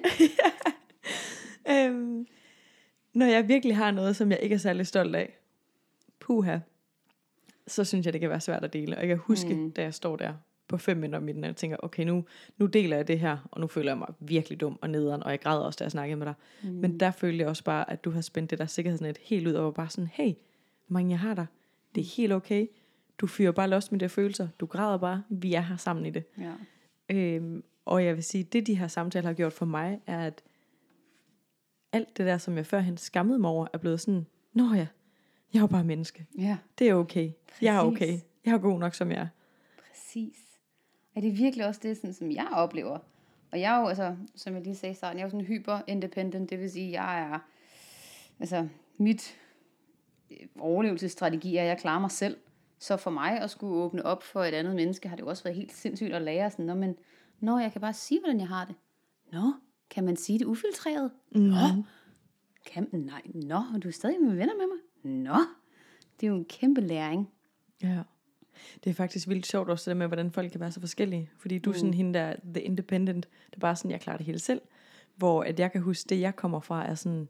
øhm, 1.72 2.26
når 3.14 3.26
jeg 3.26 3.48
virkelig 3.48 3.76
har 3.76 3.90
noget, 3.90 4.16
som 4.16 4.30
jeg 4.30 4.38
ikke 4.42 4.54
er 4.54 4.58
særlig 4.58 4.86
stolt 4.86 5.16
af, 5.16 5.38
puha, 6.20 6.58
så 7.66 7.84
synes 7.84 8.06
jeg, 8.06 8.12
det 8.12 8.20
kan 8.20 8.30
være 8.30 8.40
svært 8.40 8.64
at 8.64 8.72
dele. 8.72 8.96
Og 8.96 9.00
jeg 9.00 9.08
kan 9.08 9.18
huske, 9.18 9.54
mm. 9.54 9.72
da 9.72 9.82
jeg 9.82 9.94
står 9.94 10.16
der 10.16 10.32
på 10.68 10.76
fem 10.76 10.96
minutter 10.96 11.20
midten, 11.20 11.44
og 11.44 11.56
tænker, 11.56 11.76
okay, 11.82 12.04
nu, 12.04 12.24
nu 12.58 12.66
deler 12.66 12.96
jeg 12.96 13.08
det 13.08 13.20
her, 13.20 13.48
og 13.50 13.60
nu 13.60 13.66
føler 13.66 13.90
jeg 13.92 13.98
mig 13.98 14.08
virkelig 14.20 14.60
dum 14.60 14.78
og 14.82 14.90
nederen, 14.90 15.22
og 15.22 15.30
jeg 15.30 15.40
græder 15.40 15.60
også, 15.60 15.76
da 15.76 15.84
jeg 15.84 15.90
snakkede 15.92 16.16
med 16.16 16.26
dig. 16.26 16.34
Mm. 16.62 16.68
Men 16.70 17.00
der 17.00 17.10
følte 17.10 17.38
jeg 17.38 17.48
også 17.48 17.64
bare, 17.64 17.90
at 17.90 18.04
du 18.04 18.10
har 18.10 18.20
spændt 18.20 18.50
det 18.50 18.58
der 18.58 18.66
sikkerhedsnet 18.66 19.18
helt 19.22 19.46
ud, 19.48 19.52
og 19.52 19.64
var 19.64 19.70
bare 19.70 19.88
sådan, 19.88 20.10
hey, 20.12 20.32
mange 20.88 21.10
jeg 21.10 21.18
har 21.18 21.34
dig. 21.34 21.46
Det 21.94 22.00
er 22.00 22.14
helt 22.16 22.32
okay. 22.32 22.66
Du 23.18 23.26
fyrer 23.26 23.52
bare 23.52 23.68
los 23.68 23.92
med 23.92 24.00
de 24.00 24.08
følelser. 24.08 24.48
Du 24.60 24.66
græder 24.66 24.98
bare. 24.98 25.22
Vi 25.28 25.54
er 25.54 25.60
her 25.60 25.76
sammen 25.76 26.06
i 26.06 26.10
det. 26.10 26.24
Ja. 26.38 26.52
Øhm, 27.16 27.62
og 27.84 28.04
jeg 28.04 28.14
vil 28.16 28.24
sige, 28.24 28.44
det 28.44 28.66
de 28.66 28.74
her 28.74 28.88
samtaler 28.88 29.26
har 29.26 29.34
gjort 29.34 29.52
for 29.52 29.66
mig, 29.66 30.00
er, 30.06 30.26
at 30.26 30.42
alt 31.92 32.16
det 32.16 32.26
der, 32.26 32.38
som 32.38 32.56
jeg 32.56 32.66
førhen 32.66 32.96
skammede 32.96 33.38
mig 33.38 33.50
over, 33.50 33.66
er 33.72 33.78
blevet 33.78 34.00
sådan, 34.00 34.26
nå 34.52 34.64
ja, 34.74 34.86
jeg 35.52 35.58
er 35.58 35.60
jo 35.60 35.66
bare 35.66 35.84
menneske. 35.84 36.26
Ja, 36.38 36.58
Det 36.78 36.88
er 36.88 36.94
okay. 36.94 37.30
Jeg 37.62 37.76
er 37.76 37.90
Præcis. 37.90 38.02
okay. 38.02 38.18
Jeg 38.44 38.52
er 38.54 38.58
god 38.58 38.78
nok, 38.78 38.94
som 38.94 39.10
jeg 39.10 39.18
er. 39.20 39.26
præcis. 39.88 40.36
Er 41.18 41.22
det 41.22 41.38
virkelig 41.38 41.66
også 41.66 41.80
det, 41.82 41.96
sådan, 41.96 42.14
som 42.14 42.30
jeg 42.30 42.48
oplever? 42.52 42.98
Og 43.52 43.60
jeg 43.60 43.76
er 43.76 43.80
jo, 43.80 43.86
altså, 43.86 44.16
som 44.34 44.54
jeg 44.54 44.62
lige 44.62 44.76
sagde 44.76 44.92
i 44.92 44.94
starten, 44.94 45.18
jeg 45.18 45.22
er 45.22 45.26
jo 45.26 45.30
sådan 45.30 45.46
hyper-independent, 45.46 46.50
det 46.50 46.58
vil 46.58 46.70
sige, 46.70 47.02
jeg 47.02 47.20
er, 47.20 47.38
altså, 48.40 48.68
mit 48.98 49.36
øh, 50.30 50.46
overlevelsesstrategi 50.58 51.56
er, 51.56 51.62
at 51.62 51.68
jeg 51.68 51.78
klarer 51.78 52.00
mig 52.00 52.10
selv. 52.10 52.36
Så 52.78 52.96
for 52.96 53.10
mig 53.10 53.40
at 53.40 53.50
skulle 53.50 53.74
åbne 53.74 54.06
op 54.06 54.22
for 54.22 54.44
et 54.44 54.54
andet 54.54 54.74
menneske, 54.74 55.08
har 55.08 55.16
det 55.16 55.22
jo 55.22 55.28
også 55.28 55.44
været 55.44 55.56
helt 55.56 55.72
sindssygt 55.72 56.14
at 56.14 56.22
lære 56.22 56.50
sådan, 56.50 56.64
Nå, 56.64 56.74
men, 56.74 56.96
Nå, 57.40 57.58
jeg 57.58 57.72
kan 57.72 57.80
bare 57.80 57.92
sige, 57.92 58.20
hvordan 58.20 58.40
jeg 58.40 58.48
har 58.48 58.64
det. 58.64 58.74
Nå, 59.32 59.52
kan 59.90 60.04
man 60.04 60.16
sige 60.16 60.38
det 60.38 60.44
ufiltreret? 60.44 61.10
Nå, 61.30 61.84
kan, 62.66 62.88
nej, 62.92 63.22
nå, 63.34 63.62
og 63.74 63.82
du 63.82 63.88
er 63.88 63.92
stadig 63.92 64.20
med 64.20 64.36
venner 64.36 64.54
med 64.56 64.66
mig? 64.66 65.12
Nå, 65.24 65.38
det 66.20 66.26
er 66.26 66.30
jo 66.30 66.36
en 66.36 66.44
kæmpe 66.44 66.80
læring. 66.80 67.30
Ja. 67.82 68.02
Det 68.84 68.90
er 68.90 68.94
faktisk 68.94 69.28
vildt 69.28 69.46
sjovt 69.46 69.70
også 69.70 69.90
det 69.90 69.96
med, 69.96 70.06
hvordan 70.06 70.30
folk 70.30 70.50
kan 70.50 70.60
være 70.60 70.72
så 70.72 70.80
forskellige. 70.80 71.30
Fordi 71.38 71.58
du 71.58 71.70
er 71.70 71.74
sådan 71.74 71.94
hende 71.94 72.18
der, 72.18 72.34
the 72.54 72.62
independent, 72.62 73.28
det 73.46 73.56
er 73.56 73.60
bare 73.60 73.76
sådan, 73.76 73.90
jeg 73.90 74.00
klarer 74.00 74.16
det 74.16 74.26
hele 74.26 74.38
selv. 74.38 74.60
Hvor 75.16 75.42
at 75.42 75.60
jeg 75.60 75.72
kan 75.72 75.80
huske, 75.80 76.08
det 76.08 76.20
jeg 76.20 76.36
kommer 76.36 76.60
fra 76.60 76.86
er 76.86 76.94
sådan, 76.94 77.28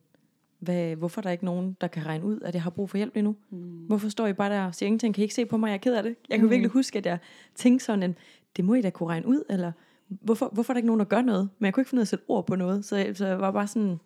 hvad, 0.59 0.97
hvorfor 0.97 1.21
er 1.21 1.23
der 1.23 1.31
ikke 1.31 1.45
nogen, 1.45 1.77
der 1.81 1.87
kan 1.87 2.07
regne 2.07 2.25
ud, 2.25 2.41
at 2.41 2.55
jeg 2.55 2.63
har 2.63 2.71
brug 2.71 2.91
for 2.91 2.97
hjælp 2.97 3.15
lige 3.15 3.25
nu? 3.25 3.37
Mm. 3.51 3.59
Hvorfor 3.59 4.09
står 4.09 4.27
I 4.27 4.33
bare 4.33 4.51
der 4.51 4.65
og 4.65 4.75
siger 4.75 4.87
ingenting? 4.87 5.15
Kan 5.15 5.23
I 5.23 5.25
ikke 5.25 5.35
se 5.35 5.47
på 5.47 5.57
mig, 5.57 5.69
jeg 5.69 5.75
er 5.75 5.79
ked 5.79 5.95
af 5.95 6.03
det? 6.03 6.17
Jeg 6.29 6.39
kan 6.39 6.45
mm. 6.45 6.51
virkelig 6.51 6.71
huske, 6.71 6.99
at 6.99 7.07
jeg 7.07 7.19
tænkte 7.55 7.85
sådan, 7.85 8.03
at 8.03 8.11
det 8.57 8.65
må 8.65 8.75
I 8.75 8.83
da 8.83 8.91
kunne 8.91 9.09
regne 9.09 9.27
ud, 9.27 9.45
eller 9.51 9.73
hvorfor, 10.09 10.51
hvorfor 10.53 10.73
er 10.73 10.75
der 10.75 10.79
ikke 10.79 10.87
nogen, 10.87 11.01
der 11.01 11.07
gør 11.07 11.23
noget? 11.23 11.49
Men 11.59 11.67
jeg 11.67 11.75
kunne 11.75 11.81
ikke 11.81 11.91
finde 11.91 11.99
ud 11.99 12.03
af 12.03 12.05
at 12.05 12.09
sætte 12.09 12.25
ord 12.29 12.47
på 12.47 12.57
noget, 12.57 12.85
så 12.85 13.11
så 13.15 13.27
jeg 13.27 13.41
var 13.41 13.51
bare 13.51 13.67
sådan, 13.67 14.01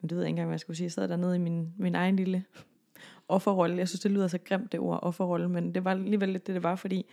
men 0.00 0.10
det 0.10 0.10
ved 0.10 0.18
jeg 0.18 0.28
ikke 0.28 0.30
engang, 0.30 0.48
hvad 0.48 0.54
jeg 0.54 0.60
skulle 0.60 0.76
sige. 0.76 0.84
Jeg 0.84 0.92
sad 0.92 1.08
dernede 1.08 1.36
i 1.36 1.38
min, 1.38 1.72
min 1.78 1.94
egen 1.94 2.16
lille 2.16 2.44
offerrolle. 3.28 3.76
Jeg 3.78 3.88
synes, 3.88 4.00
det 4.00 4.10
lyder 4.10 4.28
så 4.28 4.38
grimt, 4.44 4.72
det 4.72 4.80
ord 4.80 4.98
offerrolle, 5.02 5.48
men 5.48 5.74
det 5.74 5.84
var 5.84 5.90
alligevel 5.90 6.28
lidt 6.28 6.46
det, 6.46 6.54
det 6.54 6.62
var, 6.62 6.76
fordi 6.76 7.06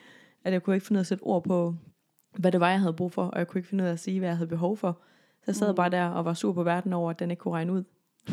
at 0.43 0.53
jeg 0.53 0.63
kunne 0.63 0.75
ikke 0.75 0.87
finde 0.87 0.97
ud 0.97 0.99
af 0.99 1.03
at 1.03 1.07
sætte 1.07 1.21
ord 1.23 1.43
på, 1.43 1.75
hvad 2.37 2.51
det 2.51 2.59
var, 2.59 2.69
jeg 2.69 2.79
havde 2.79 2.93
brug 2.93 3.11
for, 3.11 3.23
og 3.25 3.39
jeg 3.39 3.47
kunne 3.47 3.59
ikke 3.59 3.69
finde 3.69 3.83
ud 3.83 3.87
af 3.87 3.93
at 3.93 3.99
sige, 3.99 4.19
hvad 4.19 4.29
jeg 4.29 4.37
havde 4.37 4.47
behov 4.49 4.77
for. 4.77 4.91
Så 5.39 5.43
jeg 5.47 5.55
sad 5.55 5.69
mm. 5.71 5.75
bare 5.75 5.89
der 5.89 6.05
og 6.05 6.25
var 6.25 6.33
sur 6.33 6.53
på 6.53 6.63
verden 6.63 6.93
over, 6.93 7.09
at 7.09 7.19
den 7.19 7.31
ikke 7.31 7.41
kunne 7.41 7.53
regne 7.53 7.73
ud. 7.73 7.83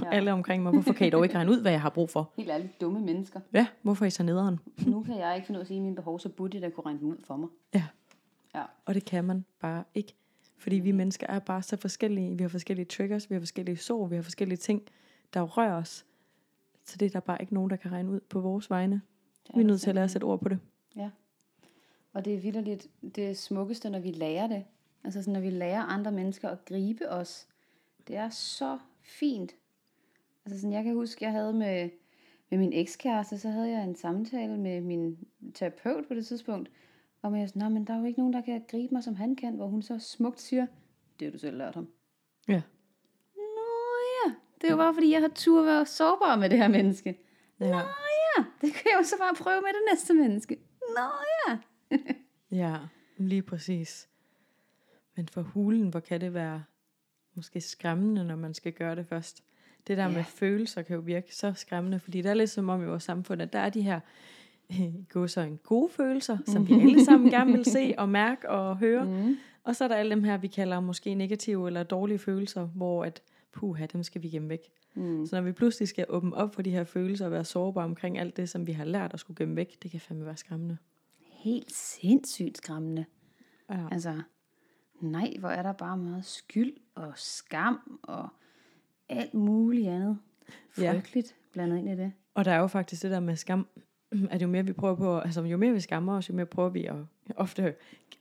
Ja. 0.02 0.10
Alle 0.10 0.32
omkring 0.32 0.62
mig, 0.62 0.72
hvorfor 0.72 0.92
kan 0.92 1.06
I 1.06 1.10
dog 1.10 1.24
ikke 1.24 1.34
regne 1.34 1.50
ud, 1.50 1.60
hvad 1.60 1.72
jeg 1.72 1.80
har 1.80 1.90
brug 1.90 2.10
for? 2.10 2.32
Helt 2.36 2.50
ærligt, 2.50 2.80
dumme 2.80 3.00
mennesker. 3.00 3.40
Ja, 3.52 3.66
hvorfor 3.82 4.04
er 4.04 4.06
I 4.06 4.10
så 4.10 4.22
nederen? 4.22 4.58
Nu 4.86 5.02
kan 5.02 5.18
jeg 5.18 5.34
ikke 5.36 5.46
finde 5.46 5.58
ud 5.58 5.60
af 5.60 5.64
at 5.64 5.68
sige 5.68 5.80
mine 5.80 5.94
behov, 5.94 6.18
så 6.18 6.28
burde 6.28 6.56
de 6.58 6.62
da 6.62 6.70
kunne 6.70 6.86
regne 6.86 7.00
dem 7.00 7.08
ud 7.08 7.16
for 7.26 7.36
mig. 7.36 7.48
Ja, 7.74 7.84
Ja. 8.54 8.62
og 8.86 8.94
det 8.94 9.04
kan 9.04 9.24
man 9.24 9.44
bare 9.60 9.84
ikke. 9.94 10.14
Fordi 10.58 10.76
vi 10.76 10.92
mennesker 10.92 11.26
er 11.26 11.38
bare 11.38 11.62
så 11.62 11.76
forskellige. 11.76 12.36
Vi 12.36 12.42
har 12.42 12.48
forskellige 12.48 12.86
triggers, 12.86 13.30
vi 13.30 13.34
har 13.34 13.40
forskellige 13.40 13.76
sår, 13.76 14.06
vi 14.06 14.14
har 14.16 14.22
forskellige 14.22 14.56
ting, 14.58 14.82
der 15.34 15.42
rører 15.42 15.74
os. 15.74 16.04
Så 16.88 16.96
det 16.96 17.06
er 17.06 17.10
der 17.10 17.20
bare 17.20 17.40
ikke 17.40 17.54
nogen, 17.54 17.70
der 17.70 17.76
kan 17.76 17.92
regne 17.92 18.10
ud 18.10 18.20
på 18.20 18.40
vores 18.40 18.70
vegne. 18.70 19.00
Vi 19.54 19.60
er 19.60 19.64
nødt 19.64 19.80
til 19.80 19.88
at 19.88 19.94
lære 19.94 20.04
at 20.04 20.10
sætte 20.10 20.24
ord 20.24 20.40
på 20.40 20.48
det. 20.48 20.58
Ja. 20.96 21.10
Og 22.12 22.24
det 22.24 22.34
er 22.34 22.38
vildt 22.40 22.88
det 23.16 23.38
smukkeste, 23.38 23.90
når 23.90 23.98
vi 23.98 24.10
lærer 24.10 24.46
det. 24.46 24.64
Altså 25.04 25.22
sådan, 25.22 25.32
når 25.32 25.40
vi 25.40 25.50
lærer 25.50 25.82
andre 25.82 26.12
mennesker 26.12 26.48
at 26.48 26.64
gribe 26.64 27.10
os. 27.10 27.48
Det 28.08 28.16
er 28.16 28.28
så 28.28 28.78
fint. 29.02 29.54
Altså 30.44 30.60
sådan, 30.60 30.72
jeg 30.72 30.84
kan 30.84 30.94
huske, 30.94 31.24
jeg 31.24 31.32
havde 31.32 31.52
med, 31.52 31.90
med 32.50 32.58
min 32.58 32.72
ekskæreste, 32.72 33.38
så 33.38 33.48
havde 33.48 33.70
jeg 33.70 33.84
en 33.84 33.94
samtale 33.96 34.58
med 34.58 34.80
min 34.80 35.18
terapeut 35.54 36.04
på 36.08 36.14
det 36.14 36.26
tidspunkt. 36.26 36.70
Og 37.22 37.38
jeg 37.38 37.48
sådan, 37.48 37.62
"Nå, 37.62 37.68
men 37.68 37.84
der 37.84 37.94
er 37.94 37.98
jo 37.98 38.04
ikke 38.04 38.18
nogen, 38.20 38.32
der 38.32 38.40
kan 38.40 38.64
gribe 38.68 38.94
mig, 38.94 39.04
som 39.04 39.14
han 39.14 39.36
kan. 39.36 39.54
Hvor 39.54 39.66
hun 39.66 39.82
så 39.82 39.98
smukt 39.98 40.40
siger, 40.40 40.66
det 41.20 41.26
har 41.26 41.32
du 41.32 41.38
selv 41.38 41.58
lært 41.58 41.74
ham. 41.74 41.88
Ja. 42.48 42.62
Det 44.60 44.66
er 44.66 44.70
jo 44.70 44.76
bare 44.76 44.94
fordi, 44.94 45.10
jeg 45.12 45.20
har 45.20 45.30
tur 45.34 45.62
være 45.64 45.86
sårbar 45.86 46.36
med 46.36 46.50
det 46.50 46.58
her 46.58 46.68
menneske. 46.68 47.18
Ja. 47.60 47.70
Nå 47.70 47.76
ja, 47.78 48.44
det 48.60 48.72
kan 48.74 48.82
jeg 48.84 48.98
jo 48.98 49.04
så 49.04 49.14
bare 49.18 49.34
prøve 49.34 49.60
med 49.60 49.68
det 49.68 49.82
næste 49.92 50.14
menneske. 50.14 50.56
Nå 50.96 51.10
ja. 51.48 51.58
Ja, 52.50 52.76
lige 53.16 53.42
præcis. 53.42 54.08
Men 55.16 55.28
for 55.28 55.42
hulen, 55.42 55.88
hvor 55.88 56.00
kan 56.00 56.20
det 56.20 56.34
være 56.34 56.64
måske 57.34 57.60
skræmmende, 57.60 58.24
når 58.24 58.36
man 58.36 58.54
skal 58.54 58.72
gøre 58.72 58.96
det 58.96 59.06
først. 59.06 59.42
Det 59.86 59.96
der 59.96 60.02
Ja. 60.02 60.08
med 60.08 60.24
følelser 60.24 60.82
kan 60.82 60.94
jo 60.96 61.02
virke 61.02 61.34
så 61.36 61.52
skræmmende, 61.56 62.00
fordi 62.00 62.22
der 62.22 62.30
er 62.30 62.34
lidt 62.34 62.50
som 62.50 62.68
om 62.68 62.82
i 62.82 62.86
vores 62.86 63.02
samfund, 63.02 63.42
at 63.42 63.52
der 63.52 63.58
er 63.58 63.70
de 63.70 63.82
her 63.82 64.00
gå 65.08 65.26
så 65.26 65.40
en 65.40 65.58
gode 65.64 65.90
følelser, 65.92 66.38
som 66.46 66.68
vi 66.68 66.74
alle 66.74 67.04
sammen 67.04 67.30
gerne 67.30 67.52
vil 67.52 67.64
se 67.64 67.94
og 67.98 68.08
mærke 68.08 68.50
og 68.50 68.76
høre. 68.76 69.04
Mm. 69.04 69.36
Og 69.64 69.76
så 69.76 69.84
er 69.84 69.88
der 69.88 69.94
alle 69.94 70.10
dem 70.10 70.24
her, 70.24 70.36
vi 70.36 70.46
kalder 70.48 70.80
måske 70.80 71.14
negative 71.14 71.66
eller 71.66 71.82
dårlige 71.82 72.18
følelser, 72.18 72.62
hvor 72.66 73.04
at, 73.04 73.22
puha, 73.52 73.86
dem 73.86 74.02
skal 74.02 74.22
vi 74.22 74.28
gemme 74.28 74.48
væk. 74.48 74.70
Mm. 74.94 75.26
Så 75.26 75.36
når 75.36 75.42
vi 75.42 75.52
pludselig 75.52 75.88
skal 75.88 76.06
åbne 76.08 76.34
op 76.34 76.54
for 76.54 76.62
de 76.62 76.70
her 76.70 76.84
følelser 76.84 77.24
og 77.26 77.32
være 77.32 77.44
sårbare 77.44 77.84
omkring 77.84 78.18
alt 78.18 78.36
det, 78.36 78.48
som 78.48 78.66
vi 78.66 78.72
har 78.72 78.84
lært 78.84 79.14
at 79.14 79.20
skulle 79.20 79.36
gemme 79.36 79.56
væk, 79.56 79.82
det 79.82 79.90
kan 79.90 80.00
fandme 80.00 80.26
være 80.26 80.36
skræmmende. 80.36 80.76
Helt 81.20 81.72
sindssygt 81.72 82.58
skræmmende. 82.58 83.04
Ja. 83.70 83.88
Altså, 83.90 84.22
nej, 85.00 85.34
hvor 85.38 85.48
er 85.48 85.62
der 85.62 85.72
bare 85.72 85.96
meget 85.96 86.24
skyld 86.24 86.76
og 86.94 87.12
skam 87.16 88.00
og 88.02 88.28
alt 89.08 89.34
muligt 89.34 89.88
andet. 89.88 90.18
Ja. 90.78 90.92
Frygteligt 90.92 91.36
blandet 91.52 91.78
ind 91.78 91.88
i 91.88 91.96
det. 91.96 92.12
Og 92.34 92.44
der 92.44 92.52
er 92.52 92.58
jo 92.58 92.66
faktisk 92.66 93.02
det 93.02 93.10
der 93.10 93.20
med 93.20 93.36
skam, 93.36 93.66
at 94.30 94.42
jo 94.42 94.48
mere 94.48 94.64
vi 94.64 94.72
prøver 94.72 94.94
på, 94.94 95.18
altså 95.18 95.42
jo 95.42 95.56
mere 95.56 95.72
vi 95.72 95.80
skammer 95.80 96.16
os, 96.16 96.28
jo 96.28 96.34
mere 96.34 96.46
prøver 96.46 96.68
vi 96.68 96.84
at, 96.84 96.96
ofte 97.36 97.74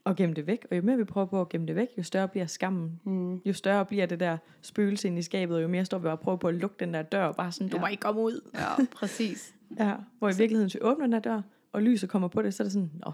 at 0.06 0.16
gemme 0.16 0.34
det 0.34 0.46
væk, 0.46 0.66
og 0.70 0.76
jo 0.76 0.82
mere 0.82 0.96
vi 0.96 1.04
prøver 1.04 1.26
på 1.26 1.40
at 1.40 1.48
gemme 1.48 1.66
det 1.66 1.76
væk, 1.76 1.88
jo 1.98 2.02
større 2.02 2.28
bliver 2.28 2.46
skammen. 2.46 3.00
Mm. 3.04 3.34
Jo 3.36 3.52
større 3.52 3.84
bliver 3.86 4.06
det 4.06 4.20
der 4.20 4.36
spøgelse 4.62 5.08
ind 5.08 5.18
i 5.18 5.22
skabet, 5.22 5.56
og 5.56 5.62
jo 5.62 5.68
mere 5.68 5.84
står 5.84 5.98
vi 5.98 6.08
og 6.08 6.20
prøver 6.20 6.38
på 6.38 6.48
at 6.48 6.54
lukke 6.54 6.76
den 6.80 6.94
der 6.94 7.02
dør, 7.02 7.24
og 7.24 7.36
bare 7.36 7.52
sådan, 7.52 7.68
du 7.68 7.76
Ja. 7.76 7.80
må 7.80 7.86
ikke 7.86 8.00
komme 8.00 8.20
ud. 8.20 8.50
Ja, 8.54 8.84
præcis. 8.96 9.54
Ja, 9.78 9.94
hvor 10.18 10.28
i 10.28 10.32
virkeligheden, 10.38 10.64
hvis 10.64 10.74
vi 10.74 10.80
åbner 10.82 11.04
den 11.06 11.12
der 11.12 11.18
dør, 11.20 11.42
og 11.72 11.82
lyset 11.82 12.08
kommer 12.10 12.28
på 12.28 12.42
det, 12.42 12.54
så 12.54 12.62
er 12.62 12.64
det 12.64 12.72
sådan, 12.72 12.90
nå, 12.94 13.12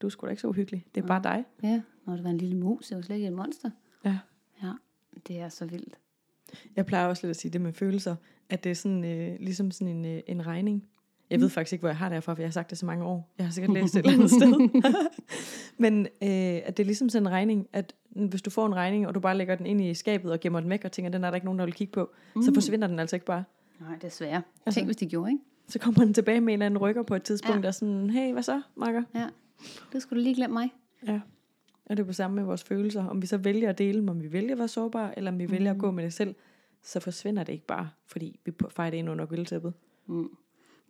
du 0.00 0.06
er 0.06 0.10
sgu 0.10 0.26
da 0.26 0.30
ikke 0.30 0.42
så 0.42 0.48
uhyggelig. 0.48 0.86
Det 0.94 1.02
er 1.02 1.06
bare 1.06 1.22
dig. 1.22 1.44
Ja, 1.62 1.82
når 2.06 2.14
det 2.14 2.24
var 2.24 2.30
en 2.30 2.38
lille 2.38 2.56
mus, 2.56 2.86
det 2.88 2.96
var 2.96 3.02
slet 3.02 3.16
ikke 3.16 3.26
et 3.28 3.32
monster. 3.32 3.70
Ja. 4.04 4.18
Ja, 4.62 4.72
det 5.28 5.38
er 5.40 5.48
så 5.48 5.66
vildt. 5.66 5.98
Jeg 6.76 6.86
plejer 6.86 7.06
også 7.06 7.26
lidt 7.26 7.30
at 7.30 7.36
sige 7.40 7.52
det 7.52 7.60
med 7.60 7.72
følelser, 7.72 8.16
at 8.50 8.64
det 8.64 8.70
er 8.70 8.74
sådan, 8.74 9.04
øh, 9.04 9.36
ligesom 9.40 9.70
sådan 9.70 9.96
en, 9.96 10.04
øh, 10.04 10.20
en 10.26 10.46
regning. 10.46 10.84
Jeg 11.32 11.40
ved 11.40 11.48
faktisk 11.48 11.72
ikke, 11.72 11.82
hvor 11.82 11.88
jeg 11.88 11.96
har 11.96 12.08
det 12.08 12.16
herfra, 12.16 12.34
for 12.34 12.42
jeg 12.42 12.48
har 12.48 12.52
sagt 12.52 12.70
det 12.70 12.78
så 12.78 12.86
mange 12.86 13.04
år. 13.04 13.32
Jeg 13.38 13.46
har 13.46 13.52
sikkert 13.52 13.74
læst 13.74 13.94
det 13.94 14.00
et 14.00 14.06
eller 14.06 14.18
andet 14.18 14.30
sted. 14.30 14.82
Men 15.82 16.00
øh, 16.22 16.60
at 16.64 16.76
det 16.76 16.82
er 16.82 16.84
ligesom 16.84 17.08
sådan 17.08 17.26
en 17.26 17.32
regning, 17.32 17.68
at 17.72 17.94
hvis 18.10 18.42
du 18.42 18.50
får 18.50 18.66
en 18.66 18.74
regning, 18.74 19.06
og 19.06 19.14
du 19.14 19.20
bare 19.20 19.36
lægger 19.36 19.54
den 19.54 19.66
ind 19.66 19.80
i 19.80 19.94
skabet 19.94 20.32
og 20.32 20.40
gemmer 20.40 20.60
den 20.60 20.70
væk, 20.70 20.84
og 20.84 20.92
tænker, 20.92 21.10
den 21.10 21.24
er 21.24 21.30
der 21.30 21.34
ikke 21.34 21.44
nogen, 21.44 21.58
der 21.58 21.64
vil 21.64 21.74
kigge 21.74 21.92
på, 21.92 22.10
mm. 22.36 22.42
så 22.42 22.54
forsvinder 22.54 22.86
den 22.88 22.98
altså 22.98 23.16
ikke 23.16 23.26
bare. 23.26 23.44
Nej, 23.80 23.98
desværre. 24.02 24.42
Altså, 24.66 24.78
Tænk, 24.80 24.88
hvis 24.88 24.96
de 24.96 25.06
gjorde, 25.06 25.30
ikke? 25.30 25.42
Så 25.68 25.78
kommer 25.78 26.04
den 26.04 26.14
tilbage 26.14 26.40
med 26.40 26.52
en 26.54 26.62
eller 26.62 26.66
anden 26.66 26.78
rykker 26.78 27.02
på 27.02 27.14
et 27.14 27.22
tidspunkt, 27.22 27.62
Ja. 27.62 27.68
og 27.68 27.74
sådan, 27.74 28.10
hey, 28.10 28.32
hvad 28.32 28.42
så, 28.42 28.62
makker? 28.76 29.02
Ja. 29.14 29.26
Det 29.92 30.02
skulle 30.02 30.20
du 30.20 30.24
lige 30.24 30.34
glemme 30.34 30.54
mig. 30.54 30.72
Ja. 31.06 31.20
Og 31.86 31.96
det 31.96 32.02
er 32.02 32.06
på 32.06 32.12
samme 32.12 32.34
med 32.36 32.44
vores 32.44 32.64
følelser. 32.64 33.04
Om 33.06 33.22
vi 33.22 33.26
så 33.26 33.36
vælger 33.36 33.68
at 33.68 33.78
dele 33.78 33.98
dem, 34.00 34.08
om 34.08 34.22
vi 34.22 34.32
vælger 34.32 34.52
at 34.52 34.58
være 34.58 34.68
sårbare, 34.68 35.18
eller 35.18 35.30
om 35.30 35.38
vi 35.38 35.50
vælger 35.50 35.70
at 35.70 35.78
gå 35.78 35.90
med 35.90 36.04
det 36.04 36.12
selv, 36.12 36.34
så 36.82 37.00
forsvinder 37.00 37.44
det 37.44 37.52
ikke 37.52 37.66
bare, 37.66 37.88
fordi 38.06 38.40
vi 38.44 38.52
fejrer 38.70 38.90
det 38.90 38.96
ind 38.98 39.10
under 39.10 39.26
gulvtæppet. 39.26 39.72
Mm. 40.06 40.28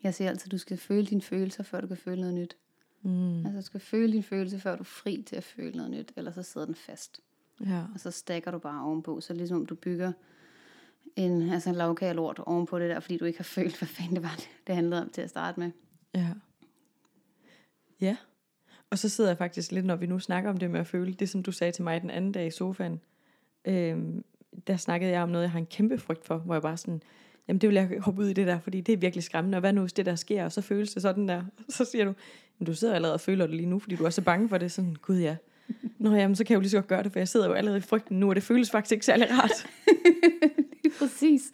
Jeg 0.03 0.15
siger 0.15 0.31
altid, 0.31 0.47
at 0.49 0.53
du 0.53 0.59
skal 0.59 0.77
føle 0.77 1.07
dine 1.07 1.23
følelser, 1.23 1.62
før 1.62 1.81
du 1.81 1.87
kan 1.87 1.97
føle 1.97 2.21
noget 2.21 2.35
nyt. 2.35 2.57
Mm. 3.03 3.37
Altså, 3.47 3.57
du 3.61 3.62
skal 3.67 3.81
føle 3.81 4.12
dine 4.12 4.23
følelser, 4.23 4.59
før 4.59 4.77
du 4.77 4.81
er 4.83 4.85
fri 4.85 5.23
til 5.27 5.37
at 5.37 5.45
føle 5.45 5.77
noget 5.77 5.91
nyt, 5.91 6.12
ellers 6.17 6.35
så 6.35 6.43
sidder 6.43 6.65
den 6.67 6.75
fast. 6.75 7.21
Ja. 7.67 7.85
Og 7.95 8.01
så 8.01 8.11
stakker 8.11 8.51
du 8.51 8.59
bare 8.59 8.85
ovenpå. 8.85 9.21
Så 9.21 9.35
ligesom 9.35 9.57
om 9.57 9.67
du 9.67 9.75
bygger 9.75 10.12
en, 11.17 11.51
altså 11.51 11.71
en 11.71 11.77
lavkage 11.77 12.15
lort 12.15 12.38
ovenpå 12.38 12.79
det 12.79 12.91
der, 12.91 13.01
fordi 13.01 13.17
du 13.17 13.25
ikke 13.25 13.38
har 13.38 13.45
følt, 13.45 13.79
hvad 13.79 13.88
fanden 13.88 14.15
det 14.15 14.23
var, 14.23 14.41
det- 14.67 14.75
handlede 14.75 15.03
om 15.03 15.11
til 15.11 15.21
at 15.23 15.31
starte 15.31 15.61
med. 15.61 15.71
Ja. 16.15 16.29
Ja. 18.01 18.17
Og 18.91 18.99
så 18.99 19.09
sidder 19.09 19.31
jeg 19.31 19.38
faktisk 19.38 19.73
lidt, 19.73 19.87
når 19.87 19.97
vi 19.97 20.07
nu 20.07 20.19
snakker 20.19 20.51
om 20.51 20.57
det 20.57 20.71
med 20.71 20.81
at 20.81 20.87
føle, 20.87 21.12
det 21.15 21.29
som 21.29 21.43
du 21.43 21.53
sagde 21.53 21.73
til 21.73 21.85
mig 21.85 22.01
den 22.03 22.11
anden 22.11 22.33
dag 22.33 22.47
i 22.47 22.51
sofaen, 22.51 23.01
øhm, 23.65 24.25
der 24.67 24.77
snakkede 24.77 25.11
jeg 25.12 25.23
om 25.23 25.29
noget, 25.29 25.43
jeg 25.43 25.51
har 25.51 25.59
en 25.59 25.67
kæmpe 25.67 25.99
frygt 25.99 26.25
for, 26.25 26.38
hvor 26.38 26.55
jeg 26.55 26.62
bare 26.62 26.77
sådan, 26.77 27.03
jamen 27.49 27.61
det 27.61 27.69
vil 27.69 27.75
jeg 27.75 27.91
hoppe 28.01 28.23
ud 28.23 28.29
i 28.29 28.33
det 28.33 28.47
der, 28.47 28.61
fordi 28.61 28.81
det 28.81 28.93
er 28.93 28.97
virkelig 28.97 29.25
skræmmende, 29.25 29.57
og 29.57 29.61
hvad 29.61 29.73
nu 29.73 29.81
hvis 29.81 29.93
det 29.93 30.07
der 30.07 30.15
sker, 30.15 30.45
og 30.45 30.53
så 30.53 30.61
føles 30.61 30.93
det 30.93 31.03
sådan 31.03 31.29
der, 31.29 31.43
så 31.69 31.85
siger 31.85 32.05
du, 32.05 32.13
men 32.59 32.67
du 32.67 32.75
sidder 32.75 32.95
allerede 32.95 33.15
og 33.15 33.21
føler 33.21 33.47
det 33.47 33.57
lige 33.57 33.69
nu, 33.69 33.79
fordi 33.79 33.97
du 33.97 34.05
er 34.05 34.11
så 34.11 34.23
bange 34.23 34.49
for 34.49 34.59
det, 34.59 34.73
sådan, 34.73 34.97
gud 35.03 35.19
ja, 35.19 35.37
Nå 35.99 36.15
jamen, 36.15 36.37
så 36.37 36.45
kan 36.45 36.53
jeg 36.53 36.57
jo 36.57 36.61
lige 36.61 36.71
så 36.71 36.77
godt 36.77 36.87
gøre 36.87 37.03
det, 37.03 37.13
for 37.13 37.19
jeg 37.21 37.29
sidder 37.29 37.47
jo 37.47 37.53
allerede 37.53 37.79
i 37.79 37.81
frygten 37.81 38.21
nu, 38.21 38.29
og 38.29 38.35
det 38.35 38.43
føles 38.43 38.71
faktisk 38.71 38.93
ikke 38.93 39.07
særlig 39.07 39.27
rart. 39.31 39.67
Lige 40.85 40.95
præcis. 40.99 41.51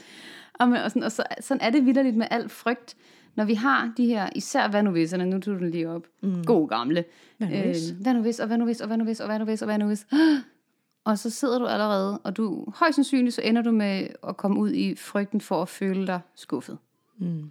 Og, 0.55 0.69
men, 0.69 0.77
og, 0.77 0.91
sådan, 0.91 1.03
og 1.03 1.13
så, 1.13 1.23
sådan 1.41 1.61
er 1.61 1.71
det 1.71 1.87
vidderligt 1.87 2.17
med 2.17 2.27
al 2.31 2.49
frygt. 2.49 2.97
når 3.35 3.45
vi 3.45 3.55
har 3.55 3.93
de 3.97 4.07
her, 4.07 4.29
især 4.35 4.69
hvad 4.69 4.83
nu 4.83 4.91
visserne, 4.91 5.27
nu 5.27 5.41
tog 5.41 5.55
du 5.55 5.59
den 5.59 5.71
lige 5.71 5.89
op, 5.89 6.07
mm. 6.23 6.45
god 6.45 6.69
gamle, 6.69 7.05
Hvad 7.39 7.49
nu 7.49 7.57
hvis? 7.57 7.91
Øh, 7.91 8.01
hvad 8.01 8.15
nu 8.15 8.21
hvis, 8.21 8.41
og 8.41 8.47
hvad 8.47 8.59
nu 8.59 8.65
hvis, 8.65 8.81
og 8.81 8.87
hvad 8.87 8.99
nu 8.99 9.05
hvis, 9.05 9.21
og 9.21 9.27
hvad 9.27 9.39
nu 9.39 9.45
hvis, 9.45 9.63
og 9.63 9.67
hvad 9.67 9.79
nu 9.79 9.87
hvis. 9.87 10.07
Og 11.05 11.19
så 11.19 11.31
sidder 11.31 11.59
du 11.59 11.67
allerede, 11.67 12.19
og 12.19 12.37
du 12.37 12.73
højst 12.75 12.95
sandsynligt, 12.95 13.35
så 13.35 13.43
ender 13.43 13.63
du 13.63 13.71
med 13.71 14.09
at 14.29 14.37
komme 14.37 14.61
ud 14.61 14.73
i 14.73 14.95
frygten 14.95 15.41
for 15.41 15.63
at 15.63 15.69
føle 15.69 16.07
dig 16.07 16.21
skuffet. 16.35 16.79
Mm. 17.19 17.51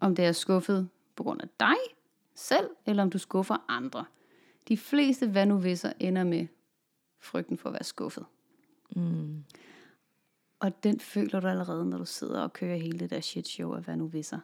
Om 0.00 0.14
det 0.14 0.24
er 0.24 0.32
skuffet 0.32 0.88
på 1.16 1.22
grund 1.22 1.42
af 1.42 1.48
dig 1.60 1.76
selv, 2.34 2.70
eller 2.86 3.02
om 3.02 3.10
du 3.10 3.18
skuffer 3.18 3.56
andre. 3.68 4.04
De 4.68 4.76
fleste 4.76 5.28
hvad 5.28 5.46
nu 5.46 5.56
visser 5.56 5.92
ender 6.00 6.24
med 6.24 6.46
frygten 7.20 7.58
for 7.58 7.68
at 7.68 7.72
være 7.72 7.84
skuffet. 7.84 8.24
Mm. 8.96 9.44
Og 10.60 10.84
den 10.84 11.00
føler 11.00 11.40
du 11.40 11.46
allerede, 11.46 11.86
når 11.86 11.98
du 11.98 12.04
sidder 12.04 12.40
og 12.40 12.52
kører 12.52 12.76
hele 12.76 12.98
det 12.98 13.10
der 13.10 13.20
shit 13.20 13.48
show 13.48 13.74
af 13.74 13.82
hvad 13.82 13.96
nu 13.96 14.06
visser. 14.06 14.38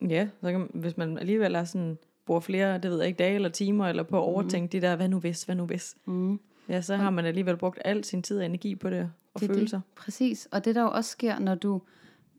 Ja, 0.00 0.28
så 0.40 0.50
kan, 0.52 0.70
hvis 0.74 0.96
man 0.96 1.18
alligevel 1.18 1.54
er 1.54 1.64
sådan, 1.64 1.98
bruger 2.26 2.40
flere, 2.40 2.78
det 2.78 2.90
ved 2.90 2.98
jeg 2.98 3.06
ikke, 3.06 3.18
dage 3.18 3.34
eller 3.34 3.48
timer, 3.48 3.88
eller 3.88 4.02
på 4.02 4.16
at 4.16 4.22
overtænke 4.22 4.64
mm. 4.64 4.80
de 4.80 4.86
der, 4.86 4.96
hvad 4.96 5.08
nu 5.08 5.18
hvis, 5.18 5.42
hvad 5.42 5.54
nu 5.54 5.66
hvis. 5.66 5.96
Mm. 6.04 6.40
Ja, 6.68 6.80
så 6.82 6.96
har 6.96 7.10
man 7.10 7.24
alligevel 7.24 7.56
brugt 7.56 7.78
al 7.84 8.04
sin 8.04 8.22
tid 8.22 8.38
og 8.38 8.44
energi 8.46 8.74
på 8.74 8.90
det, 8.90 9.12
og 9.34 9.40
Det 9.40 9.50
er 9.50 9.54
følelser. 9.54 9.76
Det. 9.76 9.94
Præcis. 9.94 10.48
Og 10.52 10.64
det 10.64 10.74
der 10.74 10.82
jo 10.82 10.90
også 10.90 11.10
sker, 11.10 11.38
når 11.38 11.54
du, 11.54 11.82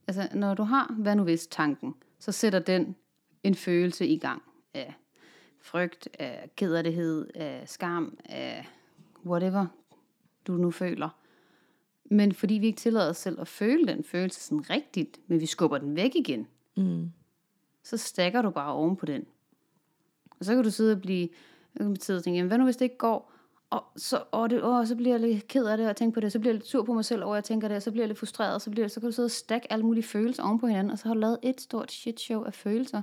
altså, 0.07 0.27
når 0.33 0.53
du 0.53 0.63
har 0.63 0.95
hvad 0.99 1.15
nu 1.15 1.23
hvis 1.23 1.47
tanken, 1.47 1.95
så 2.19 2.31
sætter 2.31 2.59
den 2.59 2.95
en 3.43 3.55
følelse 3.55 4.07
i 4.07 4.17
gang 4.17 4.41
af 4.73 4.93
frygt, 5.61 6.09
af 6.19 6.49
kederlighed, 6.55 7.27
af 7.35 7.63
skam, 7.69 8.17
af 8.25 8.67
whatever 9.25 9.65
du 10.47 10.53
nu 10.53 10.71
føler. 10.71 11.09
Men 12.05 12.31
fordi 12.33 12.53
vi 12.53 12.65
ikke 12.65 12.77
tillader 12.77 13.09
os 13.09 13.17
selv 13.17 13.41
at 13.41 13.47
føle 13.47 13.87
den 13.87 14.03
følelse 14.03 14.39
sådan 14.41 14.69
rigtigt, 14.69 15.19
men 15.27 15.39
vi 15.39 15.45
skubber 15.45 15.77
den 15.77 15.95
væk 15.95 16.11
igen, 16.15 16.47
Mm. 16.75 17.11
så 17.83 17.97
stakker 17.97 18.41
du 18.41 18.49
bare 18.49 18.73
oven 18.73 18.95
på 18.95 19.05
den. 19.05 19.25
Og 20.39 20.45
så 20.45 20.55
kan 20.55 20.63
du 20.63 20.71
sidde 20.71 20.91
og 20.93 21.01
blive, 21.01 21.29
og 21.79 21.99
tænke, 21.99 22.31
jamen, 22.31 22.47
hvad 22.47 22.57
nu 22.57 22.63
hvis 22.63 22.77
det 22.77 22.85
ikke 22.85 22.97
går? 22.97 23.32
Og 23.73 23.83
så, 23.95 24.23
åh, 24.33 24.49
det, 24.49 24.63
åh, 24.63 24.87
så 24.87 24.95
bliver 24.95 25.11
jeg 25.11 25.19
lidt 25.19 25.47
ked 25.47 25.65
af 25.65 25.77
det, 25.77 25.89
og 25.89 25.95
tænke 25.95 26.13
på 26.13 26.19
det, 26.19 26.31
så 26.31 26.39
bliver 26.39 26.53
jeg 26.53 26.55
lidt 26.55 26.67
sur 26.67 26.83
på 26.83 26.93
mig 26.93 27.05
selv 27.05 27.23
over, 27.23 27.33
at 27.33 27.35
jeg 27.35 27.43
tænker 27.43 27.67
det, 27.67 27.77
og 27.77 27.83
så 27.83 27.91
bliver 27.91 28.03
jeg 28.03 28.07
lidt 28.07 28.19
frustreret, 28.19 28.55
og 28.55 28.61
så, 28.61 28.71
bliver, 28.71 28.87
så 28.87 28.99
kan 28.99 29.09
du 29.09 29.13
sidde 29.13 29.27
og 29.27 29.31
stakke 29.31 29.73
alle 29.73 29.85
mulige 29.85 30.03
følelser 30.03 30.43
oven 30.43 30.59
på 30.59 30.67
hinanden, 30.67 30.91
og 30.91 30.99
så 30.99 31.07
har 31.07 31.13
du 31.13 31.19
lavet 31.19 31.37
et 31.43 31.61
stort 31.61 31.91
shit 31.91 32.19
show 32.19 32.43
af 32.43 32.53
følelser, 32.53 33.01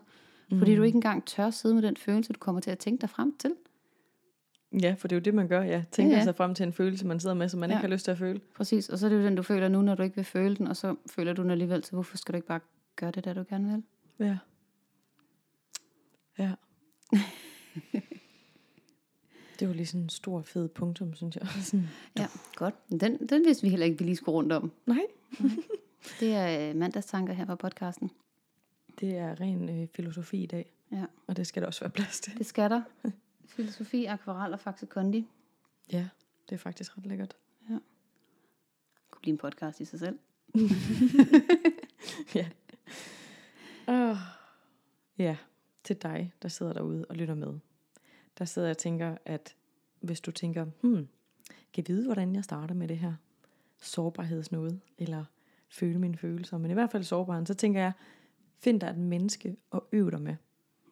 mm. 0.50 0.58
fordi 0.58 0.76
du 0.76 0.82
ikke 0.82 0.96
engang 0.96 1.24
tør 1.24 1.50
sidde 1.50 1.74
med 1.74 1.82
den 1.82 1.96
følelse, 1.96 2.32
du 2.32 2.38
kommer 2.38 2.60
til 2.60 2.70
at 2.70 2.78
tænke 2.78 3.00
dig 3.00 3.10
frem 3.10 3.36
til. 3.38 3.54
Ja, 4.82 4.94
for 4.98 5.08
det 5.08 5.16
er 5.16 5.20
jo 5.20 5.22
det, 5.22 5.34
man 5.34 5.48
gør, 5.48 5.62
ja. 5.62 5.84
Tænker 5.92 6.12
ja, 6.12 6.18
ja. 6.18 6.24
sig 6.24 6.36
frem 6.36 6.54
til 6.54 6.66
en 6.66 6.72
følelse, 6.72 7.06
man 7.06 7.20
sidder 7.20 7.34
med, 7.34 7.48
som 7.48 7.60
man 7.60 7.70
Ja. 7.70 7.76
ikke 7.76 7.88
har 7.88 7.92
lyst 7.92 8.04
til 8.04 8.10
at 8.10 8.18
føle. 8.18 8.40
Præcis, 8.56 8.88
og 8.88 8.98
så 8.98 9.06
er 9.06 9.10
det 9.10 9.16
jo 9.16 9.22
den, 9.22 9.34
du 9.34 9.42
føler 9.42 9.68
nu, 9.68 9.82
når 9.82 9.94
du 9.94 10.02
ikke 10.02 10.16
vil 10.16 10.24
føle 10.24 10.56
den, 10.56 10.66
og 10.66 10.76
så 10.76 10.94
føler 11.06 11.32
du 11.32 11.42
den 11.42 11.50
alligevel, 11.50 11.84
så 11.84 11.92
hvorfor 11.92 12.16
skal 12.16 12.32
du 12.32 12.36
ikke 12.36 12.48
bare 12.48 12.60
gøre 12.96 13.10
det, 13.10 13.24
der 13.24 13.34
du 13.34 13.44
gerne 13.48 13.72
vil? 13.72 13.82
Ja. 14.26 14.38
Ja. 16.38 16.52
det 19.60 19.68
var 19.68 19.74
lige 19.74 19.86
sådan 19.86 20.00
en 20.02 20.08
stor, 20.08 20.42
fed 20.42 20.68
punktum, 20.68 21.14
synes 21.14 21.36
jeg. 21.36 21.46
Sådan, 21.62 21.88
Ja, 22.18 22.26
godt. 22.54 22.74
Den, 23.00 23.28
den 23.28 23.44
vidste 23.44 23.62
vi 23.62 23.68
heller 23.68 23.86
ikke, 23.86 23.98
vi 23.98 24.04
lige 24.04 24.16
skulle 24.16 24.34
rundt 24.36 24.52
om. 24.52 24.72
nej, 24.86 25.02
Det 26.20 26.34
er 26.34 26.70
øh, 26.70 26.76
mandagstanker 26.76 27.32
her 27.34 27.44
på 27.44 27.56
podcasten. 27.56 28.10
det 29.00 29.16
er 29.16 29.40
ren 29.40 29.68
øh, 29.82 29.88
filosofi 29.94 30.42
i 30.42 30.46
dag, 30.46 30.72
Ja. 30.92 31.04
og 31.26 31.36
det 31.36 31.46
skal 31.46 31.62
der 31.62 31.66
også 31.66 31.80
være 31.80 31.90
plads 31.90 32.20
til. 32.20 32.38
Det 32.38 32.46
skal 32.46 32.70
der. 32.70 32.82
Filosofi, 33.56 34.04
akvarel 34.04 34.52
og 34.52 34.60
Faxe 34.60 34.86
Kondi. 34.86 35.26
Ja, 35.92 36.08
det 36.48 36.54
er 36.54 36.58
faktisk 36.58 36.98
ret 36.98 37.06
lækkert. 37.06 37.36
kunne 39.10 39.20
blive 39.20 39.32
en 39.32 39.38
podcast 39.38 39.80
i 39.80 39.84
sig 39.84 39.98
selv. 39.98 40.18
ja. 42.34 42.48
Oh. 43.86 44.16
Ja, 45.18 45.36
til 45.84 45.96
dig, 45.96 46.32
der 46.42 46.48
sidder 46.48 46.72
derude 46.72 47.04
og 47.08 47.16
lytter 47.16 47.34
med. 47.34 47.58
Der 48.40 48.46
sidder 48.46 48.68
jeg 48.68 48.74
og 48.74 48.78
tænker, 48.78 49.16
at 49.24 49.54
hvis 50.00 50.20
du 50.20 50.30
tænker, 50.30 50.64
hmm, 50.80 51.08
kan 51.72 51.84
jeg 51.88 51.88
vide, 51.88 52.04
hvordan 52.04 52.34
jeg 52.34 52.44
starter 52.44 52.74
med 52.74 52.88
det 52.88 52.98
her 52.98 53.12
sårbarhedsnode, 53.82 54.80
eller 54.98 55.24
føle 55.68 55.98
mine 55.98 56.16
følelser, 56.16 56.58
men 56.58 56.70
i 56.70 56.74
hvert 56.74 56.90
fald 56.90 57.02
sårbarheden, 57.02 57.46
så 57.46 57.54
tænker 57.54 57.80
jeg, 57.80 57.92
find 58.58 58.80
dig 58.80 58.86
et 58.86 58.98
menneske 58.98 59.56
og 59.70 59.86
øv 59.92 60.10
dig 60.10 60.22
med. 60.22 60.34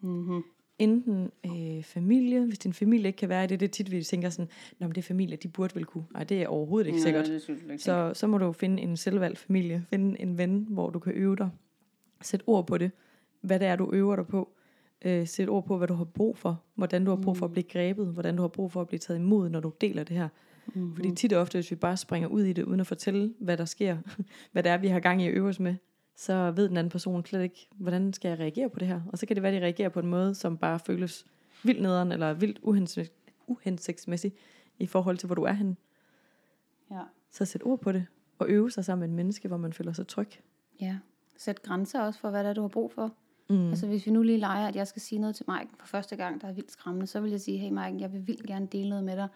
Mm-hmm. 0.00 0.42
Enten 0.78 1.30
øh, 1.46 1.82
familie, 1.82 2.44
hvis 2.46 2.58
din 2.58 2.72
familie 2.72 3.06
ikke 3.06 3.16
kan 3.16 3.28
være 3.28 3.44
i 3.44 3.46
det, 3.46 3.60
det 3.60 3.66
er 3.66 3.70
tit, 3.70 3.90
vi 3.90 4.02
tænker 4.02 4.30
sådan, 4.30 4.50
Nå, 4.78 4.86
men 4.86 4.94
det 4.94 4.98
er 4.98 5.06
familie, 5.06 5.36
de 5.36 5.48
burde 5.48 5.74
vel 5.74 5.84
kunne. 5.84 6.04
Nej, 6.12 6.24
det 6.24 6.42
er 6.42 6.48
overhovedet 6.48 6.86
ikke 6.86 7.00
sikkert. 7.00 7.26
det 7.26 7.42
synes 7.42 7.62
ikke. 7.62 7.78
Så, 7.78 8.12
så 8.14 8.26
må 8.26 8.38
du 8.38 8.52
finde 8.52 8.82
en 8.82 8.96
selvvalgt 8.96 9.38
familie, 9.38 9.86
finde 9.90 10.20
en 10.20 10.38
ven, 10.38 10.66
hvor 10.70 10.90
du 10.90 10.98
kan 10.98 11.12
øve 11.12 11.36
dig. 11.36 11.50
Sæt 12.22 12.42
ord 12.46 12.66
på 12.66 12.78
det. 12.78 12.90
Hvad 13.40 13.60
det 13.60 13.66
er, 13.66 13.76
du 13.76 13.90
øver 13.92 14.16
dig 14.16 14.26
på. 14.26 14.52
Øh, 15.04 15.26
sæt 15.26 15.48
ord 15.48 15.66
på, 15.66 15.78
hvad 15.78 15.88
du 15.88 15.94
har 15.94 16.04
brug 16.04 16.38
for. 16.38 16.62
Hvordan 16.74 17.04
du 17.04 17.10
har 17.10 17.16
brug 17.16 17.36
for 17.36 17.46
at 17.46 17.52
blive 17.52 17.64
grebet. 17.64 18.06
Hvordan 18.06 18.36
du 18.36 18.42
har 18.42 18.48
brug 18.48 18.72
for 18.72 18.80
at 18.80 18.86
blive 18.86 18.98
taget 18.98 19.18
imod, 19.18 19.48
når 19.48 19.60
du 19.60 19.72
deler 19.80 20.04
det 20.04 20.16
her. 20.16 20.28
Mm-hmm. 20.66 20.94
Fordi 20.94 21.14
tit 21.14 21.32
og 21.32 21.40
ofte, 21.40 21.56
hvis 21.56 21.70
vi 21.70 21.76
bare 21.76 21.96
springer 21.96 22.28
ud 22.28 22.42
i 22.42 22.52
det, 22.52 22.62
uden 22.64 22.80
at 22.80 22.86
fortælle, 22.86 23.34
hvad 23.38 23.56
der 23.56 23.64
sker, 23.64 23.96
hvad 24.52 24.62
det 24.62 24.72
er, 24.72 24.76
vi 24.76 24.88
har 24.88 25.00
gang 25.00 25.22
i 25.22 25.26
at 25.26 25.34
øve 25.34 25.48
os 25.48 25.60
med, 25.60 25.74
så 26.16 26.50
ved 26.50 26.68
den 26.68 26.76
anden 26.76 26.90
person 26.90 27.24
slet 27.26 27.42
ikke, 27.42 27.68
hvordan 27.76 28.12
skal 28.12 28.28
jeg 28.28 28.38
reagere 28.38 28.70
på 28.70 28.78
det 28.78 28.88
her. 28.88 29.00
Og 29.12 29.18
så 29.18 29.26
kan 29.26 29.36
det 29.36 29.42
være, 29.42 29.52
at 29.52 29.60
de 29.60 29.64
reagerer 29.64 29.88
på 29.88 30.00
en 30.00 30.06
måde, 30.06 30.34
som 30.34 30.56
bare 30.56 30.78
føles 30.78 31.26
vildt 31.64 31.82
nederen, 31.82 32.12
eller 32.12 32.32
vildt 32.32 32.58
uhensigts- 32.58 33.44
uhensigtsmæssig, 33.46 34.32
i 34.78 34.86
forhold 34.86 35.16
til, 35.16 35.26
hvor 35.26 35.34
du 35.34 35.42
er 35.42 35.52
henne. 35.52 35.76
Ja. 36.90 37.00
Så 37.30 37.44
sæt 37.44 37.62
ord 37.64 37.80
på 37.80 37.92
det, 37.92 38.06
og 38.38 38.48
øve 38.48 38.70
sig 38.70 38.84
sammen 38.84 39.00
med 39.00 39.08
et 39.08 39.16
menneske, 39.16 39.48
hvor 39.48 39.56
man 39.56 39.72
føler 39.72 39.92
sig 39.92 40.06
tryg. 40.06 40.28
ja. 40.80 40.98
Sæt 41.36 41.62
grænser 41.62 42.00
også 42.00 42.20
for, 42.20 42.30
hvad 42.30 42.44
det 42.44 42.50
er, 42.50 42.54
du 42.54 42.60
har 42.60 42.68
brug 42.68 42.92
for. 42.92 43.14
Mm. 43.50 43.68
Altså 43.68 43.86
hvis 43.86 44.06
vi 44.06 44.10
nu 44.10 44.22
lige 44.22 44.38
leger, 44.38 44.68
at 44.68 44.76
jeg 44.76 44.86
skal 44.86 45.02
sige 45.02 45.18
noget 45.18 45.36
til 45.36 45.44
Mike 45.48 45.70
for 45.78 45.86
første 45.86 46.16
gang, 46.16 46.40
der 46.40 46.48
er 46.48 46.52
vildt 46.52 46.72
skræmmende, 46.72 47.06
så 47.06 47.20
vil 47.20 47.30
jeg 47.30 47.40
sige, 47.40 47.58
hey 47.58 47.70
Mike, 47.70 47.96
jeg 48.00 48.12
vil 48.12 48.26
vildt 48.26 48.46
gerne 48.46 48.66
dele 48.66 48.88
noget 48.88 49.04
med 49.04 49.16
dig. 49.16 49.28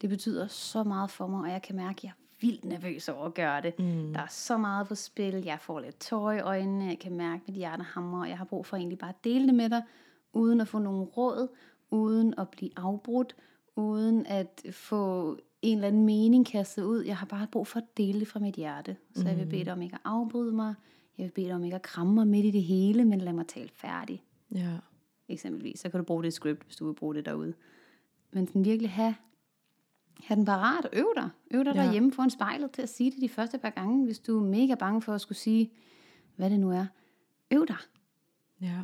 Det 0.00 0.10
betyder 0.10 0.46
så 0.46 0.84
meget 0.84 1.10
for 1.10 1.26
mig, 1.26 1.40
og 1.40 1.50
jeg 1.50 1.62
kan 1.62 1.76
mærke, 1.76 1.98
at 1.98 2.04
jeg 2.04 2.10
er 2.10 2.24
vildt 2.40 2.64
nervøs 2.64 3.08
over 3.08 3.24
at 3.24 3.34
gøre 3.34 3.62
det. 3.62 3.78
Mm. 3.78 4.12
Der 4.12 4.20
er 4.20 4.26
så 4.30 4.56
meget 4.56 4.88
på 4.88 4.94
spil, 4.94 5.34
jeg 5.44 5.58
får 5.60 5.80
lidt 5.80 6.00
tår 6.00 6.32
i 6.32 6.40
øjnene, 6.40 6.84
jeg 6.84 6.98
kan 6.98 7.16
mærke, 7.16 7.42
at 7.42 7.48
mit 7.48 7.56
hjerte 7.56 7.82
hamrer, 7.82 8.20
og 8.20 8.28
jeg 8.28 8.38
har 8.38 8.44
brug 8.44 8.66
for 8.66 8.76
egentlig 8.76 8.98
bare 8.98 9.10
at 9.10 9.24
dele 9.24 9.46
det 9.46 9.54
med 9.54 9.70
dig, 9.70 9.82
uden 10.32 10.60
at 10.60 10.68
få 10.68 10.78
nogen 10.78 11.02
råd, 11.02 11.48
uden 11.90 12.34
at 12.38 12.48
blive 12.48 12.70
afbrudt, 12.76 13.36
uden 13.76 14.26
at 14.26 14.62
få 14.70 15.36
en 15.62 15.78
eller 15.78 15.88
anden 15.88 16.06
mening 16.06 16.46
kastet 16.46 16.84
ud. 16.84 17.02
Jeg 17.02 17.16
har 17.16 17.26
bare 17.26 17.46
brug 17.46 17.66
for 17.66 17.78
at 17.78 17.96
dele 17.96 18.20
det 18.20 18.28
fra 18.28 18.40
mit 18.40 18.54
hjerte. 18.54 18.96
Så 19.14 19.28
jeg 19.28 19.38
vil 19.38 19.46
bede 19.46 19.64
dig 19.64 19.72
om 19.72 19.82
ikke 19.82 19.94
at 19.94 20.00
afbryde 20.04 20.52
mig. 20.52 20.74
Jeg 21.18 21.24
vil 21.24 21.30
bede 21.30 21.46
dig 21.46 21.54
om 21.54 21.64
ikke 21.64 21.76
at 21.76 21.82
kramme 21.82 22.14
mig 22.14 22.26
midt 22.26 22.46
i 22.46 22.50
det 22.50 22.62
hele, 22.62 23.04
men 23.04 23.20
lad 23.20 23.32
mig 23.32 23.46
tale 23.46 23.68
færdig. 23.74 24.22
Ja. 24.54 24.72
Eksempelvis. 25.28 25.80
Så 25.80 25.88
kan 25.88 25.98
du 26.00 26.04
bruge 26.04 26.22
det 26.22 26.32
script, 26.32 26.64
hvis 26.64 26.76
du 26.76 26.86
vil 26.86 26.94
bruge 26.94 27.14
det 27.14 27.24
derude. 27.26 27.54
Men 28.32 28.46
sådan 28.46 28.64
virkelig 28.64 28.90
have, 28.90 29.14
have 30.24 30.36
den 30.36 30.44
parat 30.44 30.84
og 30.84 30.90
øve 30.92 31.12
dig. 31.16 31.28
Øve 31.50 31.64
dig 31.64 31.74
Ja. 31.74 31.82
derhjemme 31.82 32.12
foran 32.12 32.30
spejlet 32.30 32.70
til 32.70 32.82
at 32.82 32.88
sige 32.88 33.10
det 33.10 33.20
de 33.20 33.28
første 33.28 33.58
par 33.58 33.70
gange, 33.70 34.04
hvis 34.04 34.18
du 34.18 34.38
er 34.44 34.48
mega 34.48 34.74
bange 34.74 35.02
for 35.02 35.12
at 35.14 35.20
skulle 35.20 35.38
sige, 35.38 35.70
hvad 36.36 36.50
det 36.50 36.60
nu 36.60 36.70
er. 36.70 36.86
Øv 37.50 37.66
dig. 37.68 37.76
ja. 38.60 38.82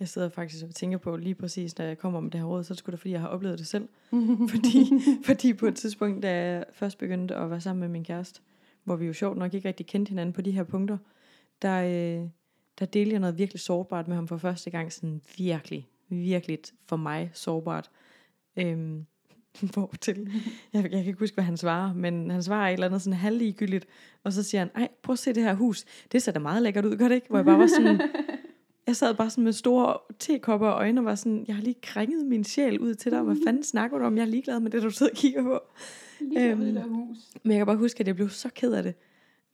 Jeg 0.00 0.08
sidder 0.08 0.28
faktisk 0.28 0.64
og 0.64 0.74
tænker 0.74 0.98
på 0.98 1.16
lige 1.16 1.34
præcis, 1.34 1.78
når 1.78 1.84
jeg 1.84 1.98
kommer 1.98 2.20
med 2.20 2.30
det 2.30 2.40
her 2.40 2.46
råd, 2.46 2.64
så 2.64 2.82
er 2.86 2.90
det 2.90 3.00
fordi 3.00 3.12
jeg 3.12 3.20
har 3.20 3.28
oplevet 3.28 3.58
det 3.58 3.66
selv. 3.66 3.88
fordi, 4.52 4.90
fordi 5.24 5.52
på 5.54 5.66
et 5.66 5.76
tidspunkt, 5.76 6.22
da 6.22 6.34
jeg 6.34 6.64
først 6.72 6.98
begyndte 6.98 7.34
at 7.34 7.50
være 7.50 7.60
sammen 7.60 7.80
med 7.80 7.88
min 7.88 8.04
kæreste, 8.04 8.40
hvor 8.84 8.96
vi 8.96 9.06
jo 9.06 9.12
sjovt 9.12 9.38
nok 9.38 9.54
ikke 9.54 9.68
rigtig 9.68 9.86
kendte 9.86 10.08
hinanden 10.10 10.32
på 10.32 10.42
de 10.42 10.50
her 10.50 10.62
punkter, 10.62 10.98
der, 11.62 11.82
øh, 11.82 12.28
der 12.78 12.86
delte 12.86 13.12
jeg 13.12 13.20
noget 13.20 13.38
virkelig 13.38 13.60
sårbart 13.60 14.08
med 14.08 14.16
ham 14.16 14.28
for 14.28 14.36
første 14.36 14.70
gang, 14.70 14.92
sådan 14.92 15.20
virkelig, 15.38 15.88
virkelig 16.08 16.58
for 16.86 16.96
mig 16.96 17.30
sårbart. 17.34 17.90
Øhm, 18.56 19.06
hvor 19.72 19.94
til, 20.00 20.30
jeg, 20.72 20.82
jeg 20.82 20.90
kan 20.90 21.06
ikke 21.06 21.18
huske, 21.18 21.34
hvad 21.34 21.44
han 21.44 21.56
svarer, 21.56 21.94
men 21.94 22.30
han 22.30 22.42
svarer 22.42 22.68
et 22.68 22.72
eller 22.72 22.86
andet 22.86 23.02
sådan 23.02 23.18
halvligegyldigt, 23.18 23.86
og 24.24 24.32
så 24.32 24.42
siger 24.42 24.58
han, 24.58 24.70
ej, 24.74 24.88
prøv 25.02 25.12
at 25.12 25.18
se 25.18 25.32
det 25.32 25.42
her 25.42 25.54
hus, 25.54 25.84
det 26.12 26.22
ser 26.22 26.32
da 26.32 26.38
meget 26.38 26.62
lækkert 26.62 26.84
ud, 26.84 26.96
gør 26.96 27.08
det 27.08 27.14
ikke? 27.14 27.26
Hvor 27.28 27.38
jeg 27.38 27.44
bare 27.44 27.58
var 27.58 27.66
sådan, 27.66 28.00
jeg 28.86 28.96
sad 28.96 29.14
bare 29.14 29.30
sådan 29.30 29.44
med 29.44 29.52
store 29.52 29.98
tekopper 30.18 30.68
og 30.68 30.78
øjne 30.80 31.00
og 31.00 31.04
var 31.04 31.14
sådan, 31.14 31.44
jeg 31.48 31.56
har 31.56 31.62
lige 31.62 31.76
krænget 31.82 32.26
min 32.26 32.44
sjæl 32.44 32.80
ud 32.80 32.94
til 32.94 33.12
dig, 33.12 33.22
hvad 33.22 33.36
fanden 33.46 33.62
snakker 33.62 33.98
du 33.98 34.04
om? 34.04 34.16
Jeg 34.16 34.22
er 34.22 34.26
ligeglad 34.26 34.60
med 34.60 34.70
det, 34.70 34.82
du 34.82 34.90
sidder 34.90 35.12
og 35.12 35.16
kigger 35.16 35.42
på. 35.42 35.60
Øhm, 36.38 36.76
hus. 36.76 37.18
men 37.42 37.50
jeg 37.50 37.58
kan 37.58 37.66
bare 37.66 37.76
huske, 37.76 38.00
at 38.00 38.06
jeg 38.06 38.14
blev 38.16 38.28
så 38.28 38.48
ked 38.54 38.72
af 38.72 38.82
det. 38.82 38.94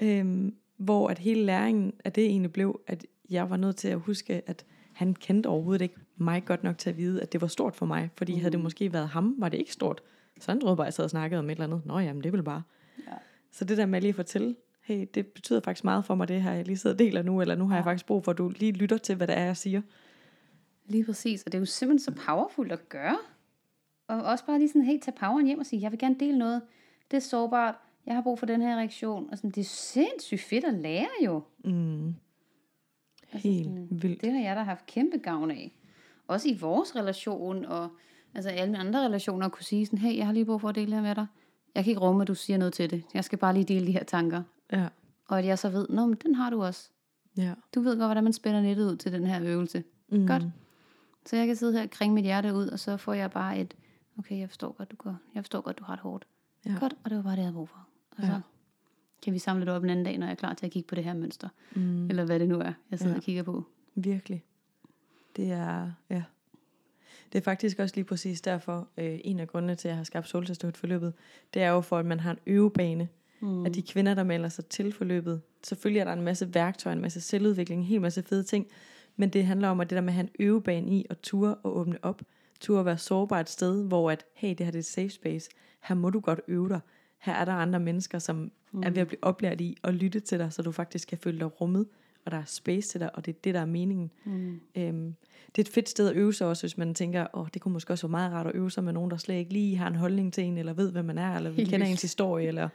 Øhm, 0.02 0.54
hvor 0.76 1.08
at 1.08 1.18
hele 1.18 1.44
læringen 1.44 1.92
af 2.04 2.12
det 2.12 2.24
egentlig 2.24 2.52
blev, 2.52 2.80
at 2.86 3.06
jeg 3.30 3.50
var 3.50 3.56
nødt 3.56 3.76
til 3.76 3.88
at 3.88 4.00
huske, 4.00 4.42
at 4.46 4.64
han 4.92 5.14
kendte 5.14 5.46
overhovedet 5.46 5.82
ikke 5.82 5.96
mig 6.16 6.44
godt 6.44 6.64
nok 6.64 6.78
til 6.78 6.90
at 6.90 6.96
vide, 6.96 7.22
at 7.22 7.32
det 7.32 7.40
var 7.40 7.46
stort 7.46 7.76
for 7.76 7.86
mig. 7.86 8.10
Fordi 8.16 8.32
mm. 8.32 8.40
havde 8.40 8.52
det 8.52 8.60
måske 8.60 8.92
været 8.92 9.08
ham, 9.08 9.34
var 9.38 9.48
det 9.48 9.58
ikke 9.58 9.72
stort. 9.72 10.02
Så 10.40 10.50
han 10.50 10.60
troede 10.60 10.76
bare, 10.76 10.84
at 10.84 10.88
jeg 10.88 10.94
sad 10.94 11.04
og 11.04 11.10
snakkede 11.10 11.38
om 11.38 11.46
et 11.46 11.50
eller 11.50 11.64
andet. 11.64 11.82
Nå 11.86 11.98
jamen, 11.98 12.24
det 12.24 12.32
vel 12.32 12.42
bare. 12.42 12.62
Ja. 12.98 13.12
Så 13.52 13.64
det 13.64 13.78
der 13.78 13.86
med 13.86 14.00
lige 14.00 14.08
at 14.08 14.14
fortælle, 14.14 14.56
hey, 14.80 15.06
det 15.14 15.26
betyder 15.26 15.60
faktisk 15.60 15.84
meget 15.84 16.04
for 16.04 16.14
mig, 16.14 16.28
det 16.28 16.42
her, 16.42 16.52
jeg 16.52 16.66
lige 16.66 16.76
sidder 16.76 16.94
og 16.94 16.98
deler 16.98 17.22
nu, 17.22 17.40
eller 17.40 17.54
nu 17.54 17.68
har 17.68 17.74
jeg 17.74 17.84
faktisk 17.84 18.06
brug 18.06 18.24
for, 18.24 18.32
at 18.32 18.38
du 18.38 18.48
lige 18.48 18.72
lytter 18.72 18.98
til, 18.98 19.16
hvad 19.16 19.26
det 19.26 19.38
er, 19.38 19.44
jeg 19.44 19.56
siger. 19.56 19.82
Lige 20.86 21.04
præcis, 21.04 21.42
og 21.42 21.52
det 21.52 21.58
er 21.58 21.60
jo 21.60 21.66
simpelthen 21.66 22.14
så 22.14 22.22
powerful 22.26 22.72
at 22.72 22.88
gøre. 22.88 23.18
Og 24.08 24.22
også 24.22 24.46
bare 24.46 24.58
lige 24.58 24.68
sådan, 24.68 24.82
hey, 24.82 24.98
tag 25.02 25.14
poweren 25.14 25.46
hjem 25.46 25.58
og 25.58 25.66
sige, 25.66 25.82
jeg 25.82 25.90
vil 25.90 25.98
gerne 25.98 26.16
dele 26.20 26.38
noget. 26.38 26.62
Det 27.10 27.16
er 27.16 27.20
sårbart, 27.20 27.74
jeg 28.06 28.14
har 28.14 28.22
brug 28.22 28.38
for 28.38 28.46
den 28.46 28.62
her 28.62 28.76
reaktion. 28.76 29.30
Og 29.30 29.36
sådan, 29.38 29.50
det 29.50 29.60
er 29.60 29.64
sindssygt 29.64 30.40
fedt 30.40 30.64
at 30.64 30.74
lære 30.74 31.08
jo. 31.24 31.42
Mm. 31.64 32.06
Altså, 33.32 33.48
Helt 33.48 33.64
sådan, 33.64 33.88
vildt. 33.90 34.20
Det 34.20 34.32
har 34.32 34.40
jeg 34.40 34.56
da 34.56 34.62
haft 34.62 34.86
kæmpe 34.86 35.16
gavn 35.18 35.50
af. 35.50 35.72
Også 36.26 36.48
i 36.48 36.58
vores 36.60 36.96
relation, 36.96 37.64
og 37.64 37.88
altså 38.34 38.50
alle 38.50 38.66
mine 38.70 38.78
andre 38.78 39.04
relationer, 39.04 39.46
at 39.46 39.52
kunne 39.52 39.64
sige 39.64 39.86
sådan, 39.86 39.98
hey, 39.98 40.16
jeg 40.16 40.26
har 40.26 40.32
lige 40.32 40.44
brug 40.44 40.60
for 40.60 40.68
at 40.68 40.74
dele 40.74 40.86
det 40.86 40.94
her 40.94 41.02
med 41.02 41.14
dig. 41.14 41.26
Jeg 41.74 41.84
kan 41.84 41.90
ikke 41.90 42.00
rumme, 42.00 42.22
at 42.22 42.28
du 42.28 42.34
siger 42.34 42.56
noget 42.58 42.72
til 42.74 42.90
det. 42.90 43.02
Jeg 43.14 43.24
skal 43.24 43.38
bare 43.38 43.54
lige 43.54 43.64
dele 43.64 43.86
de 43.86 43.92
her 43.92 44.04
tanker. 44.04 44.42
Ja, 44.72 44.88
Og 45.28 45.38
at 45.38 45.44
jeg 45.46 45.58
så 45.58 45.68
ved, 45.68 45.86
nå, 45.90 46.06
men 46.06 46.16
den 46.24 46.34
har 46.34 46.50
du 46.50 46.62
også. 46.64 46.90
ja. 47.36 47.54
Du 47.74 47.80
ved 47.80 47.96
godt, 47.98 48.08
hvordan 48.08 48.24
man 48.24 48.32
spænder 48.32 48.62
nettet 48.62 48.90
ud 48.92 48.96
til 48.96 49.12
den 49.12 49.26
her 49.26 49.42
øvelse. 49.44 49.84
Mm. 50.08 50.26
Godt. 50.26 50.42
Så 51.26 51.36
jeg 51.36 51.46
kan 51.46 51.56
sidde 51.56 51.72
her 51.72 51.82
og 51.82 51.90
kringe 51.90 52.14
mit 52.14 52.24
hjerte 52.24 52.54
ud, 52.54 52.66
og 52.68 52.78
så 52.78 52.96
får 52.96 53.12
jeg 53.12 53.30
bare 53.30 53.58
et, 53.58 53.74
okay, 54.18 54.38
jeg 54.38 54.48
forstår 54.48 54.72
godt, 54.72 54.90
du 54.90 54.96
går. 54.96 55.16
Jeg 55.34 55.42
forstår 55.44 55.60
godt, 55.60 55.78
du 55.78 55.84
har 55.84 55.94
det 55.94 56.02
hårdt. 56.02 56.26
Ja. 56.66 56.74
Godt, 56.80 56.96
og 57.04 57.10
det 57.10 57.16
var 57.16 57.22
bare 57.22 57.32
det, 57.32 57.38
jeg 57.38 57.44
havde 57.44 57.54
brug 57.54 57.68
for. 57.68 57.88
Og 58.16 58.24
så 58.24 58.32
Ja. 58.32 58.40
kan 59.22 59.32
vi 59.32 59.38
samle 59.38 59.66
det 59.66 59.74
op 59.74 59.84
en 59.84 59.90
anden 59.90 60.04
dag, 60.04 60.18
når 60.18 60.26
jeg 60.26 60.30
er 60.32 60.36
klar 60.36 60.54
til 60.54 60.66
at 60.66 60.72
kigge 60.72 60.86
på 60.86 60.94
det 60.94 61.04
her 61.04 61.14
mønster. 61.14 61.48
Mm. 61.76 62.08
Eller 62.10 62.24
hvad 62.24 62.38
det 62.38 62.48
nu 62.48 62.58
er, 62.58 62.72
jeg 62.90 62.98
sidder 62.98 63.12
Ja. 63.12 63.16
og 63.18 63.22
kigger 63.22 63.42
på. 63.42 63.64
Virkelig. 63.94 64.44
Det 65.36 65.50
er, 65.52 65.90
ja. 66.10 66.22
Det 67.32 67.38
er 67.38 67.42
faktisk 67.42 67.78
også 67.78 67.94
lige 67.94 68.04
præcis 68.04 68.40
derfor, 68.40 68.88
øh, 68.98 69.18
en 69.24 69.40
af 69.40 69.48
grundene 69.48 69.74
til, 69.74 69.88
at 69.88 69.90
jeg 69.90 69.96
har 69.96 70.04
skabt 70.04 70.28
solsæstået 70.28 70.76
forløbet, 70.76 71.12
det 71.54 71.62
er 71.62 71.70
jo 71.70 71.80
for, 71.80 71.98
at 71.98 72.06
man 72.06 72.20
har 72.20 72.30
en 72.30 72.38
øvebane, 72.46 73.08
mm. 73.40 73.66
at 73.66 73.74
de 73.74 73.82
kvinder, 73.82 74.14
der 74.14 74.22
melder 74.24 74.48
sig 74.48 74.66
til 74.66 74.92
forløbet, 74.92 75.42
selvfølgelig 75.62 76.00
er 76.00 76.04
der 76.04 76.12
en 76.12 76.22
masse 76.22 76.54
værktøjer, 76.54 76.96
en 76.96 77.02
masse 77.02 77.20
selvudvikling, 77.20 77.80
en 77.80 77.86
hel 77.86 78.00
masse 78.00 78.22
fede 78.22 78.42
ting, 78.42 78.66
men 79.16 79.28
det 79.28 79.46
handler 79.46 79.68
om, 79.68 79.80
at 79.80 79.90
det 79.90 79.96
der 79.96 80.02
med 80.02 80.08
at 80.08 80.14
have 80.14 80.22
en 80.38 80.46
øvebane 80.46 80.90
i, 80.90 81.06
at 81.10 81.18
ture 81.18 81.54
og 81.54 81.76
åbne 81.76 81.98
op, 82.02 82.22
ture 82.60 82.80
at 82.80 82.86
være 82.86 82.98
sårbar 82.98 83.40
et 83.40 83.48
sted, 83.50 83.84
hvor 83.84 84.10
at, 84.10 84.24
hey, 84.34 84.48
det 84.48 84.60
her 84.60 84.66
det 84.66 84.74
er 84.74 84.78
et 84.78 84.84
safe 84.84 85.10
space, 85.10 85.50
her 85.82 85.94
må 85.94 86.10
du 86.10 86.20
godt 86.20 86.40
øve 86.48 86.68
dig, 86.68 86.80
her 87.24 87.32
er 87.34 87.44
der 87.44 87.52
andre 87.52 87.80
mennesker, 87.80 88.18
som 88.18 88.50
mm. 88.72 88.82
er 88.82 88.90
ved 88.90 88.98
at 88.98 89.06
blive 89.06 89.24
oplært 89.24 89.60
i 89.60 89.76
at 89.84 89.94
lytte 89.94 90.20
til 90.20 90.38
dig, 90.38 90.52
så 90.52 90.62
du 90.62 90.72
faktisk 90.72 91.08
kan 91.08 91.18
føle 91.18 91.38
dig 91.38 91.60
rummet, 91.60 91.86
og 92.24 92.30
der 92.32 92.38
er 92.38 92.44
space 92.44 92.88
til 92.88 93.00
dig, 93.00 93.16
og 93.16 93.26
det 93.26 93.34
er 93.34 93.38
det, 93.44 93.54
der 93.54 93.60
er 93.60 93.64
meningen. 93.64 94.10
Mm. 94.24 94.60
Øhm, 94.76 95.14
det 95.46 95.58
er 95.58 95.62
et 95.62 95.68
fedt 95.74 95.88
sted 95.88 96.08
at 96.08 96.16
øve 96.16 96.32
sig 96.34 96.46
også, 96.46 96.62
hvis 96.62 96.78
man 96.78 96.94
tænker, 96.94 97.26
åh, 97.34 97.46
det 97.54 97.62
kunne 97.62 97.72
måske 97.72 97.92
også 97.92 98.06
være 98.06 98.10
meget 98.10 98.32
rart 98.32 98.46
at 98.46 98.54
øve 98.54 98.70
sig 98.70 98.84
med 98.84 98.92
nogen, 98.92 99.10
der 99.10 99.16
slet 99.16 99.34
ikke 99.36 99.52
lige 99.52 99.76
har 99.76 99.86
en 99.88 99.94
holdning 99.94 100.32
til 100.32 100.44
en, 100.44 100.58
eller 100.58 100.72
ved, 100.72 100.92
hvem 100.92 101.04
man 101.04 101.18
er, 101.18 101.36
eller 101.36 101.50
Helt 101.52 101.70
kender 101.70 101.86
vildt. 101.86 101.90
ens 101.90 102.02
historie, 102.02 102.46
eller 102.48 102.68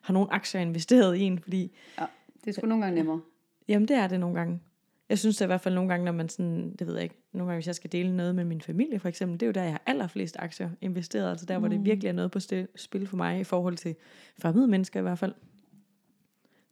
har 0.00 0.14
nogle 0.14 0.32
aktier 0.32 0.60
investeret 0.60 1.16
i 1.16 1.20
en, 1.20 1.38
fordi, 1.38 1.72
Ja, 2.00 2.04
det 2.44 2.48
er 2.48 2.52
sgu 2.52 2.66
nogle 2.66 2.84
gange 2.84 2.96
nemmere. 2.98 3.20
jamen 3.68 3.88
det 3.88 3.96
er 3.96 4.06
det 4.08 4.20
nogle 4.20 4.38
gange. 4.38 4.60
Jeg 5.08 5.18
synes 5.18 5.40
er 5.40 5.44
i 5.44 5.46
hvert 5.46 5.60
fald 5.60 5.74
nogle 5.74 5.90
gange, 5.90 6.04
når 6.04 6.12
man 6.12 6.28
sådan, 6.28 6.76
det 6.78 6.86
ved 6.86 6.94
jeg 6.94 7.02
ikke, 7.02 7.22
nogle 7.32 7.48
gange 7.50 7.56
hvis 7.56 7.66
jeg 7.66 7.74
skal 7.74 7.92
dele 7.92 8.16
noget 8.16 8.34
med 8.34 8.44
min 8.44 8.60
familie 8.60 8.98
for 8.98 9.08
eksempel, 9.08 9.40
det 9.40 9.46
er 9.46 9.48
jo 9.48 9.52
der, 9.52 9.62
jeg 9.62 9.72
har 9.72 9.82
allerflest 9.86 10.36
aktier 10.38 10.70
investeret, 10.80 11.30
altså 11.30 11.46
der, 11.46 11.58
hvor 11.58 11.68
det 11.68 11.84
virkelig 11.84 12.08
er 12.08 12.12
noget 12.12 12.30
på 12.30 12.38
spil 12.76 13.06
for 13.06 13.16
mig, 13.16 13.40
i 13.40 13.44
forhold 13.44 13.76
til 13.76 13.94
fremmede 14.38 14.68
mennesker 14.68 15.00
i 15.00 15.02
hvert 15.02 15.18
fald. 15.18 15.34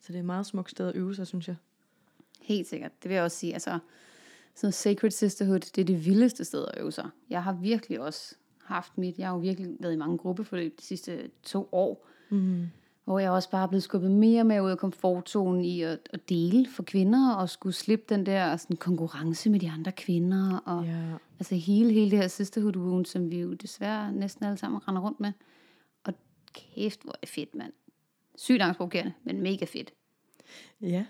Så 0.00 0.12
det 0.12 0.14
er 0.14 0.18
et 0.18 0.24
meget 0.26 0.46
smukt 0.46 0.70
sted 0.70 0.88
at 0.88 0.96
øve 0.96 1.14
sig, 1.14 1.26
synes 1.26 1.48
jeg. 1.48 1.56
Helt 2.40 2.66
sikkert. 2.66 3.02
Det 3.02 3.08
vil 3.08 3.14
jeg 3.14 3.24
også 3.24 3.36
sige. 3.36 3.52
Altså, 3.52 3.78
sådan 4.54 4.72
Sacred 4.72 5.10
Sisterhood, 5.10 5.60
det 5.60 5.78
er 5.78 5.84
det 5.84 6.06
vildeste 6.06 6.44
sted 6.44 6.64
at 6.74 6.80
øve 6.80 6.92
sig. 6.92 7.08
Jeg 7.30 7.42
har 7.42 7.52
virkelig 7.52 8.00
også 8.00 8.34
haft 8.64 8.98
mit, 8.98 9.18
jeg 9.18 9.26
har 9.26 9.34
jo 9.34 9.40
virkelig 9.40 9.76
været 9.80 9.92
i 9.92 9.96
mange 9.96 10.18
gruppeforløb 10.18 10.78
de 10.78 10.84
sidste 10.84 11.30
to 11.42 11.68
år, 11.72 12.06
Mm. 12.30 12.66
Hvor 13.06 13.18
jeg 13.18 13.30
også 13.30 13.50
bare 13.50 13.62
er 13.62 13.66
blevet 13.66 13.82
skubbet 13.82 14.10
mere 14.10 14.42
og 14.42 14.46
mere 14.46 14.62
ud 14.62 14.70
af 14.70 14.78
komfortzonen 14.78 15.64
i 15.64 15.82
at, 15.82 15.98
at 16.12 16.28
dele 16.28 16.66
for 16.70 16.82
kvinder, 16.82 17.34
og 17.34 17.48
skulle 17.48 17.72
slippe 17.72 18.14
den 18.14 18.26
der 18.26 18.56
sådan, 18.56 18.76
konkurrence 18.76 19.50
med 19.50 19.60
de 19.60 19.70
andre 19.70 19.92
kvinder, 19.92 20.58
og 20.58 20.84
Ja, 20.84 21.16
altså 21.38 21.54
hele, 21.54 21.92
hele 21.92 22.10
det 22.10 22.18
her 22.18 22.28
sisterhood 22.28 22.76
wound, 22.76 23.06
som 23.06 23.30
vi 23.30 23.40
jo 23.40 23.52
desværre 23.52 24.12
næsten 24.12 24.44
alle 24.44 24.58
sammen 24.58 24.88
render 24.88 25.02
rundt 25.02 25.20
med. 25.20 25.32
Og 26.04 26.14
kæft, 26.54 27.02
hvor 27.02 27.12
er 27.12 27.18
det 27.20 27.28
fedt, 27.28 27.54
mand. 27.54 27.72
Sygt 28.36 28.62
angstprovokerende, 28.62 29.12
men 29.24 29.42
mega 29.42 29.64
fedt. 29.64 29.92
Ja. 30.80 31.04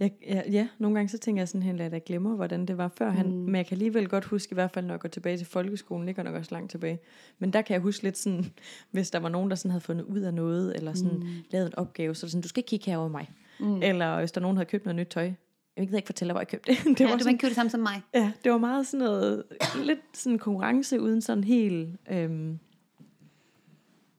Jeg, 0.00 0.12
ja, 0.26 0.42
ja, 0.50 0.68
nogle 0.78 0.94
gange 0.96 1.08
så 1.08 1.18
tænker 1.18 1.40
jeg 1.40 1.48
sådan 1.48 1.62
hen, 1.62 1.80
at 1.80 1.92
jeg 1.92 2.04
glemmer, 2.04 2.34
hvordan 2.36 2.66
det 2.66 2.78
var 2.78 2.88
førhen. 2.88 3.26
Mm. 3.30 3.32
Men 3.44 3.54
jeg 3.54 3.66
kan 3.66 3.74
alligevel 3.74 4.08
godt 4.08 4.24
huske, 4.24 4.52
i 4.52 4.54
hvert 4.54 4.70
fald 4.70 4.86
når 4.86 4.94
jeg 4.94 5.00
går 5.00 5.08
tilbage 5.08 5.36
til 5.36 5.46
folkeskolen, 5.46 6.06
ligger 6.06 6.22
nok 6.22 6.34
også 6.34 6.54
langt 6.54 6.70
tilbage. 6.70 6.98
Men 7.38 7.52
der 7.52 7.62
kan 7.62 7.74
jeg 7.74 7.80
huske 7.80 8.02
lidt 8.02 8.18
sådan, 8.18 8.44
hvis 8.90 9.10
der 9.10 9.18
var 9.18 9.28
nogen, 9.28 9.50
der 9.50 9.56
sådan 9.56 9.70
havde 9.70 9.80
fundet 9.84 10.04
ud 10.04 10.20
af 10.20 10.34
noget, 10.34 10.76
eller 10.76 10.94
sådan 10.94 11.18
mm. 11.18 11.26
lavet 11.50 11.66
en 11.66 11.74
opgave, 11.74 12.14
så 12.14 12.28
sådan, 12.28 12.42
du 12.42 12.48
skal 12.48 12.60
ikke 12.60 12.68
kigge 12.68 12.86
herover 12.86 13.08
mig. 13.08 13.30
Mm. 13.60 13.82
Eller 13.82 14.18
hvis 14.18 14.32
der 14.32 14.40
nogen 14.40 14.56
havde 14.56 14.68
købt 14.68 14.84
noget 14.84 14.96
nyt 14.96 15.06
tøj. 15.06 15.32
Jeg 15.76 15.86
gider 15.86 15.98
ikke 15.98 16.06
fortælle, 16.06 16.32
hvor 16.32 16.40
jeg 16.40 16.48
købte 16.48 16.72
det. 16.72 16.84
det 16.98 17.00
Ja, 17.00 17.08
var 17.08 17.16
du 17.16 17.22
sådan, 17.22 17.38
købe 17.38 17.48
det 17.48 17.54
samme 17.56 17.70
som 17.70 17.80
mig. 17.80 18.02
ja, 18.14 18.32
det 18.44 18.52
var 18.52 18.58
meget 18.58 18.86
sådan 18.86 19.04
noget, 19.06 19.44
lidt 19.84 20.00
sådan 20.14 20.38
konkurrence, 20.38 21.00
uden 21.00 21.20
sådan 21.20 21.44
helt, 21.44 21.88
øhm, 22.10 22.58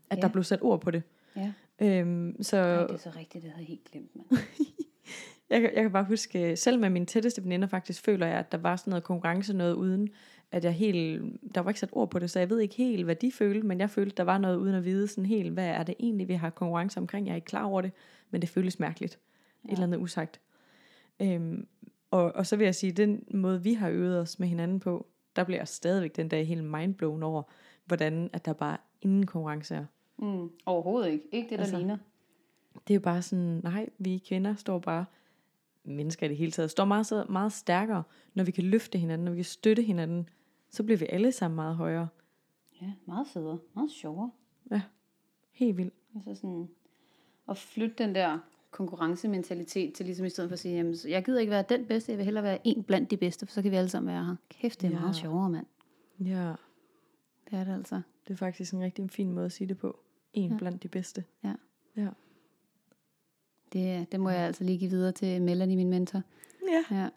at 0.10 0.18
Ja. 0.18 0.22
der 0.22 0.28
blev 0.28 0.44
sat 0.44 0.60
ord 0.62 0.82
på 0.82 0.92
det. 0.92 1.04
Ja. 1.36 1.52
Øhm, 1.82 2.44
så 2.44 2.58
Ej, 2.58 2.82
det 2.88 2.92
er 2.92 2.98
så 2.98 3.10
rigtigt, 3.18 3.44
det 3.44 3.52
havde 3.52 3.60
jeg 3.62 3.68
helt 3.68 3.92
glemt, 3.92 4.16
mand. 4.16 4.28
Jeg, 5.52 5.62
kan- 5.62 5.74
jeg 5.76 5.82
kan 5.84 5.92
bare 5.92 6.04
huske, 6.04 6.56
selv 6.56 6.80
med 6.80 6.90
mine 6.90 7.06
tætteste 7.06 7.44
veninder 7.44 7.68
faktisk, 7.68 8.04
føler 8.04 8.28
jeg, 8.28 8.40
at 8.40 8.52
der 8.52 8.58
var 8.58 8.76
sådan 8.76 8.92
noget 8.92 9.04
konkurrence 9.04 9.54
noget 9.54 9.74
uden, 9.74 10.10
at 10.52 10.64
jeg 10.64 10.74
helt, 10.74 11.24
der 11.56 11.62
var 11.62 11.70
ikke 11.70 11.80
sat 11.80 11.90
ord 11.92 12.10
på 12.12 12.20
det, 12.20 12.30
så 12.32 12.40
jeg 12.40 12.50
ved 12.50 12.60
ikke 12.60 12.76
helt, 12.76 13.06
hvad 13.06 13.16
de 13.16 13.32
følte, 13.32 13.68
men 13.68 13.80
jeg 13.80 13.90
følte, 13.90 14.16
der 14.18 14.24
var 14.24 14.38
noget 14.38 14.58
uden 14.58 14.76
at 14.76 14.86
vide 14.86 15.08
sådan 15.08 15.26
helt, 15.26 15.52
hvad 15.52 15.68
er 15.68 15.84
det 15.84 15.96
egentlig, 16.00 16.28
vi 16.28 16.34
har 16.34 16.50
konkurrence 16.50 17.00
omkring, 17.00 17.26
jeg 17.28 17.32
er 17.32 17.36
ikke 17.36 17.46
klar 17.46 17.64
over 17.66 17.82
det, 17.82 17.92
men 18.32 18.42
det 18.42 18.50
føles 18.50 18.80
mærkeligt, 18.80 19.20
ja. 19.64 19.68
et 19.68 19.74
eller 19.74 19.84
andet 19.84 19.98
usagt. 20.00 20.40
Øhm, 21.22 21.68
og, 22.12 22.36
og 22.36 22.46
så 22.46 22.56
vil 22.56 22.66
jeg 22.66 22.76
sige, 22.76 22.92
den 22.92 23.24
måde, 23.34 23.64
vi 23.64 23.74
har 23.74 23.90
øvet 23.90 24.20
os 24.20 24.40
med 24.40 24.48
hinanden 24.48 24.80
på, 24.80 25.08
der 25.36 25.44
bliver 25.44 25.60
jeg 25.60 25.68
stadigvæk 25.68 26.16
den 26.16 26.28
dag 26.28 26.48
helt 26.48 26.64
mindblown 26.64 27.24
over, 27.24 27.44
hvordan 27.86 28.30
at 28.34 28.46
der 28.46 28.54
bare 28.54 28.78
ingen 29.02 29.26
konkurrence 29.26 29.76
er. 29.76 29.86
Mm, 30.18 30.50
overhovedet 30.66 31.12
ikke. 31.12 31.26
Ikke 31.32 31.50
det, 31.50 31.58
der 31.58 31.64
altså, 31.64 31.78
ligner. 31.78 31.98
Det 32.88 32.94
er 32.94 32.96
jo 32.96 33.02
bare 33.02 33.22
sådan, 33.22 33.62
nej, 33.64 33.90
vi 33.98 34.24
kvinder 34.28 34.56
står 34.56 34.80
bare, 34.80 35.06
mennesker 35.84 36.26
i 36.26 36.30
det 36.30 36.38
hele 36.38 36.52
taget, 36.52 36.72
står 36.72 36.86
meget, 36.86 37.30
meget 37.30 37.52
stærkere, 37.52 38.04
når 38.34 38.44
vi 38.44 38.52
kan 38.52 38.64
løfte 38.64 38.98
hinanden, 38.98 39.26
når 39.26 39.32
vi 39.32 39.38
kan 39.38 39.46
støtte 39.46 39.84
hinanden, 39.84 40.30
så 40.70 40.84
bliver 40.84 40.98
vi 40.98 41.06
alle 41.10 41.32
sammen 41.32 41.56
meget 41.56 41.76
højere. 41.76 42.08
Ja, 42.82 42.92
meget 43.06 43.28
federe. 43.28 43.60
Meget 43.74 43.92
sjovere. 43.92 44.32
Ja, 44.72 44.82
helt 45.52 45.78
vildt. 45.78 45.94
Altså 46.16 46.36
sådan, 46.36 46.70
at 47.50 47.58
flytte 47.58 47.96
den 47.98 48.16
der 48.16 48.40
konkurrencementalitet 48.72 49.94
til 49.94 50.06
ligesom 50.06 50.26
i 50.26 50.30
stedet 50.30 50.50
for 50.50 50.54
at 50.54 50.60
sige, 50.60 50.76
jamen, 50.76 50.96
jeg 51.08 51.26
gider 51.26 51.40
ikke 51.40 51.52
være 51.52 51.64
den 51.70 51.86
bedste, 51.86 52.12
jeg 52.12 52.18
vil 52.18 52.26
hellere 52.26 52.44
være 52.44 52.68
en 52.68 52.84
blandt 52.84 53.12
de 53.12 53.18
bedste, 53.18 53.46
for 53.46 53.54
så 53.54 53.62
kan 53.62 53.72
vi 53.72 53.76
alle 53.76 53.90
sammen 53.90 54.14
være 54.14 54.26
her. 54.26 54.36
Kæft, 54.50 54.82
det 54.82 54.88
er 54.88 54.92
Ja. 54.92 55.00
meget 55.00 55.16
sjovere, 55.16 55.50
mand. 55.50 55.66
Ja, 56.20 56.54
Det 57.50 57.60
er 57.60 57.64
det 57.64 57.74
altså. 57.74 58.02
det 58.28 58.34
er 58.34 58.38
faktisk 58.38 58.74
en 58.74 58.80
rigtig 58.82 59.10
fin 59.12 59.32
måde 59.32 59.46
at 59.46 59.52
sige 59.52 59.68
det 59.68 59.78
på. 59.78 60.00
En. 60.34 60.52
Ja. 60.52 60.58
blandt 60.58 60.84
de 60.84 60.88
bedste. 60.88 61.24
Ja. 61.44 61.54
Ja. 61.98 62.08
Det, 63.74 64.12
det 64.12 64.20
må 64.20 64.30
jeg 64.30 64.40
altså 64.40 64.64
lige 64.64 64.78
give 64.78 64.90
videre 64.90 65.12
til 65.12 65.42
Melanie, 65.42 65.76
min 65.76 65.90
mentor. 65.90 66.22
Ja. 66.70 66.96
Ja. 66.98 67.10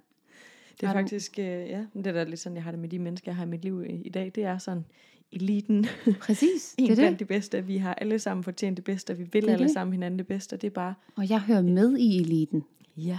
Det 0.80 0.82
er 0.82 0.86
Har 0.86 0.94
faktisk, 0.94 1.38
øh, 1.38 1.44
ja, 1.46 1.86
det 1.94 2.06
er 2.06 2.12
da 2.12 2.24
lidt 2.24 2.40
sådan, 2.40 2.56
jeg 2.56 2.64
har 2.64 2.70
det 2.70 2.80
med 2.80 2.88
de 2.88 2.98
mennesker, 2.98 3.30
jeg 3.30 3.36
har 3.36 3.44
i 3.44 3.48
mit 3.48 3.62
liv 3.64 3.84
i, 3.84 3.88
i 3.92 4.08
dag. 4.08 4.32
Det 4.34 4.44
er 4.44 4.58
sådan, 4.58 4.84
eliten, 5.32 5.86
Præcis, 6.20 6.74
en 6.78 6.84
det 6.86 6.92
er 6.92 6.96
blandt 6.96 7.18
det. 7.18 7.28
de 7.28 7.34
bedste. 7.34 7.64
Vi 7.64 7.76
har 7.76 7.94
alle 7.94 8.18
sammen 8.18 8.44
fortjent 8.44 8.76
det 8.76 8.84
bedste, 8.84 9.10
og 9.10 9.18
vi 9.18 9.24
vil 9.32 9.48
er 9.48 9.52
alle 9.52 9.64
det. 9.64 9.72
sammen 9.72 9.92
hinanden 9.92 10.18
det 10.18 10.26
bedste. 10.26 10.54
og 10.54 10.60
Det 10.62 10.66
er 10.66 10.70
bare, 10.74 10.94
Og 11.16 11.30
jeg 11.30 11.40
hører 11.40 11.62
med 11.62 11.96
i 11.98 12.16
eliten. 12.20 12.64
ja, 12.96 13.18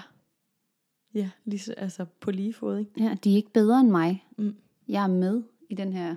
ja, 1.14 1.30
lige, 1.46 1.60
så- 1.60 1.74
altså 1.78 2.06
på 2.20 2.32
lige 2.32 2.54
fod, 2.54 2.78
ikke? 2.80 2.92
Ja, 2.98 3.18
de 3.24 3.32
er 3.32 3.36
ikke 3.36 3.52
bedre 3.54 3.80
end 3.80 3.90
mig. 3.90 4.26
Mm. 4.38 4.56
Jeg 4.88 5.04
er 5.04 5.08
med 5.08 5.44
i 5.70 5.76
den 5.76 5.94
her 5.94 6.16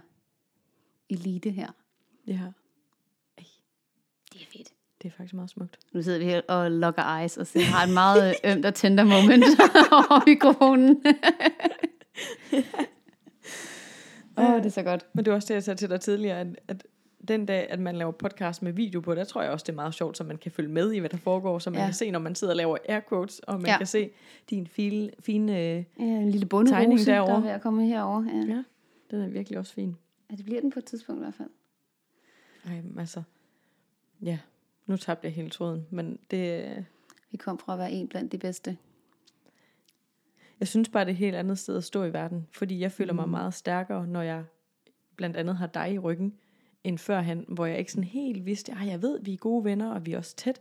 elite 1.11 1.50
her. 1.50 1.70
Ja, 2.26 2.33
Det. 2.33 2.52
Det 5.03 5.09
er 5.09 5.13
faktisk 5.17 5.35
meget 5.35 5.51
smukt. 5.51 5.79
Nu 5.93 6.03
sidder 6.03 6.19
vi 6.19 6.25
her 6.25 6.41
og 6.49 6.71
lukker 6.71 7.19
eyes, 7.19 7.37
og 7.37 7.47
så 7.47 7.61
har 7.61 7.87
et 7.87 7.93
meget 7.95 8.35
øh, 8.45 8.53
ømt 8.53 8.67
og 8.67 8.75
tender 8.75 9.05
moment 9.05 9.45
over 9.93 10.29
mikrofonen. 10.29 11.03
Åh, 14.39 14.51
oh, 14.51 14.57
det 14.57 14.67
er 14.67 14.71
så 14.71 14.83
godt. 14.83 15.07
Men 15.13 15.25
det 15.25 15.31
var 15.31 15.37
også 15.37 15.49
det, 15.49 15.55
jeg 15.55 15.63
sagde 15.63 15.79
til 15.79 15.91
dig 15.91 16.01
tidligere, 16.01 16.41
at, 16.41 16.47
at 16.69 16.87
den 17.29 17.47
dag, 17.47 17.71
at 17.71 17.81
man 17.81 17.97
laver 17.97 18.13
podcast 18.13 18.63
med 18.63 18.73
video 18.73 19.01
på, 19.01 19.15
der 19.15 19.25
tror 19.25 19.43
jeg 19.43 19.51
også, 19.51 19.65
det 19.65 19.73
er 19.73 19.77
meget 19.77 19.95
sjovt, 19.95 20.17
så 20.17 20.25
man 20.25 20.37
kan 20.39 20.53
følge 20.53 20.71
med 20.71 20.93
i, 20.93 20.99
hvad 20.99 21.11
der 21.11 21.17
foregår, 21.17 21.59
så 21.59 21.71
man 21.71 21.81
ja. 21.81 21.87
Kan 21.87 21.95
se, 21.95 22.11
når 22.11 22.19
man 22.19 22.35
sidder 22.35 22.53
og 22.53 22.57
laver 22.57 22.77
air 22.89 23.01
quotes, 23.09 23.39
og 23.39 23.61
man 23.61 23.67
ja. 23.67 23.79
Kan 23.79 23.87
se 23.87 24.11
din 24.51 24.67
fine, 24.67 25.11
fine 25.21 25.53
øh, 25.53 25.59
Ja, 25.59 25.83
en 25.99 26.31
lille 26.31 26.49
Tegning 26.49 26.51
bunderose, 26.51 27.07
der 27.07 27.13
derovre. 27.13 27.37
er 27.37 27.41
ved 27.41 27.51
at 27.51 27.61
komme 27.61 27.87
herover. 27.87 28.25
Ja. 28.25 28.55
ja, 28.55 28.63
den 29.11 29.21
er 29.23 29.29
virkelig 29.29 29.59
også 29.59 29.73
fin. 29.73 29.97
ja, 30.31 30.37
det 30.37 30.45
bliver 30.45 30.61
den 30.61 30.71
på 30.71 30.79
et 30.79 30.85
tidspunkt 30.85 31.21
i 31.21 31.23
hvert 31.23 31.35
fald. 31.35 31.49
Ej, 32.67 32.83
altså, 32.99 33.23
ja, 34.23 34.39
nu 34.88 34.96
tabte 34.96 35.27
jeg 35.27 35.35
hele 35.35 35.51
tråden, 35.51 35.87
men 35.90 36.18
det, 36.31 36.64
øh, 36.64 36.85
Vi 37.31 37.37
kom 37.37 37.59
fra 37.59 37.72
at 37.72 37.79
være 37.79 37.92
en 37.92 38.09
blandt 38.09 38.33
de 38.33 38.38
bedste. 38.38 38.77
jeg 40.61 40.68
synes 40.68 40.88
bare, 40.88 41.05
det 41.05 41.11
er 41.11 41.14
et 41.14 41.18
helt 41.18 41.37
andet 41.37 41.59
sted 41.59 41.77
at 41.77 41.85
stå 41.85 42.05
i 42.05 42.12
verden, 42.12 42.46
fordi 42.53 42.81
jeg 42.81 42.92
føler 42.92 43.12
mig 43.12 43.29
meget 43.29 43.55
stærkere, 43.55 44.07
når 44.07 44.22
jeg 44.22 44.44
blandt 45.16 45.37
andet 45.37 45.57
har 45.57 45.66
dig 45.66 45.92
i 45.92 45.98
ryggen, 45.98 46.35
end 46.85 46.98
førhen, 46.98 47.44
hvor 47.48 47.66
jeg 47.66 47.79
ikke 47.79 47.92
sådan 47.92 48.05
helt 48.05 48.46
vidste, 48.46 48.72
at 48.72 48.87
jeg 48.87 49.03
ved, 49.03 49.20
vi 49.22 49.33
er 49.33 49.37
gode 49.37 49.64
venner, 49.64 49.92
og 49.92 50.07
vi 50.07 50.12
er 50.12 50.18
også 50.18 50.37
tæt, 50.37 50.61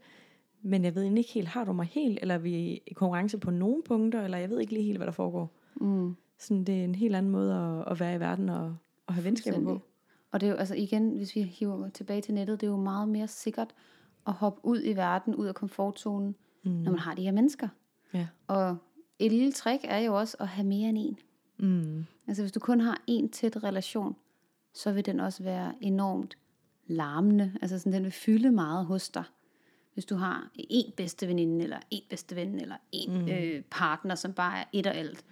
men 0.62 0.84
jeg 0.84 0.96
ved 0.96 1.04
ikke 1.04 1.34
helt, 1.34 1.48
har 1.48 1.66
du 1.66 1.74
mig 1.74 1.86
helt, 1.86 2.20
eller 2.22 2.36
er 2.36 2.40
vi 2.40 2.82
i 2.88 2.94
konkurrence 2.94 3.38
på 3.38 3.52
nogle 3.52 3.84
punkter, 3.84 4.22
eller 4.24 4.38
jeg 4.38 4.50
ved 4.50 4.60
ikke 4.60 4.74
lige 4.74 4.86
helt, 4.86 4.98
hvad 4.98 5.08
der 5.08 5.12
foregår. 5.12 5.56
Mm. 5.76 6.16
Sådan, 6.38 6.64
det 6.64 6.80
er 6.80 6.84
en 6.84 6.96
helt 6.96 7.16
anden 7.16 7.32
måde 7.32 7.54
at, 7.56 7.92
at 7.92 8.00
være 8.00 8.16
i 8.16 8.20
verden 8.20 8.50
og, 8.50 8.76
og 9.08 9.14
have 9.14 9.24
venskaber 9.24 9.64
på. 9.64 9.82
Og 10.32 10.42
det 10.42 10.48
er 10.48 10.52
jo 10.52 10.58
altså 10.58 10.76
igen, 10.76 11.10
hvis 11.10 11.36
vi 11.36 11.42
hiver 11.42 11.90
tilbage 11.90 12.22
til 12.22 12.34
nettet, 12.34 12.62
det 12.62 12.68
er 12.68 12.72
jo 12.72 12.78
meget 12.78 13.10
mere 13.10 13.28
sikkert 13.28 13.76
at 14.28 14.34
hoppe 14.34 14.66
ud 14.66 14.82
i 14.84 14.94
verden, 14.94 15.36
ud 15.36 15.46
af 15.46 15.56
komfortzonen, 15.56 16.36
mm. 16.64 16.72
når 16.72 16.92
man 16.92 17.00
har 17.00 17.16
de 17.16 17.24
her 17.24 17.32
mennesker. 17.32 17.68
Ja. 18.14 18.28
Og 18.48 18.78
et 19.20 19.32
lille 19.32 19.52
trick 19.52 19.82
er 19.84 20.00
jo 20.00 20.18
også 20.20 20.38
at 20.40 20.48
have 20.48 20.68
mere 20.68 20.90
end 20.90 20.98
en. 20.98 21.20
Mm. 21.60 22.06
Altså 22.28 22.44
hvis 22.44 22.52
du 22.52 22.60
kun 22.60 22.82
har 22.82 23.02
en 23.08 23.30
tæt 23.30 23.64
relation, 23.64 24.16
så 24.74 24.92
vil 24.92 25.06
den 25.06 25.20
også 25.20 25.44
være 25.44 25.74
enormt 25.82 26.38
larmende. 26.88 27.54
Altså 27.62 27.80
sådan, 27.80 27.94
den 27.94 28.04
vil 28.04 28.12
fylde 28.12 28.52
meget 28.52 28.86
hos 28.86 29.10
dig. 29.10 29.24
Hvis 29.94 30.06
du 30.06 30.16
har 30.16 30.52
en 30.54 30.94
bedste 30.98 31.28
veninde, 31.28 31.64
eller 31.64 31.80
en 31.92 32.04
bedste 32.10 32.36
ven, 32.36 32.60
eller 32.60 32.76
en 32.92 33.22
mm. 33.22 33.30
øh, 33.30 33.64
partner, 33.72 34.16
som 34.16 34.34
bare 34.34 34.60
er 34.60 34.64
et 34.74 34.88
og 34.88 34.96
alt. 34.96 35.26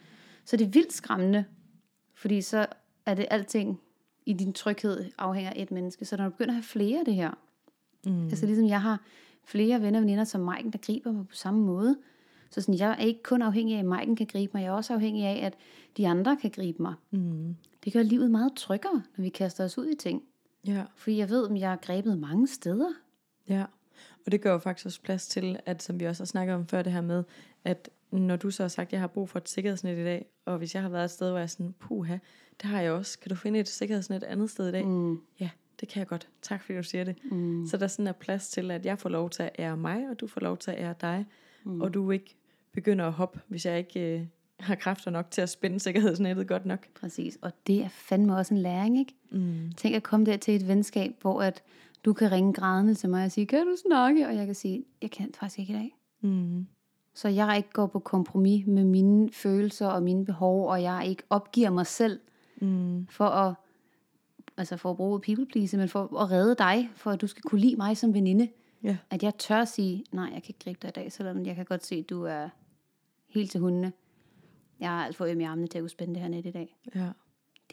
Så 0.45 0.57
det 0.57 0.65
er 0.67 0.69
vildt 0.69 0.93
skræmmende, 0.93 1.45
fordi 2.13 2.41
så 2.41 2.67
er 3.05 3.13
det 3.13 3.25
alting 3.31 3.81
i 4.25 4.33
din 4.33 4.53
tryghed 4.53 5.11
afhænger 5.17 5.51
af 5.51 5.61
et 5.61 5.71
menneske. 5.71 6.05
Så 6.05 6.17
når 6.17 6.23
du 6.23 6.29
begynder 6.29 6.51
at 6.51 6.55
have 6.55 6.63
flere 6.63 6.99
af 6.99 7.05
det 7.05 7.15
her, 7.15 7.31
mm. 8.05 8.27
altså 8.27 8.45
ligesom 8.45 8.67
jeg 8.67 8.81
har 8.81 9.01
flere 9.43 9.81
venner 9.81 9.99
og 9.99 10.03
veninder 10.03 10.23
som 10.23 10.41
Maiken, 10.41 10.71
der 10.71 10.77
griber 10.77 11.11
mig 11.11 11.27
på 11.27 11.35
samme 11.35 11.59
måde, 11.59 11.97
så 12.49 12.61
sådan, 12.61 12.79
jeg 12.79 12.91
er 12.91 13.03
ikke 13.03 13.23
kun 13.23 13.41
afhængig 13.41 13.75
af, 13.75 13.79
at 13.79 13.85
Maiken 13.85 14.15
kan 14.15 14.27
gribe 14.27 14.51
mig, 14.53 14.61
jeg 14.61 14.67
er 14.67 14.73
også 14.73 14.93
afhængig 14.93 15.25
af, 15.25 15.45
at 15.45 15.53
de 15.97 16.07
andre 16.07 16.37
kan 16.37 16.51
gribe 16.51 16.81
mig. 16.81 16.93
Mm. 17.11 17.55
Det 17.83 17.93
gør 17.93 18.03
livet 18.03 18.31
meget 18.31 18.51
tryggere, 18.55 19.03
når 19.17 19.21
vi 19.23 19.29
kaster 19.29 19.63
os 19.63 19.77
ud 19.77 19.87
i 19.87 19.95
ting. 19.95 20.23
Ja. 20.67 20.83
Fordi 20.95 21.17
jeg 21.17 21.29
ved, 21.29 21.45
om 21.49 21.57
jeg 21.57 21.71
er 21.71 21.75
grebet 21.75 22.19
mange 22.19 22.47
steder. 22.47 22.89
Ja, 23.49 23.65
og 24.25 24.31
det 24.31 24.41
gør 24.41 24.51
jo 24.51 24.57
faktisk 24.57 24.85
også 24.85 25.01
plads 25.01 25.27
til, 25.27 25.59
at 25.65 25.83
som 25.83 25.99
vi 25.99 26.05
også 26.05 26.23
har 26.23 26.25
snakket 26.25 26.55
om 26.55 26.67
før 26.67 26.81
det 26.81 26.93
her 26.93 27.01
med, 27.01 27.23
at 27.63 27.89
når 28.11 28.35
du 28.35 28.51
så 28.51 28.63
har 28.63 28.67
sagt, 28.67 28.87
at 28.87 28.93
jeg 28.93 28.99
har 28.99 29.07
brug 29.07 29.29
for 29.29 29.39
et 29.39 29.49
sikkerhedsnet 29.49 29.97
i 29.97 30.03
dag, 30.03 30.25
og 30.45 30.57
hvis 30.57 30.75
jeg 30.75 30.83
har 30.83 30.89
været 30.89 31.05
et 31.05 31.11
sted, 31.11 31.29
hvor 31.29 31.37
jeg 31.37 31.43
er 31.43 31.47
sådan, 31.47 31.75
puha, 31.79 32.17
det 32.61 32.69
har 32.69 32.81
jeg 32.81 32.91
også. 32.91 33.19
Kan 33.19 33.29
du 33.29 33.35
finde 33.35 33.59
et 33.59 33.67
sikkerhedsnet 33.67 34.17
et 34.17 34.23
andet 34.23 34.49
sted 34.49 34.69
i 34.69 34.71
dag? 34.71 34.85
Mm. 34.85 35.21
Ja, 35.39 35.49
det 35.79 35.87
kan 35.89 35.99
jeg 35.99 36.07
godt. 36.07 36.27
Tak 36.41 36.61
fordi 36.61 36.77
du 36.77 36.83
siger 36.83 37.03
det. 37.03 37.15
Mm. 37.31 37.65
Så 37.67 37.77
der 37.77 37.87
sådan 37.87 38.07
er 38.07 38.11
plads 38.11 38.49
til, 38.49 38.71
at 38.71 38.85
jeg 38.85 38.99
får 38.99 39.09
lov 39.09 39.29
til 39.29 39.43
at 39.43 39.49
ære 39.59 39.77
mig, 39.77 40.09
og 40.09 40.19
du 40.19 40.27
får 40.27 40.41
lov 40.41 40.57
til 40.57 40.71
at 40.71 40.77
ære 40.79 40.95
dig. 41.01 41.25
Mm. 41.63 41.81
Og 41.81 41.93
du 41.93 42.11
ikke 42.11 42.35
begynder 42.71 43.05
at 43.05 43.13
hoppe, 43.13 43.39
hvis 43.47 43.65
jeg 43.65 43.77
ikke 43.77 44.15
øh, 44.19 44.21
har 44.59 44.75
kræfter 44.75 45.11
nok 45.11 45.31
til 45.31 45.41
at 45.41 45.49
spænde 45.49 45.79
sikkerhedsnettet 45.79 46.47
godt 46.47 46.65
nok. 46.65 46.87
Præcis, 46.99 47.37
og 47.41 47.51
det 47.67 47.83
er 47.83 47.89
fandme 47.89 48.37
også 48.37 48.53
en 48.53 48.59
læring, 48.61 48.99
ikke? 48.99 49.13
Mm. 49.31 49.71
Tænk 49.77 49.95
at 49.95 50.03
komme 50.03 50.25
der 50.25 50.37
til 50.37 50.55
et 50.55 50.67
venskab, 50.67 51.11
hvor 51.21 51.41
at 51.41 51.63
du 52.05 52.13
kan 52.13 52.31
ringe 52.31 52.53
grædende 52.53 52.93
til 52.95 53.09
mig 53.09 53.25
og 53.25 53.31
sige, 53.31 53.45
kan 53.45 53.65
du 53.65 53.75
snakke? 53.87 54.27
Og 54.27 54.35
jeg 54.35 54.45
kan 54.45 54.55
sige, 54.55 54.85
jeg 55.01 55.11
kan 55.11 55.33
faktisk 55.39 55.59
ikke 55.59 55.73
i 55.73 55.75
dag. 55.75 55.95
Mm. 56.21 56.67
Så 57.13 57.27
jeg 57.29 57.57
ikke 57.57 57.69
går 57.73 57.87
på 57.87 57.99
kompromis 57.99 58.67
med 58.67 58.83
mine 58.85 59.29
følelser 59.31 59.87
og 59.87 60.03
mine 60.03 60.25
behov, 60.25 60.67
og 60.69 60.81
jeg 60.83 61.03
ikke 61.07 61.23
opgiver 61.29 61.69
mig 61.69 61.87
selv 61.87 62.19
Mm. 62.61 63.07
for 63.09 63.25
at, 63.25 63.53
altså 64.57 64.77
for 64.77 64.91
at 64.91 64.97
bruge 64.97 65.19
people 65.19 65.45
please, 65.45 65.77
men 65.77 65.89
for 65.89 66.21
at 66.21 66.31
redde 66.31 66.55
dig, 66.55 66.89
for 66.95 67.11
at 67.11 67.21
du 67.21 67.27
skal 67.27 67.41
kunne 67.41 67.61
lide 67.61 67.75
mig 67.75 67.97
som 67.97 68.13
veninde. 68.13 68.47
Ja. 68.83 68.97
At 69.09 69.23
jeg 69.23 69.37
tør 69.37 69.61
at 69.61 69.67
sige, 69.67 70.05
nej, 70.11 70.23
jeg 70.23 70.43
kan 70.43 70.49
ikke 70.49 70.59
gribe 70.63 70.79
dig 70.81 70.87
i 70.87 70.91
dag, 70.91 71.11
selvom 71.11 71.45
jeg 71.45 71.55
kan 71.55 71.65
godt 71.65 71.85
se, 71.85 71.95
at 71.95 72.09
du 72.09 72.23
er 72.23 72.49
helt 73.27 73.51
til 73.51 73.59
hundene. 73.59 73.93
Jeg 74.79 74.89
har 74.89 75.05
alt 75.05 75.15
for 75.15 75.25
øm 75.25 75.41
i 75.41 75.43
armene 75.43 75.67
til 75.67 75.77
at 75.77 75.81
kunne 75.81 75.89
spænde 75.89 76.13
det 76.13 76.21
her 76.21 76.29
net 76.29 76.45
i 76.45 76.51
dag. 76.51 76.77
Ja. 76.95 77.09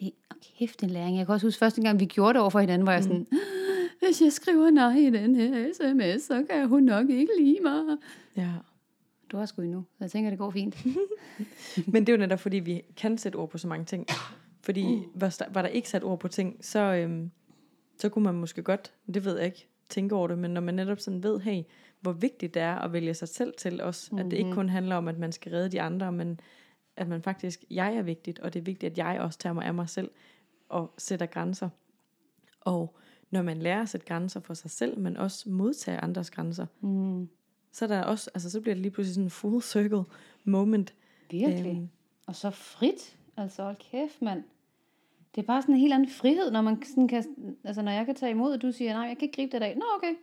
Det 0.00 0.12
er 0.30 0.34
kæft 0.58 0.82
en 0.82 0.90
læring. 0.90 1.18
Jeg 1.18 1.26
kan 1.26 1.32
også 1.32 1.46
huske 1.46 1.58
første 1.58 1.82
gang, 1.82 2.00
vi 2.00 2.04
gjorde 2.04 2.32
det 2.32 2.40
over 2.40 2.50
for 2.50 2.60
hinanden, 2.60 2.82
hvor 2.82 2.92
jeg 2.92 3.02
sådan, 3.02 3.26
hvis 4.02 4.22
jeg 4.22 4.32
skriver 4.32 4.70
nej 4.70 4.96
i 4.96 5.10
den 5.10 5.34
her 5.34 5.72
sms, 5.72 6.22
så 6.22 6.44
kan 6.50 6.68
hun 6.68 6.82
nok 6.82 7.10
ikke 7.10 7.32
lide 7.38 7.58
mig. 7.62 7.96
ja. 8.36 8.50
Du 9.32 9.36
har 9.36 9.46
sgu 9.46 9.62
endnu, 9.62 9.84
så 9.98 10.04
jeg 10.04 10.10
tænker, 10.10 10.30
det 10.30 10.38
går 10.38 10.50
fint. 10.50 10.86
Men 11.92 12.06
det 12.06 12.08
er 12.08 12.16
jo 12.16 12.18
netop, 12.18 12.40
fordi 12.40 12.56
vi 12.56 12.82
kan 12.96 13.18
sætte 13.18 13.36
ord 13.36 13.50
på 13.50 13.58
så 13.58 13.68
mange 13.68 13.84
ting. 13.84 14.06
Fordi 14.62 15.06
var 15.14 15.36
der, 15.38 15.44
var 15.50 15.62
der 15.62 15.68
ikke 15.68 15.88
sat 15.88 16.04
ord 16.04 16.20
på 16.20 16.28
ting, 16.28 16.64
så, 16.64 16.78
øhm, 16.78 17.30
så 17.98 18.08
kunne 18.08 18.24
man 18.24 18.34
måske 18.34 18.62
godt, 18.62 18.92
det 19.14 19.24
ved 19.24 19.36
jeg 19.36 19.46
ikke, 19.46 19.68
tænke 19.88 20.14
over 20.14 20.28
det, 20.28 20.38
men 20.38 20.50
når 20.50 20.60
man 20.60 20.74
netop 20.74 21.00
sådan 21.00 21.22
ved, 21.22 21.40
hey, 21.40 21.62
hvor 22.00 22.12
vigtigt 22.12 22.54
det 22.54 22.62
er 22.62 22.74
at 22.74 22.92
vælge 22.92 23.14
sig 23.14 23.28
selv 23.28 23.54
til 23.58 23.80
os, 23.80 24.12
mm-hmm. 24.12 24.26
at 24.26 24.30
det 24.30 24.36
ikke 24.36 24.52
kun 24.52 24.68
handler 24.68 24.96
om, 24.96 25.08
at 25.08 25.18
man 25.18 25.32
skal 25.32 25.52
redde 25.52 25.68
de 25.68 25.80
andre, 25.80 26.12
men 26.12 26.40
at 26.96 27.08
man 27.08 27.22
faktisk, 27.22 27.64
jeg 27.70 27.94
er 27.94 28.02
vigtigt, 28.02 28.38
og 28.38 28.54
det 28.54 28.60
er 28.60 28.64
vigtigt, 28.64 28.92
at 28.92 28.98
jeg 28.98 29.20
også 29.20 29.38
tager 29.38 29.52
mig 29.52 29.64
af 29.64 29.74
mig 29.74 29.88
selv 29.88 30.10
og 30.68 30.94
sætter 30.98 31.26
grænser. 31.26 31.68
Og 32.60 32.96
når 33.30 33.42
man 33.42 33.58
lærer 33.58 33.82
at 33.82 33.88
sætte 33.88 34.06
grænser 34.06 34.40
for 34.40 34.54
sig 34.54 34.70
selv, 34.70 34.98
men 34.98 35.16
også 35.16 35.50
modtager 35.50 36.00
andres 36.00 36.30
grænser, 36.30 36.66
Mm. 36.80 37.28
så, 37.72 37.84
er 37.84 37.88
der 37.88 38.02
også, 38.02 38.30
altså, 38.34 38.50
så 38.50 38.60
bliver 38.60 38.74
det 38.74 38.82
lige 38.82 38.92
pludselig 38.92 39.14
sådan 39.14 39.26
en 39.26 39.30
full 39.30 39.62
circle 39.62 40.04
moment. 40.44 40.94
Virkelig. 41.30 41.76
Øhm. 41.76 41.88
Og 42.26 42.36
så 42.36 42.50
frit. 42.50 43.18
Altså, 43.36 43.62
hold 43.62 43.76
kæft, 43.76 44.22
mand. 44.22 44.44
Det 45.34 45.42
er 45.42 45.46
bare 45.46 45.62
sådan 45.62 45.74
en 45.74 45.80
helt 45.80 45.92
anden 45.92 46.08
frihed, 46.08 46.50
når 46.50 46.60
man 46.60 46.82
sådan 46.82 47.08
kan, 47.08 47.24
altså 47.64 47.82
når 47.82 47.92
jeg 47.92 48.06
kan 48.06 48.14
tage 48.14 48.30
imod, 48.30 48.54
at 48.54 48.62
du 48.62 48.72
siger, 48.72 48.92
nej, 48.92 49.02
jeg 49.02 49.18
kan 49.18 49.26
ikke 49.26 49.36
gribe 49.36 49.52
det 49.52 49.60
dag. 49.60 49.76
Nå, 49.76 49.84
okay. 49.96 50.14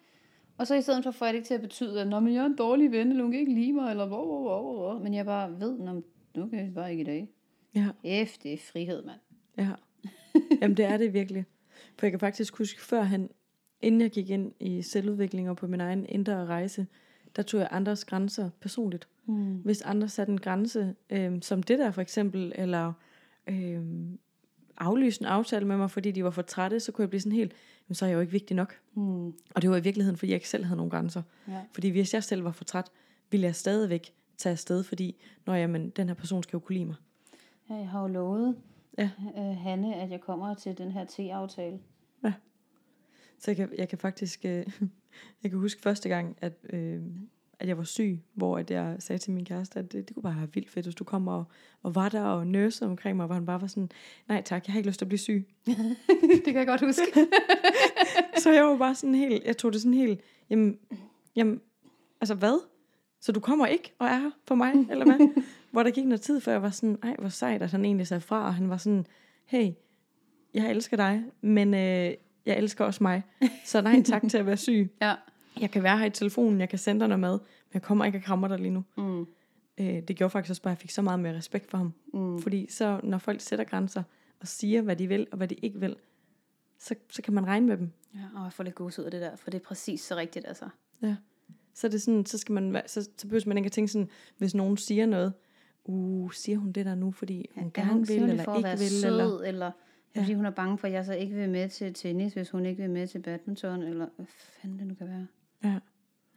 Og 0.58 0.68
så 0.68 0.76
i 0.76 0.82
stedet 0.82 1.04
for 1.04 1.12
får 1.12 1.26
jeg 1.26 1.34
det 1.34 1.38
ikke 1.38 1.48
til 1.48 1.54
at 1.54 1.62
betyde, 1.62 2.02
at 2.02 2.08
Nå, 2.08 2.20
men 2.20 2.34
jeg 2.34 2.42
er 2.42 2.46
en 2.46 2.56
dårlig 2.56 2.92
ven, 2.92 3.10
eller 3.10 3.24
hun 3.24 3.32
kan 3.32 3.40
ikke 3.40 3.54
lide 3.54 3.74
mig, 3.74 3.92
eller 3.92 4.06
hvor, 4.06 4.26
hvor, 4.26 4.42
hvor, 4.42 4.74
hvor. 4.74 5.00
Men 5.00 5.14
jeg 5.14 5.26
bare 5.26 5.60
ved, 5.60 5.80
Nå, 5.80 6.02
okay, 6.38 6.72
bare 6.74 6.92
ikke 6.92 7.02
i 7.02 7.06
dag. 7.06 7.30
Ja. 7.76 8.26
F, 8.26 8.38
det 8.38 8.54
er 8.54 8.58
frihed, 8.58 9.04
mand. 9.04 9.20
Ja. 9.58 9.70
Jamen 10.62 10.78
det 10.78 10.86
er 10.86 10.98
det 10.98 11.14
virkelig. 11.14 11.46
For 12.00 12.06
jeg 12.06 12.12
kan 12.12 12.20
faktisk 12.20 12.58
huske 12.58 12.82
førhen, 12.82 13.30
inden 13.82 14.02
jeg 14.02 14.12
gik 14.12 14.30
ind 14.30 14.52
i 14.60 14.82
selvudvikling 14.82 15.50
og 15.50 15.58
på 15.58 15.68
min 15.68 15.82
egen 15.82 16.06
indre 16.10 16.46
rejse, 16.46 16.88
der 17.36 17.42
tog 17.42 17.60
jeg 17.60 17.68
andres 17.72 18.06
grænser 18.06 18.50
personligt. 18.62 19.08
Mm. 19.26 19.56
Hvis 19.56 19.82
andre 19.82 20.10
satte 20.10 20.32
en 20.34 20.40
grænse, 20.40 20.96
øhm, 21.10 21.42
som 21.42 21.64
det 21.64 21.80
der 21.80 21.92
for 21.92 22.02
eksempel, 22.02 22.52
eller 22.56 22.94
øhm, 23.48 24.20
aflyste 24.78 25.22
en 25.22 25.26
aftale 25.28 25.66
med 25.66 25.78
mig, 25.78 25.92
fordi 25.92 26.12
de 26.12 26.24
var 26.24 26.30
for 26.30 26.42
trætte, 26.42 26.80
så 26.80 26.92
kunne 26.92 27.04
jeg 27.04 27.10
blive 27.10 27.22
sådan 27.22 27.32
helt, 27.38 27.54
jamen, 27.88 27.96
så 27.96 28.06
er 28.06 28.10
jeg 28.10 28.16
jo 28.16 28.20
ikke 28.22 28.32
vigtig 28.32 28.56
nok. 28.56 28.76
Mm. 28.94 29.28
Og 29.56 29.62
det 29.62 29.70
var 29.70 29.78
i 29.78 29.82
virkeligheden, 29.84 30.18
fordi 30.18 30.32
jeg 30.32 30.36
ikke 30.36 30.50
selv 30.50 30.64
havde 30.66 30.78
nogen 30.78 30.90
grænser. 30.90 31.22
Ja. 31.48 31.62
Fordi 31.74 31.90
hvis 31.90 32.14
jeg 32.14 32.24
selv 32.24 32.44
var 32.44 32.52
for 32.52 32.64
træt, 32.64 32.90
ville 33.32 33.46
jeg 33.46 33.56
stadigvæk 33.56 34.14
tage 34.38 34.52
afsted, 34.52 34.84
fordi, 34.84 35.16
når 35.46 35.56
jamen, 35.56 35.90
den 35.90 36.08
her 36.08 36.16
person 36.16 36.44
skal 36.44 36.58
jo 36.58 36.60
kunne 36.60 36.74
lide 36.74 36.86
mig. 36.86 36.96
ja, 37.70 37.76
jeg 37.76 37.90
har 37.90 38.02
jo 38.02 38.08
lovet 38.08 38.56
Ja. 38.98 39.10
øh, 39.38 39.58
Hanne, 39.58 39.96
at 39.96 40.12
jeg 40.12 40.22
kommer 40.22 40.54
til 40.54 40.78
den 40.78 40.92
her 40.92 41.06
te-aftale. 41.06 41.80
Så 43.40 43.52
jeg 43.52 43.56
kan, 43.56 43.70
jeg 43.78 43.90
kan 43.90 43.98
faktisk, 43.98 44.46
øh, 44.46 44.66
jeg 45.44 45.52
kan 45.52 45.60
huske 45.60 45.82
første 45.82 46.10
gang, 46.10 46.38
at, 46.42 46.54
øh, 46.70 47.02
at 47.60 47.68
jeg 47.68 47.78
var 47.78 47.84
syg, 47.84 48.20
hvor 48.34 48.58
at 48.58 48.72
jeg 48.72 48.96
sagde 49.00 49.20
til 49.20 49.32
min 49.32 49.46
kæreste, 49.46 49.80
at 49.80 49.92
det, 49.92 50.08
det 50.08 50.16
kunne 50.16 50.24
bare 50.24 50.36
være 50.36 50.54
vildt 50.54 50.70
fedt, 50.70 50.86
hvis 50.86 50.96
du 50.96 51.04
kommer 51.04 51.34
og, 51.34 51.46
og 51.84 51.96
var 51.96 52.10
der 52.10 52.22
og 52.22 52.48
nørsede 52.48 52.90
omkring 52.90 53.18
mig, 53.18 53.26
hvor 53.26 53.36
han 53.36 53.46
bare 53.46 53.62
var 53.62 53.68
sådan, 53.68 53.90
nej 54.28 54.42
tak, 54.42 54.68
jeg 54.68 54.74
har 54.74 54.80
ikke 54.80 54.90
lyst 54.90 55.00
til 55.00 55.06
at 55.06 55.10
blive 55.10 55.20
syg. 55.20 55.48
det 56.46 56.46
kan 56.46 56.56
jeg 56.56 56.68
godt 56.68 56.86
huske. 56.86 57.28
så 58.44 58.52
jeg 58.52 58.64
var 58.64 58.78
bare 58.78 58.96
sådan 58.96 59.16
helt, 59.16 59.44
jeg 59.46 59.58
tog 59.58 59.74
det 59.74 59.82
sådan 59.82 59.94
helt, 59.94 60.22
jamen, 60.50 60.80
jamen 61.36 61.62
altså 62.22 62.36
hvad? 62.36 62.66
Så 63.22 63.32
du 63.32 63.40
kommer 63.40 63.68
ikke 63.68 63.94
og 64.00 64.08
er 64.08 64.18
her 64.18 64.32
for 64.48 64.56
mig, 64.56 64.74
eller 64.90 65.06
hvad? 65.06 65.44
hvor 65.72 65.84
der 65.84 65.92
gik 65.92 66.06
noget 66.06 66.22
tid, 66.22 66.42
før 66.42 66.52
jeg 66.52 66.62
var 66.62 66.70
sådan, 66.70 66.98
ej 67.04 67.16
hvor 67.20 67.30
sejt, 67.30 67.62
at 67.62 67.72
han 67.72 67.86
egentlig 67.86 68.08
sagde 68.08 68.22
fra, 68.22 68.46
og 68.46 68.56
han 68.56 68.70
var 68.70 68.78
sådan, 68.78 69.06
hey, 69.46 69.72
jeg 70.54 70.72
elsker 70.72 70.98
dig, 70.98 71.24
men 71.42 71.74
øh, 71.74 72.14
jeg 72.46 72.58
elsker 72.58 72.86
også 72.86 73.04
mig. 73.04 73.24
Så 73.66 73.82
nej 73.82 74.04
tak 74.04 74.22
til 74.30 74.38
at 74.38 74.46
være 74.46 74.58
syg. 74.58 74.92
ja. 75.02 75.16
Jeg 75.62 75.72
kan 75.72 75.84
være 75.84 75.98
her 75.98 76.06
i 76.06 76.10
telefonen, 76.10 76.60
jeg 76.60 76.70
kan 76.70 76.80
sende 76.80 77.00
dig 77.00 77.08
noget 77.08 77.20
mad, 77.20 77.32
men 77.32 77.74
jeg 77.74 77.82
kommer 77.82 78.06
ikke 78.06 78.18
og 78.18 78.24
krammer 78.24 78.48
dig 78.48 78.60
lige 78.60 78.72
nu. 78.72 78.84
Mm. 78.98 79.28
Øh, 79.78 80.02
det 80.08 80.16
gjorde 80.16 80.30
faktisk 80.32 80.50
også 80.50 80.62
bare, 80.62 80.72
at 80.72 80.76
jeg 80.76 80.82
fik 80.82 80.92
så 80.92 81.02
meget 81.02 81.20
mere 81.20 81.38
respekt 81.38 81.70
for 81.70 81.78
ham. 81.78 81.94
Mm. 82.14 82.42
Fordi 82.42 82.68
så, 82.72 83.00
når 83.04 83.18
folk 83.18 83.42
sætter 83.42 83.66
grænser 83.66 84.04
og 84.40 84.48
siger, 84.48 84.82
hvad 84.82 84.96
de 84.96 85.08
vil 85.08 85.28
og 85.32 85.38
hvad 85.38 85.48
de 85.48 85.56
ikke 85.56 85.80
vil, 85.80 85.96
så, 86.78 86.96
så 87.10 87.22
kan 87.22 87.34
man 87.34 87.48
regne 87.48 87.68
med 87.68 87.78
dem. 87.78 87.92
Ja, 88.16 88.20
og 88.36 88.44
jeg 88.44 88.54
får 88.54 88.64
lidt 88.64 88.76
gås 88.76 89.00
ud 89.00 89.04
af 89.04 89.12
det 89.12 89.22
der, 89.22 89.36
for 89.36 89.52
det 89.52 89.60
er 89.60 89.66
præcis 89.66 90.02
så 90.02 90.16
rigtigt, 90.16 90.48
altså. 90.48 90.66
Ja. 91.02 91.16
Så 91.74 91.88
er 91.88 91.92
det 91.92 92.02
sådan, 92.02 92.26
så 92.26 92.38
skal 92.38 92.54
man, 92.54 92.82
så, 92.86 93.10
så 93.18 93.28
behøver 93.28 93.44
man 93.48 93.58
ikke 93.58 93.66
at 93.66 93.72
tænke 93.72 93.92
sådan, 93.92 94.10
hvis 94.38 94.56
nogen 94.56 94.78
siger 94.78 95.06
noget, 95.06 95.34
uh, 95.84 96.32
siger 96.32 96.58
hun 96.58 96.72
det 96.72 96.86
der 96.86 96.96
nu, 96.96 97.12
fordi 97.12 97.50
hun 97.56 97.64
Ja, 97.64 97.82
gerne 97.82 97.94
hun 97.94 98.08
vil, 98.08 98.22
eller 98.22 98.56
ikke 98.56 98.70
vil, 98.70 98.90
sød, 98.90 99.10
eller, 99.10 99.40
eller 99.40 99.72
Ja. 100.16 100.22
fordi 100.22 100.34
hun 100.34 100.46
er 100.46 100.50
bange 100.50 100.78
for, 100.78 100.88
at 100.88 100.94
jeg 100.94 101.06
så 101.06 101.14
ikke 101.14 101.36
vil 101.36 101.50
med 101.50 101.70
til 101.70 101.94
tennis, 101.94 102.34
hvis 102.34 102.50
hun 102.50 102.66
ikke 102.66 102.82
vil 102.82 102.92
med 102.92 103.08
til 103.08 103.20
badminton, 103.20 103.82
eller 103.84 104.08
hvad 104.16 104.26
fanden 104.30 104.80
det 104.80 104.88
nu 104.88 104.94
kan 104.94 105.08
være. 105.08 105.28
Ja. 105.64 105.80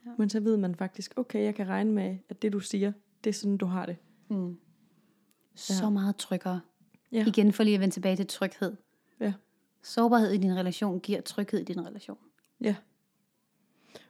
Ja. 0.05 0.11
Men 0.17 0.29
så 0.29 0.39
ved 0.39 0.57
man 0.57 0.75
faktisk, 0.75 1.13
okay, 1.15 1.43
jeg 1.43 1.55
kan 1.55 1.67
regne 1.67 1.91
med, 1.91 2.17
at 2.29 2.41
det 2.41 2.53
du 2.53 2.59
siger, 2.59 2.91
det 3.23 3.29
er 3.29 3.33
sådan, 3.33 3.57
du 3.57 3.65
har 3.65 3.85
det. 3.85 3.97
Mm. 4.29 4.57
Så 5.55 5.83
Ja. 5.83 5.89
meget 5.89 6.15
tryggere. 6.15 6.61
Ja. 7.11 7.25
Igen 7.27 7.53
for 7.53 7.63
lige 7.63 7.73
at 7.73 7.81
vende 7.81 7.93
tilbage 7.95 8.15
til 8.15 8.27
tryghed. 8.27 8.75
Ja. 9.19 9.33
Sårbarhed 9.81 10.31
i 10.31 10.37
din 10.37 10.55
relation 10.55 10.99
giver 10.99 11.21
tryghed 11.21 11.59
i 11.59 11.63
din 11.63 11.85
relation. 11.85 12.17
Ja. 12.61 12.75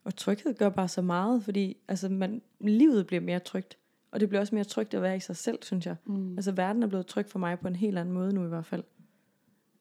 Og 0.04 0.16
tryghed 0.16 0.54
gør 0.58 0.70
bare 0.70 0.88
så 0.88 1.02
meget, 1.02 1.44
fordi 1.44 1.78
altså, 1.88 2.10
man, 2.10 2.42
livet 2.60 3.08
bliver 3.08 3.22
mere 3.22 3.40
trygt. 3.40 3.78
Og 4.12 4.20
det 4.20 4.30
bliver 4.30 4.42
også 4.42 4.56
mere 4.56 4.64
trygt 4.64 4.94
at 4.94 5.02
være 5.02 5.18
i 5.18 5.20
sig 5.20 5.36
selv, 5.36 5.60
synes 5.62 5.86
jeg. 5.86 5.96
Mm. 6.06 6.36
Altså 6.38 6.52
verden 6.52 6.84
er 6.84 6.88
blevet 6.88 7.06
tryg 7.06 7.30
for 7.30 7.40
mig 7.40 7.60
på 7.60 7.68
en 7.68 7.76
helt 7.76 7.98
anden 7.98 8.14
måde 8.14 8.34
nu 8.34 8.46
i 8.46 8.48
hvert 8.48 8.66
fald. 8.66 8.84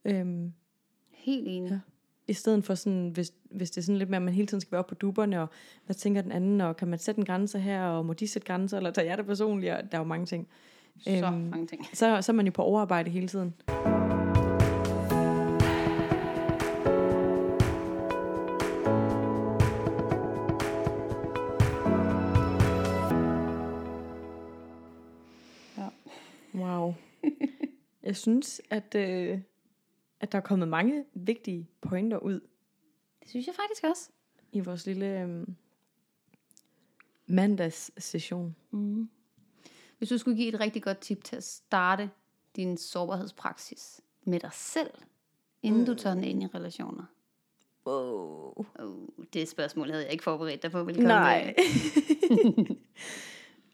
Øhm, 0.05 0.53
Helt 1.11 1.49
enig. 1.49 1.71
Ja. 1.71 1.79
I 2.29 2.33
stedet 2.33 2.65
for 2.65 2.75
sådan, 2.75 3.09
hvis, 3.09 3.33
hvis 3.51 3.71
det 3.71 3.79
er 3.79 3.83
sådan 3.83 3.99
lidt 3.99 4.11
mere, 4.11 4.17
at 4.17 4.23
man 4.23 4.35
hele 4.35 4.47
tiden 4.47 4.61
skal 4.61 4.73
være 4.73 4.79
oppe 4.79 4.89
på 4.89 4.95
duberne, 4.95 5.43
og 5.43 5.49
hvad 5.87 5.95
tænker 5.95 6.23
den 6.23 6.33
anden, 6.33 6.61
og 6.61 6.77
kan 6.77 6.89
man 6.89 6.99
sætte 6.99 7.19
en 7.19 7.25
grænse 7.25 7.59
her, 7.59 7.85
og 7.85 8.07
må 8.07 8.13
de 8.13 8.29
sætte 8.29 8.47
grænser, 8.47 8.77
eller 8.77 8.91
tager 8.91 9.09
jeg 9.09 9.19
det 9.19 9.27
personligt, 9.27 9.73
og 9.73 9.93
der 9.93 9.99
er 9.99 10.03
jo 10.03 10.09
mange 10.09 10.27
ting. 10.27 10.49
Så 11.01 11.11
Øhm, 11.11 11.37
mange 11.37 11.67
ting. 11.67 11.87
Så, 11.93 12.23
så 12.23 12.33
er 12.33 12.35
man 12.35 12.47
jo 12.47 12.53
på 12.53 12.63
overarbejde 12.63 13.11
hele 13.11 13.29
tiden. 13.29 13.55
Jeg 28.03 28.17
synes, 28.17 28.61
at, 28.71 28.95
øh, 28.95 29.39
at 30.23 30.33
der 30.33 30.39
er 30.39 30.43
kommet 30.43 30.69
mange 30.69 31.05
vigtige 31.15 31.71
pointer 31.81 32.19
ud 32.19 32.41
Det 33.23 33.31
synes 33.31 33.47
jeg 33.47 33.55
faktisk 33.55 33.85
også. 33.85 34.11
i 34.53 34.61
vores 34.61 34.87
lille 34.87 35.21
øh, 35.21 35.47
mandags 37.27 37.91
session. 37.99 38.57
Mm. 38.71 39.11
Hvis 39.99 40.09
du 40.09 40.19
skulle 40.19 40.37
give 40.37 40.49
et 40.49 40.61
rigtig 40.61 40.83
godt 40.83 40.99
tip 40.99 41.25
til 41.25 41.37
at 41.37 41.45
starte 41.45 42.11
din 42.57 42.77
sårbarhedspraksis 42.77 44.01
med 44.25 44.41
dig 44.41 44.51
selv, 44.53 44.91
inden 45.63 45.81
mm. 45.81 45.87
du 45.87 45.95
tager 45.95 46.15
den 46.15 46.25
ind 46.25 46.43
i 46.43 46.47
relationer. 46.47 47.05
Wow. 47.87 48.67
Oh, 48.79 49.07
det 49.33 49.49
spørgsmål 49.49 49.91
havde 49.91 50.05
jeg 50.05 50.13
ikke 50.13 50.25
forberedt 50.25 50.63
dig 50.63 50.71
på. 50.71 50.85
Velkommen. 50.85 51.09
Nej. 51.09 51.55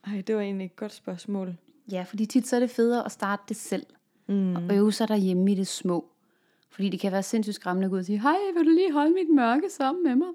Ej, 0.07 0.21
det 0.21 0.35
var 0.35 0.43
egentlig 0.43 0.65
et 0.65 0.77
godt 0.77 0.93
spørgsmål. 0.93 1.57
Ja, 1.93 2.03
fordi 2.03 2.27
tit 2.27 2.47
så 2.47 2.57
er 2.57 2.61
det 2.61 2.71
federe 2.71 3.05
at 3.05 3.13
starte 3.13 3.43
det 3.49 3.57
selv. 3.57 3.87
Mm. 4.27 4.57
Og 4.57 4.63
øve 4.75 4.93
sig 4.93 5.09
derhjemme 5.09 5.53
i 5.53 5.55
det 5.55 5.67
små. 5.67 6.13
Fordi 6.71 6.89
det 6.89 7.01
kan 7.01 7.12
være 7.12 7.23
sindssygt 7.23 7.55
skræmmende 7.55 7.85
at 7.85 7.91
gå 7.91 7.95
ud 7.95 8.01
og 8.01 8.07
sige, 8.07 8.21
hej, 8.21 8.37
vil 8.57 8.64
du 8.64 8.71
lige 8.71 8.93
holde 8.93 9.11
mit 9.11 9.35
mørke 9.35 9.71
sammen 9.71 10.05
med 10.05 10.14
mig? 10.14 10.29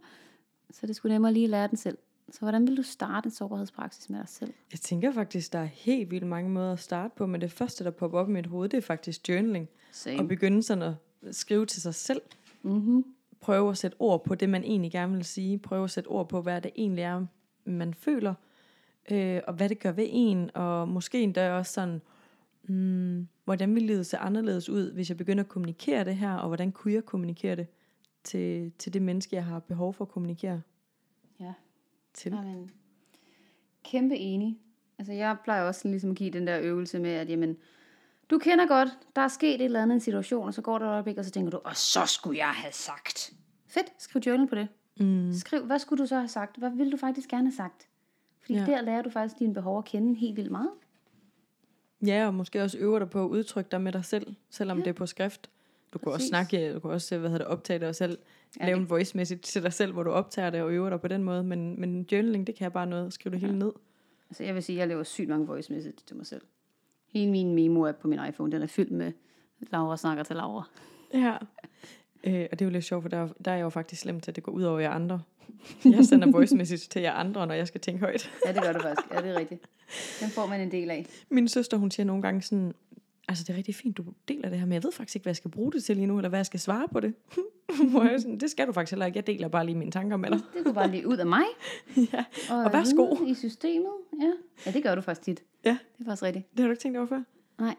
Så 0.72 0.88
det 0.88 0.96
skulle 0.96 1.14
nemmere 1.14 1.34
lige 1.34 1.44
at 1.44 1.50
lære 1.50 1.68
den 1.68 1.78
selv. 1.78 1.98
Så 2.32 2.40
hvordan 2.40 2.68
vil 2.68 2.78
du 2.78 2.84
starte 2.84 3.28
en 3.28 3.32
sårbarhedspraksis 3.32 4.10
med 4.10 4.20
dig 4.20 4.30
selv? 4.30 4.54
Jeg 4.72 4.80
tænker 4.80 5.12
faktisk, 5.12 5.54
der 5.54 5.60
er 5.60 5.66
helt 5.66 6.12
vildt 6.12 6.28
mange 6.28 6.50
måder 6.50 6.74
at 6.74 6.80
starte 6.80 7.14
på, 7.16 7.26
men 7.26 7.42
det 7.42 7.52
første, 7.52 7.84
der 7.84 7.92
popper 7.92 8.20
op 8.20 8.30
i 8.30 8.32
mit 8.32 8.48
hoved, 8.48 8.70
det 8.70 8.78
er 8.78 8.82
faktisk 8.82 9.30
journaling. 9.30 9.70
Same. 9.92 10.20
Og 10.20 10.28
begynde 10.28 10.64
sådan 10.64 10.84
at 10.84 10.96
skrive 11.36 11.66
til 11.66 11.82
sig 11.82 11.96
selv. 11.96 12.22
Mm-hmm. 12.62 13.06
Prøve 13.40 13.70
at 13.70 13.78
sætte 13.78 13.96
ord 14.00 14.26
på 14.26 14.36
det, 14.36 14.50
man 14.50 14.64
egentlig 14.64 14.92
gerne 14.92 15.16
vil 15.16 15.26
sige. 15.26 15.58
Prøve 15.58 15.84
at 15.84 15.92
sætte 15.92 16.08
ord 16.08 16.30
på, 16.30 16.42
hvad 16.42 16.62
det 16.62 16.72
egentlig 16.76 17.04
er, 17.04 17.26
man 17.66 17.94
føler. 17.94 18.34
Øh, 19.12 19.42
og 19.48 19.54
hvad 19.54 19.70
det 19.70 19.80
gør 19.80 19.92
ved 19.92 20.08
en. 20.10 20.52
Og 20.54 20.88
måske 20.88 21.22
endda 21.22 21.52
også 21.52 21.74
sådan, 21.74 22.02
hmm, 22.64 23.28
hvordan 23.46 23.76
vil 23.76 23.84
livet 23.84 24.06
se 24.06 24.18
anderledes 24.18 24.70
ud, 24.70 24.92
hvis 24.94 25.10
jeg 25.10 25.18
begynder 25.18 25.44
at 25.44 25.50
kommunikere 25.50 26.06
det 26.06 26.16
her, 26.16 26.34
og 26.34 26.48
hvordan 26.48 26.72
kunne 26.72 26.94
jeg 26.94 27.06
kommunikere 27.06 27.56
det 27.56 27.68
til, 28.24 28.72
til 28.80 28.94
det 28.94 29.02
menneske, 29.02 29.36
jeg 29.36 29.46
har 29.46 29.60
behov 29.60 29.94
for 29.94 30.06
at 30.06 30.12
kommunikere 30.12 30.62
Ja. 31.40 31.54
til. 32.14 32.32
Jamen, 32.32 32.72
kæmpe 33.84 34.16
enig. 34.16 34.60
Altså 35.00 35.14
jeg 35.14 35.38
plejer 35.44 35.64
også 35.64 35.88
ligesom 35.88 36.10
at 36.10 36.16
give 36.16 36.30
den 36.30 36.48
der 36.48 36.60
øvelse 36.62 37.00
med, 37.00 37.10
at 37.10 37.30
jamen, 37.30 37.58
du 38.30 38.38
kender 38.38 38.68
godt, 38.68 38.90
der 39.16 39.22
er 39.22 39.28
sket 39.28 39.56
et 39.56 39.62
eller 39.62 39.82
andet 39.82 39.94
en 39.94 40.00
situation, 40.00 40.48
og 40.48 40.54
så 40.54 40.62
går 40.62 40.80
der 40.80 40.86
et 40.86 40.90
øjeblik, 40.90 41.18
og 41.18 41.26
så 41.26 41.32
tænker 41.32 41.52
du, 41.52 41.60
og 41.64 41.76
så 41.78 42.06
skulle 42.06 42.38
jeg 42.38 42.50
have 42.50 42.74
sagt. 42.74 43.34
Fedt, 43.68 43.94
skriv 43.98 44.22
journal 44.26 44.48
på 44.48 44.56
det. 44.56 44.68
Mm. 45.00 45.34
Skriv, 45.34 45.66
hvad 45.66 45.80
skulle 45.80 46.02
du 46.04 46.08
så 46.08 46.16
have 46.16 46.28
sagt? 46.28 46.58
Hvad 46.58 46.70
ville 46.70 46.92
du 46.92 46.98
faktisk 46.98 47.30
gerne 47.30 47.48
have 47.48 47.56
sagt? 47.56 47.88
Fordi 48.42 48.54
ja. 48.54 48.66
der 48.66 48.82
lærer 48.82 49.02
du 49.02 49.10
faktisk 49.10 49.40
dine 49.40 49.54
behov 49.54 49.78
at 49.78 49.86
kende 49.86 50.16
helt 50.16 50.36
vildt 50.38 50.52
meget. 50.52 50.70
Ja, 52.06 52.28
og 52.28 52.34
måske 52.34 52.62
også 52.64 52.78
øver 52.78 53.00
dig 53.00 53.10
på 53.10 53.24
at 53.26 53.30
udtrykke 53.30 53.70
dig 53.72 53.82
med 53.82 53.92
dig 53.92 54.06
selv, 54.06 54.36
selvom 54.50 54.78
ja. 54.78 54.84
det 54.84 54.90
er 54.90 54.94
på 54.94 55.06
skrift. 55.06 55.50
Du 55.94 55.98
kan 56.00 56.12
også 56.12 56.28
snakke, 56.28 56.74
du 56.74 56.80
kan 56.80 56.90
også 56.92 57.18
hvad 57.18 57.30
hedder 57.30 57.46
det, 57.46 57.54
optage 57.54 57.88
og 57.88 57.96
selv 57.96 58.18
Ja, 58.60 58.64
ja, 58.64 58.68
lave 58.70 58.76
det- 58.76 58.82
en 58.84 58.90
voice 58.90 59.18
message 59.18 59.42
til 59.42 59.64
dig 59.64 59.74
selv, 59.74 59.94
hvor 59.94 60.04
du 60.04 60.10
optager 60.10 60.50
det 60.50 60.62
og 60.62 60.72
øver 60.74 60.90
dig 60.90 61.02
på 61.02 61.08
den 61.08 61.24
måde. 61.24 61.44
Men, 61.44 61.80
men 61.82 62.08
journaling, 62.12 62.48
det 62.48 62.56
kan 62.56 62.64
jeg 62.64 62.74
bare 62.74 62.88
noget. 62.88 63.14
Skrive 63.14 63.32
det 63.32 63.40
hele 63.40 63.60
ned. 63.60 63.72
Altså 64.30 64.44
jeg 64.44 64.56
vil 64.56 64.64
sige, 64.64 64.76
at 64.76 64.80
jeg 64.80 64.88
laver 64.88 65.04
sygt 65.04 65.30
mange 65.30 65.48
voice 65.48 65.74
message 65.74 65.96
til 66.08 66.16
mig 66.16 66.26
selv. 66.26 66.42
Hele 67.08 67.32
min 67.32 67.56
memo-app 67.56 67.98
på 68.02 68.08
min 68.08 68.20
iPhone, 68.30 68.52
den 68.52 68.62
er 68.62 68.68
fyldt 68.68 68.92
med 68.92 69.12
Laura 69.72 69.98
snakker 69.98 70.24
til 70.24 70.36
Laura. 70.36 70.64
Ja. 71.14 71.38
Øh, 72.24 72.46
og 72.52 72.60
det 72.60 72.62
er 72.62 72.66
jo 72.66 72.72
lidt 72.72 72.86
sjovt, 72.86 73.02
for 73.02 73.10
der, 73.10 73.28
der 73.46 73.52
er 73.52 73.56
jeg 73.56 73.64
jo 73.64 73.70
faktisk 73.70 74.02
slemt 74.02 74.24
til, 74.24 74.32
at 74.32 74.36
det 74.36 74.44
går 74.44 74.52
ud 74.52 74.64
over 74.64 74.80
jer 74.80 74.90
andre. 74.90 75.22
Jeg 75.86 76.06
sender 76.06 76.32
voice 76.32 76.56
message 76.56 76.88
til 76.90 77.02
jer 77.02 77.12
andre, 77.14 77.48
når 77.48 77.54
jeg 77.54 77.68
skal 77.68 77.82
tænke 77.82 78.00
højt. 78.00 78.32
Ja, 78.46 78.54
det 78.54 78.64
gør 78.64 78.74
du 78.74 78.80
faktisk. 78.80 79.14
Ja, 79.14 79.22
det 79.22 79.30
er 79.30 79.40
rigtigt. 79.40 79.62
Den 80.20 80.30
får 80.30 80.46
man 80.46 80.62
en 80.62 80.72
del 80.72 80.92
af. 80.92 81.06
Min 81.30 81.48
søster, 81.48 81.78
hun 81.78 81.92
siger 81.92 82.06
nogle 82.06 82.22
gange 82.22 82.42
sådan, 82.42 82.74
altså 83.28 83.44
det 83.44 83.54
er 83.54 83.58
rigtig 83.58 83.76
fint, 83.76 83.98
du 83.98 84.04
deler 84.28 84.50
det 84.50 84.60
her, 84.60 84.66
men 84.66 84.74
jeg 84.74 84.84
ved 84.84 84.92
faktisk 84.92 85.16
ikke, 85.16 85.24
hvad 85.24 85.32
jeg 85.32 85.36
skal 85.38 85.52
bruge 85.52 85.72
det 85.72 85.84
til 85.84 85.96
lige 85.96 86.08
nu, 86.08 86.18
eller 86.18 86.30
hvad 86.30 86.40
jeg 86.40 86.46
skal 86.46 86.60
svare 86.60 86.88
på 86.92 87.00
det. 87.00 87.14
Hvor 87.92 88.04
jeg 88.04 88.22
sådan, 88.22 88.38
det 88.38 88.52
skal 88.52 88.68
du 88.68 88.72
faktisk 88.74 88.92
heller 88.92 89.06
ikke, 89.06 89.18
jeg 89.18 89.28
deler 89.28 89.48
bare 89.48 89.66
lige 89.66 89.76
mine 89.78 89.92
tanker 89.92 90.18
med 90.18 90.30
dig. 90.30 90.40
Det 90.58 90.66
går 90.66 90.72
bare 90.72 90.92
lige 90.92 91.08
ud 91.08 91.18
af 91.18 91.26
mig. 91.26 91.44
ja. 92.14 92.24
Og, 92.52 92.58
Og 92.64 92.74
værsgo. 92.74 93.16
I 93.28 93.34
systemet. 93.34 93.92
Ja. 94.22 94.32
ja, 94.66 94.72
det 94.72 94.84
gør 94.84 94.96
du 94.96 95.02
faktisk 95.02 95.22
tit. 95.26 95.44
ja, 95.66 95.78
Det 95.98 96.04
er 96.04 96.10
faktisk 96.10 96.24
rigtigt. 96.24 96.52
det 96.52 96.60
har 96.60 96.68
du 96.68 96.72
ikke 96.72 96.82
tænkt 96.82 96.98
over 96.98 97.08
før? 97.08 97.22
Nej. 97.60 97.76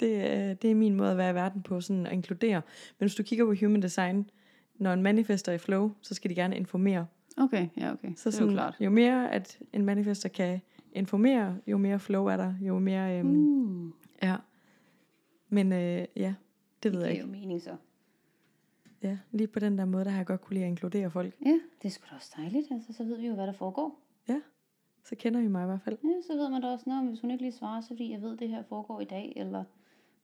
Det, 0.00 0.16
er- 0.32 0.54
det 0.54 0.70
er 0.70 0.74
min 0.74 0.94
måde 0.94 1.10
at 1.10 1.16
være 1.16 1.30
i 1.30 1.34
verden 1.34 1.62
på, 1.62 1.80
sådan 1.80 2.06
at 2.06 2.12
inkludere. 2.12 2.62
Men 2.98 3.04
hvis 3.06 3.14
du 3.14 3.22
kigger 3.22 3.44
på 3.44 3.54
human 3.60 3.82
design, 3.82 4.30
når 4.74 4.92
en 4.92 5.02
manifester 5.02 5.52
er 5.52 5.56
i 5.56 5.58
flow, 5.58 5.90
så 6.02 6.14
skal 6.14 6.30
de 6.30 6.34
gerne 6.34 6.56
informere. 6.56 7.06
Okay, 7.36 7.68
ja 7.76 7.92
okay. 7.92 8.14
Så 8.16 8.30
det 8.30 8.36
er 8.36 8.38
jo 8.40 8.44
sådan, 8.44 8.52
klart. 8.52 8.76
jo 8.80 8.90
mere 8.90 9.30
at 9.32 9.58
en 9.72 9.84
manifester 9.84 10.28
kan 10.28 10.60
informere, 10.92 11.56
jo 11.66 11.78
mere 11.78 11.98
flow 11.98 12.26
er 12.26 12.36
der, 12.36 12.54
jo 12.60 12.78
mere... 12.78 13.18
Øhm, 13.18 13.28
Mm. 13.28 13.92
Ja. 14.22 14.36
Men 15.48 15.72
øh, 15.72 16.04
ja, 16.16 16.34
det 16.82 16.92
ved 16.92 17.00
Det 17.00 17.06
jeg 17.06 17.14
giver 17.14 17.24
ikke. 17.26 17.36
jo 17.36 17.40
mening 17.40 17.62
så. 17.62 17.76
Ja, 19.02 19.18
lige 19.30 19.46
på 19.48 19.58
den 19.58 19.78
der 19.78 19.84
måde, 19.84 20.04
der 20.04 20.10
har 20.10 20.18
jeg 20.18 20.26
godt 20.26 20.40
kunne 20.40 20.54
lide 20.54 20.64
at 20.64 20.68
inkludere 20.70 21.10
folk. 21.10 21.34
Ja, 21.46 21.58
det 21.82 21.88
er 21.88 21.92
sgu 21.92 22.04
da 22.10 22.14
også 22.16 22.32
dejligt. 22.36 22.66
Altså, 22.70 22.92
så 22.92 23.04
ved 23.04 23.18
vi 23.20 23.26
jo, 23.26 23.34
hvad 23.34 23.46
der 23.46 23.52
foregår. 23.52 24.00
Ja, 24.28 24.40
så 25.04 25.14
kender 25.16 25.40
I 25.40 25.48
mig 25.48 25.62
i 25.62 25.66
hvert 25.66 25.80
fald. 25.80 25.98
Ja, 26.04 26.20
så 26.26 26.32
ved 26.36 26.48
man 26.50 26.62
da 26.62 26.68
også, 26.68 26.84
når 26.86 27.08
hvis 27.08 27.20
hun 27.20 27.30
ikke 27.30 27.42
lige 27.42 27.52
svarer, 27.52 27.80
så 27.80 27.86
fordi 27.88 28.12
jeg 28.12 28.22
ved, 28.22 28.36
det 28.36 28.48
her 28.48 28.62
foregår 28.62 29.00
i 29.00 29.04
dag, 29.04 29.32
eller 29.36 29.64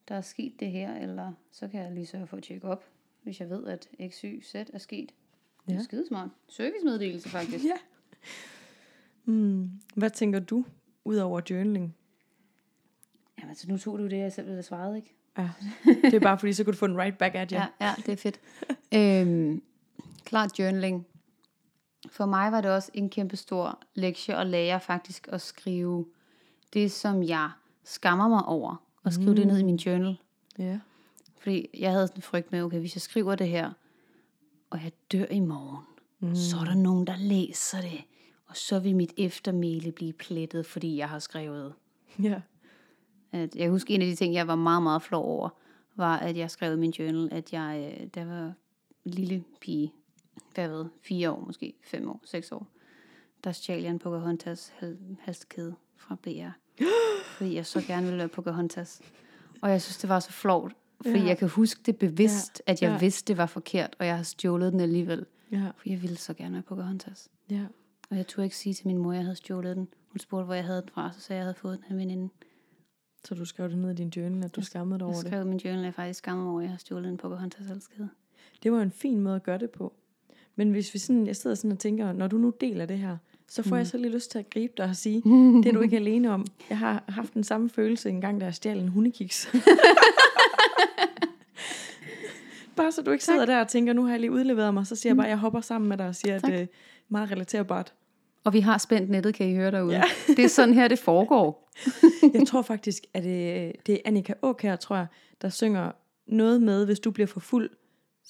der 0.09 0.15
er 0.15 0.21
sket 0.21 0.53
det 0.61 0.71
her, 0.71 0.95
eller 0.97 1.33
så 1.53 1.69
kan 1.69 1.83
jeg 1.83 1.93
lige 1.93 2.07
sørge 2.07 2.27
for 2.27 2.37
at 2.37 2.43
tjekke 2.43 2.69
op, 2.69 2.85
hvis 3.23 3.41
jeg 3.41 3.51
ved, 3.51 3.67
at 3.67 3.89
X, 4.11 4.21
Y, 4.21 4.43
Z 4.45 4.55
er 4.55 4.79
sket. 4.79 5.13
Det 5.67 5.73
er 5.73 5.79
Ja. 5.79 5.83
skidesmart. 5.83 6.29
Servicemeddelelse 6.49 7.29
faktisk. 7.29 7.65
Ja. 7.65 7.77
Mm. 9.25 9.71
Hvad 9.95 10.11
tænker 10.11 10.39
du, 10.41 10.65
ud 11.05 11.17
over 11.17 11.41
journaling? 11.51 11.95
Jamen, 13.41 13.55
så 13.55 13.69
nu 13.69 13.79
tog 13.79 13.99
du 13.99 14.05
det, 14.05 14.19
jeg 14.19 14.33
selv 14.33 14.47
ville 14.49 14.63
svaret, 14.63 14.97
ikke? 14.97 15.15
Ja, 15.39 15.51
det 15.87 16.15
er 16.15 16.21
bare 16.21 16.39
fordi, 16.39 16.53
så 16.53 16.65
kunne 16.65 16.73
du 16.73 16.79
få 16.79 16.85
en 16.85 16.99
right 16.99 17.19
back 17.19 17.35
at 17.35 17.53
jer. 17.53 17.67
Ja, 17.81 17.87
ja 17.87 17.95
det 18.07 18.13
er 18.13 18.17
fedt. 18.17 18.41
øhm, 18.95 19.63
klart 20.25 20.59
journaling. 20.59 21.07
For 22.11 22.27
mig 22.27 22.53
var 22.53 22.61
det 22.61 22.71
også 22.71 22.91
en 22.95 23.11
kæmpe 23.11 23.37
stor 23.37 23.81
lektie 23.95 24.37
at 24.37 24.47
lære 24.47 24.81
faktisk 24.81 25.29
at 25.33 25.41
skrive 25.41 26.07
det, 26.73 26.93
som 26.93 27.23
jeg 27.23 27.51
skammer 27.85 28.29
mig 28.29 28.45
over. 28.45 28.83
Og 29.03 29.13
skrive 29.13 29.31
mm. 29.31 29.37
det 29.37 29.47
ned 29.47 29.59
i 29.59 29.63
min 29.63 29.77
journal. 29.77 30.17
ja. 30.59 30.79
Fordi 31.41 31.69
jeg 31.79 31.93
havde 31.93 32.07
sådan 32.07 32.19
en 32.19 32.23
frygt 32.23 32.53
med, 32.53 32.63
okay, 32.63 32.79
hvis 32.79 32.97
jeg 32.97 33.03
skriver 33.03 33.35
det 33.35 33.49
her, 33.49 33.73
og 34.71 34.83
jeg 34.83 34.93
dør 35.13 35.25
i 35.31 35.41
morgen, 35.41 35.85
mm. 36.21 36.35
så 36.35 36.57
er 36.57 36.65
der 36.65 36.75
nogen, 36.75 37.07
der 37.07 37.17
læser 37.17 37.81
det. 37.81 38.05
Og 38.47 38.57
så 38.57 38.79
vil 38.79 38.97
mit 38.97 39.13
eftermæle 39.17 39.93
blive 39.93 40.13
plettet, 40.13 40.67
fordi 40.67 40.97
jeg 40.97 41.09
har 41.09 41.19
skrevet. 41.19 41.75
Ja. 42.23 42.41
At 43.33 43.57
jeg 43.57 43.71
husker 43.71 43.95
en 43.95 44.03
af 44.03 44.07
de 44.07 44.15
ting, 44.15 44.35
jeg 44.35 44.47
var 44.47 44.55
meget, 44.55 44.83
meget 44.83 45.03
flov 45.03 45.25
over, 45.25 45.49
var, 45.97 46.17
at 46.17 46.37
jeg 46.37 46.51
skrev 46.51 46.73
i 46.73 46.77
min 46.77 46.91
journal, 46.91 47.29
at 47.33 47.53
jeg, 47.53 47.97
øh, 48.01 48.07
der 48.15 48.25
var 48.25 48.53
en 49.05 49.11
lille 49.11 49.45
pige, 49.61 49.93
hvad 50.55 50.69
ved, 50.69 50.87
fire 51.03 51.31
år 51.31 51.45
måske, 51.47 51.75
fem 51.83 52.09
år, 52.09 52.21
seks 52.25 52.53
år, 52.53 52.67
der 53.45 53.53
stjal 53.53 53.83
jeg 53.83 53.91
en 53.91 53.99
Pocahontas 53.99 54.73
hal- 54.77 55.17
halskæde 55.21 55.75
fra 55.97 56.15
BR. 56.15 56.51
Fordi 57.37 57.55
jeg 57.55 57.67
så 57.67 57.81
gerne 57.87 58.07
ville 58.07 58.19
være 58.19 58.29
Pocahontas. 58.29 59.01
Og 59.61 59.71
jeg 59.71 59.83
synes, 59.83 59.97
det 59.99 60.09
var 60.09 60.21
så 60.21 60.33
flovt, 60.33 60.73
fordi 61.03 61.19
Ja. 61.19 61.25
jeg 61.27 61.39
kan 61.39 61.49
huske 61.49 61.81
det 61.87 61.97
bevidst, 61.99 62.63
Ja. 62.67 62.73
at 62.73 62.83
jeg 62.83 62.91
Ja. 62.91 62.99
vidste, 62.99 63.29
det 63.29 63.37
var 63.39 63.47
forkert, 63.47 63.97
og 63.99 64.07
jeg 64.07 64.17
har 64.17 64.23
stjålet 64.23 64.73
den 64.73 64.81
alligevel. 64.81 65.27
Ja. 65.53 65.71
For 65.77 65.89
jeg 65.89 66.03
ville 66.03 66.17
så 66.17 66.35
gerne 66.35 66.53
være 66.55 66.63
Pocahontas. 66.63 67.29
Ja. 67.51 67.65
Og 68.11 68.17
jeg 68.17 68.27
turde 68.27 68.45
ikke 68.47 68.57
sige 68.57 68.75
til 68.75 68.87
min 68.87 68.99
mor, 68.99 69.11
at 69.11 69.17
jeg 69.17 69.25
havde 69.25 69.37
stjålet 69.37 69.77
den. 69.77 69.89
Hun 70.09 70.19
spurgte, 70.19 70.45
hvor 70.45 70.55
jeg 70.55 70.65
havde 70.65 70.81
den 70.81 70.89
fra, 70.89 71.11
så 71.13 71.21
sagde 71.21 71.37
jeg, 71.37 71.41
at 71.43 71.45
jeg 71.45 71.45
havde 71.45 71.61
fået 71.61 71.77
den 71.79 71.85
af 71.89 71.91
en 71.93 71.99
veninde. 71.99 72.29
Så 73.25 73.35
du 73.35 73.45
skrev 73.45 73.69
det 73.69 73.79
ned 73.79 73.91
i 73.91 73.95
din 73.95 74.09
journal, 74.09 74.45
at 74.45 74.57
du 74.57 74.63
skammede 74.63 74.99
dig 74.99 75.05
Jeg 75.05 75.07
over 75.15 75.23
det. 75.23 75.27
skrev 75.31 75.43
i 75.43 75.49
min 75.49 75.59
journal, 75.59 75.79
at 75.81 75.85
jeg 75.85 75.95
faktisk 75.95 76.19
skammer 76.19 76.45
mig 76.45 76.51
over, 76.53 76.61
at 76.61 76.65
jeg 76.65 76.71
har 76.71 76.79
stjålet 76.79 77.09
en 77.11 77.17
Pocahontas 77.17 77.67
halskæde. 77.67 78.09
Det 78.63 78.73
var 78.73 78.83
en 78.83 78.91
fin 78.91 79.21
måde 79.21 79.37
at 79.37 79.43
gøre 79.43 79.59
det 79.59 79.71
på. 79.71 79.93
Men 80.57 80.71
hvis 80.71 80.95
vi 80.95 80.99
sådan, 80.99 81.27
jeg 81.27 81.37
sidder 81.37 81.57
sådan 81.57 81.73
og 81.73 81.79
tænker, 81.79 82.13
når 82.13 82.27
du 82.27 82.39
nu 82.39 82.53
deler 82.61 82.87
det 82.87 82.99
her, 82.99 83.17
så 83.49 83.63
får 83.63 83.71
mm. 83.71 83.79
jeg 83.79 83.87
så 83.87 83.97
lige 83.97 84.13
lyst 84.13 84.31
til 84.31 84.39
at 84.39 84.51
gribe 84.51 84.73
dig 84.77 84.87
og 84.87 84.97
sige, 84.97 85.23
det 85.63 85.67
er 85.67 85.73
du 85.73 85.81
ikke 85.81 85.97
alene 85.97 86.31
om. 86.31 86.47
Jeg 86.71 86.79
har 86.79 87.05
haft 87.09 87.35
den 87.35 87.45
samme 87.45 87.71
følelse 87.71 88.09
en 88.09 88.21
gang, 88.21 88.41
da 88.41 88.45
jeg 88.45 88.55
stjal 88.55 88.79
en 88.79 88.89
hundekiks. 88.89 89.47
bare 92.77 92.93
så 92.93 93.03
du 93.03 93.11
ikke 93.11 93.25
sidder 93.25 93.47
der 93.47 93.61
og 93.61 93.69
tænker, 93.69 93.93
nu 93.93 94.05
har 94.05 94.11
jeg 94.11 94.21
lige 94.21 94.33
udleveret 94.33 94.75
mig, 94.75 94.87
så 94.87 94.97
siger 94.97 95.11
jeg 95.11 95.17
bare, 95.17 95.27
jeg 95.27 95.39
hopper 95.39 95.61
sammen 95.61 95.89
med 95.89 95.97
dig 95.97 96.07
og 96.07 96.15
siger, 96.15 96.35
at 96.35 96.43
Tak. 96.43 96.53
det 96.53 96.61
er 96.61 96.67
meget 97.09 97.31
relaterbart. 97.31 97.93
Og 98.45 98.53
vi 98.53 98.61
har 98.61 98.79
spændt 98.79 99.11
nettet, 99.11 99.35
kan 99.35 99.49
I 99.49 99.55
høre 99.55 99.71
derude. 99.71 99.95
Ja. 99.95 100.03
Ja. 100.29 100.33
det 100.37 100.45
er 100.45 100.49
sådan 100.49 100.75
her, 100.75 100.89
det 100.89 100.99
foregår. 100.99 101.71
Jeg 102.35 102.47
tror 102.47 102.63
faktisk, 102.63 103.03
at 103.15 103.25
det, 103.25 103.73
det 103.87 103.95
er 103.95 103.99
Annika 104.05 104.33
Åkær, 104.43 104.77
tror 104.77 104.97
jeg, 104.97 105.07
der 105.43 105.49
synger 105.49 105.91
noget 106.27 106.63
med, 106.63 106.87
hvis 106.87 107.01
du 107.01 107.11
bliver 107.11 107.27
for 107.27 107.41
fuld, 107.41 107.71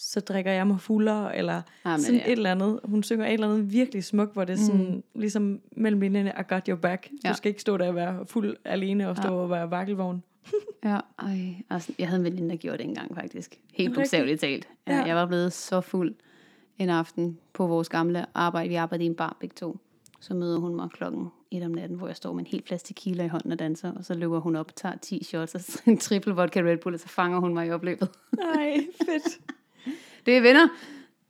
så 0.01 0.21
drikker 0.21 0.53
jeg 0.53 0.67
mig 0.67 0.81
fuldere, 0.81 1.37
eller 1.37 1.63
Jamen, 1.85 2.01
sådan 2.01 2.21
ja. 2.21 2.27
et 2.27 2.33
eller 2.33 2.51
andet. 2.51 2.81
Hun 2.85 3.03
synger 3.03 3.27
et 3.27 3.33
eller 3.33 3.49
andet 3.49 3.73
virkelig 3.73 4.05
smukt, 4.05 4.33
hvor 4.33 4.45
det 4.45 4.53
er 4.53 4.57
sådan, 4.57 4.95
mm. 4.95 5.03
ligesom 5.15 5.61
mellem 5.73 6.01
linjerne, 6.01 6.33
I 6.41 6.43
got 6.49 6.67
your 6.67 6.77
back. 6.77 7.11
Ja. 7.25 7.29
Du 7.29 7.37
skal 7.37 7.49
ikke 7.49 7.61
stå 7.61 7.77
der 7.77 7.89
og 7.89 7.95
være 7.95 8.27
fuld 8.27 8.57
alene 8.65 9.09
og 9.09 9.17
stå 9.17 9.29
ja. 9.29 9.35
og 9.35 9.51
være 9.51 9.71
vakkelvogn. 9.71 10.23
Ja, 10.85 10.99
ej, 11.19 11.55
altså, 11.71 11.93
jeg 11.99 12.09
havde 12.09 12.19
en 12.19 12.25
veninde, 12.25 12.51
der 12.51 12.57
gjorde 12.57 12.79
det 12.79 12.85
engang 12.85 13.15
faktisk. 13.15 13.59
Helt 13.75 13.95
bogstaveligt 13.95 14.41
talt. 14.41 14.69
Ja. 14.87 15.03
Jeg 15.03 15.17
var 15.17 15.27
blevet 15.27 15.53
så 15.53 15.81
fuld 15.81 16.15
en 16.79 16.91
aften 16.91 17.39
på 17.53 17.67
vores 17.67 17.89
gamle 17.89 18.27
arbejde. 18.35 18.69
Vi 18.69 18.75
arbejdede 18.75 19.05
i 19.05 19.07
en 19.07 19.15
bar 19.15 19.37
begge 19.41 19.55
to. 19.55 19.77
Så 20.21 20.35
møder 20.35 20.59
hun 20.59 20.75
mig 20.75 20.91
klokken 20.91 21.29
et 21.51 21.63
om 21.63 21.71
natten, 21.71 21.99
hvor 21.99 22.07
jeg 22.07 22.17
står 22.17 22.33
med 22.33 22.41
en 22.41 22.47
helt 22.47 22.69
flaske 22.69 22.87
tequila 22.87 23.25
i 23.25 23.29
hånden 23.29 23.53
og 23.53 23.59
danser, 23.59 23.93
og 23.93 24.05
så 24.05 24.15
løber 24.15 24.41
hun 24.41 24.57
op, 24.57 24.77
tager 24.77 24.97
10 24.97 25.25
shots 25.25 25.55
og 25.55 25.61
en 25.93 25.99
triple 25.99 26.35
vodka 26.35 26.61
Red 26.61 26.77
Bull, 26.77 26.95
og 26.95 27.01
så 27.01 27.09
fanger 27.09 27.39
hun 27.39 27.55
mig 27.55 27.67
i 27.67 27.71
opløbet. 27.71 28.09
Nej, 28.37 28.77
fedt. 29.05 29.41
Det 30.29 30.37
er 30.37 30.41
venner. 30.41 30.69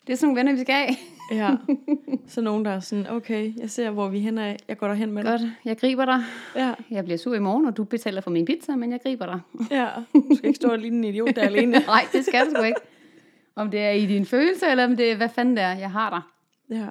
Det 0.06 0.12
er 0.12 0.16
sådan 0.16 0.26
nogle 0.26 0.38
venner, 0.38 0.52
vi 0.52 0.60
skal 0.60 0.74
have. 0.74 0.96
Ja. 1.32 1.56
Så 2.32 2.40
nogen, 2.40 2.64
der 2.64 2.70
er 2.70 2.80
sådan, 2.80 3.10
okay, 3.10 3.52
jeg 3.60 3.70
ser, 3.70 3.90
hvor 3.90 4.08
vi 4.08 4.18
er 4.18 4.22
hen 4.22 4.38
af. 4.38 4.56
Jeg 4.68 4.78
går 4.78 4.88
derhen 4.88 5.12
med 5.12 5.24
dig. 5.24 5.30
Godt, 5.30 5.42
jeg 5.64 5.78
griber 5.78 6.04
dig. 6.04 6.22
Ja, 6.56 6.74
Jeg 6.90 7.04
bliver 7.04 7.18
sur 7.18 7.34
i 7.34 7.38
morgen, 7.38 7.66
og 7.66 7.76
du 7.76 7.84
betaler 7.84 8.20
for 8.20 8.30
min 8.30 8.44
pizza, 8.44 8.76
men 8.76 8.92
jeg 8.92 9.00
griber 9.02 9.26
dig. 9.26 9.40
ja. 9.70 9.88
Du 10.14 10.36
skal 10.36 10.46
ikke 10.48 10.56
stå 10.56 10.68
og 10.68 10.78
ligne 10.78 10.96
en 10.96 11.04
idiot 11.04 11.36
der 11.36 11.42
alene. 11.42 11.72
Nej, 11.86 12.04
det 12.12 12.24
skal 12.24 12.46
du 12.46 12.50
sgu 12.50 12.62
ikke. 12.62 12.80
Om 13.56 13.70
det 13.70 13.80
er 13.80 13.90
i 13.90 14.06
din 14.06 14.26
følelse, 14.26 14.66
eller 14.70 14.84
om 14.84 14.96
det 14.96 15.12
er, 15.12 15.16
hvad 15.16 15.28
fanden 15.28 15.56
det 15.56 15.64
er, 15.64 15.72
jeg 15.72 15.90
har 15.90 16.10
dig. 16.10 16.22
Ja. 16.78 16.86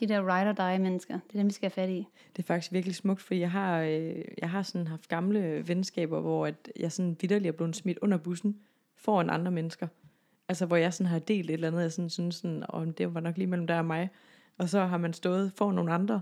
De 0.00 0.06
der 0.08 0.36
ride 0.36 0.48
or 0.48 0.70
die 0.70 0.78
mennesker, 0.82 1.14
det 1.14 1.34
er 1.34 1.38
dem, 1.38 1.46
vi 1.46 1.52
skal 1.52 1.70
have 1.76 1.86
fat 1.86 1.90
i. 1.90 2.06
Det 2.36 2.42
er 2.42 2.46
faktisk 2.46 2.72
virkelig 2.72 2.94
smukt, 2.96 3.20
fordi 3.22 3.40
jeg 3.40 3.50
har, 3.50 3.80
øh, 3.80 4.14
jeg 4.38 4.50
har 4.50 4.62
sådan 4.62 4.86
haft 4.86 5.08
gamle 5.08 5.68
venskaber, 5.68 6.20
hvor 6.20 6.46
at 6.46 6.70
jeg 6.80 6.92
sådan 6.92 7.16
vidderligt 7.20 7.48
er 7.52 7.56
blevet 7.56 7.76
smidt 7.76 7.98
under 8.02 8.18
bussen 8.18 8.56
foran 8.96 9.30
andre 9.30 9.50
mennesker. 9.50 9.86
Altså 10.50 10.66
hvor 10.66 10.76
jeg 10.76 10.94
sådan 10.94 11.10
har 11.10 11.18
delt 11.18 11.50
et 11.50 11.54
eller 11.54 11.68
andet, 11.68 11.82
jeg 11.82 11.92
sådan 11.92 12.10
synes 12.10 12.34
sådan, 12.34 12.64
om 12.68 12.92
det 12.92 13.14
var 13.14 13.20
nok 13.20 13.36
lige 13.36 13.46
mellem 13.46 13.66
dig 13.66 13.78
og 13.78 13.84
mig. 13.84 14.10
Og 14.58 14.68
så 14.68 14.84
har 14.84 14.96
man 14.96 15.12
stået 15.12 15.52
for 15.52 15.72
nogle 15.72 15.92
andre, 15.92 16.20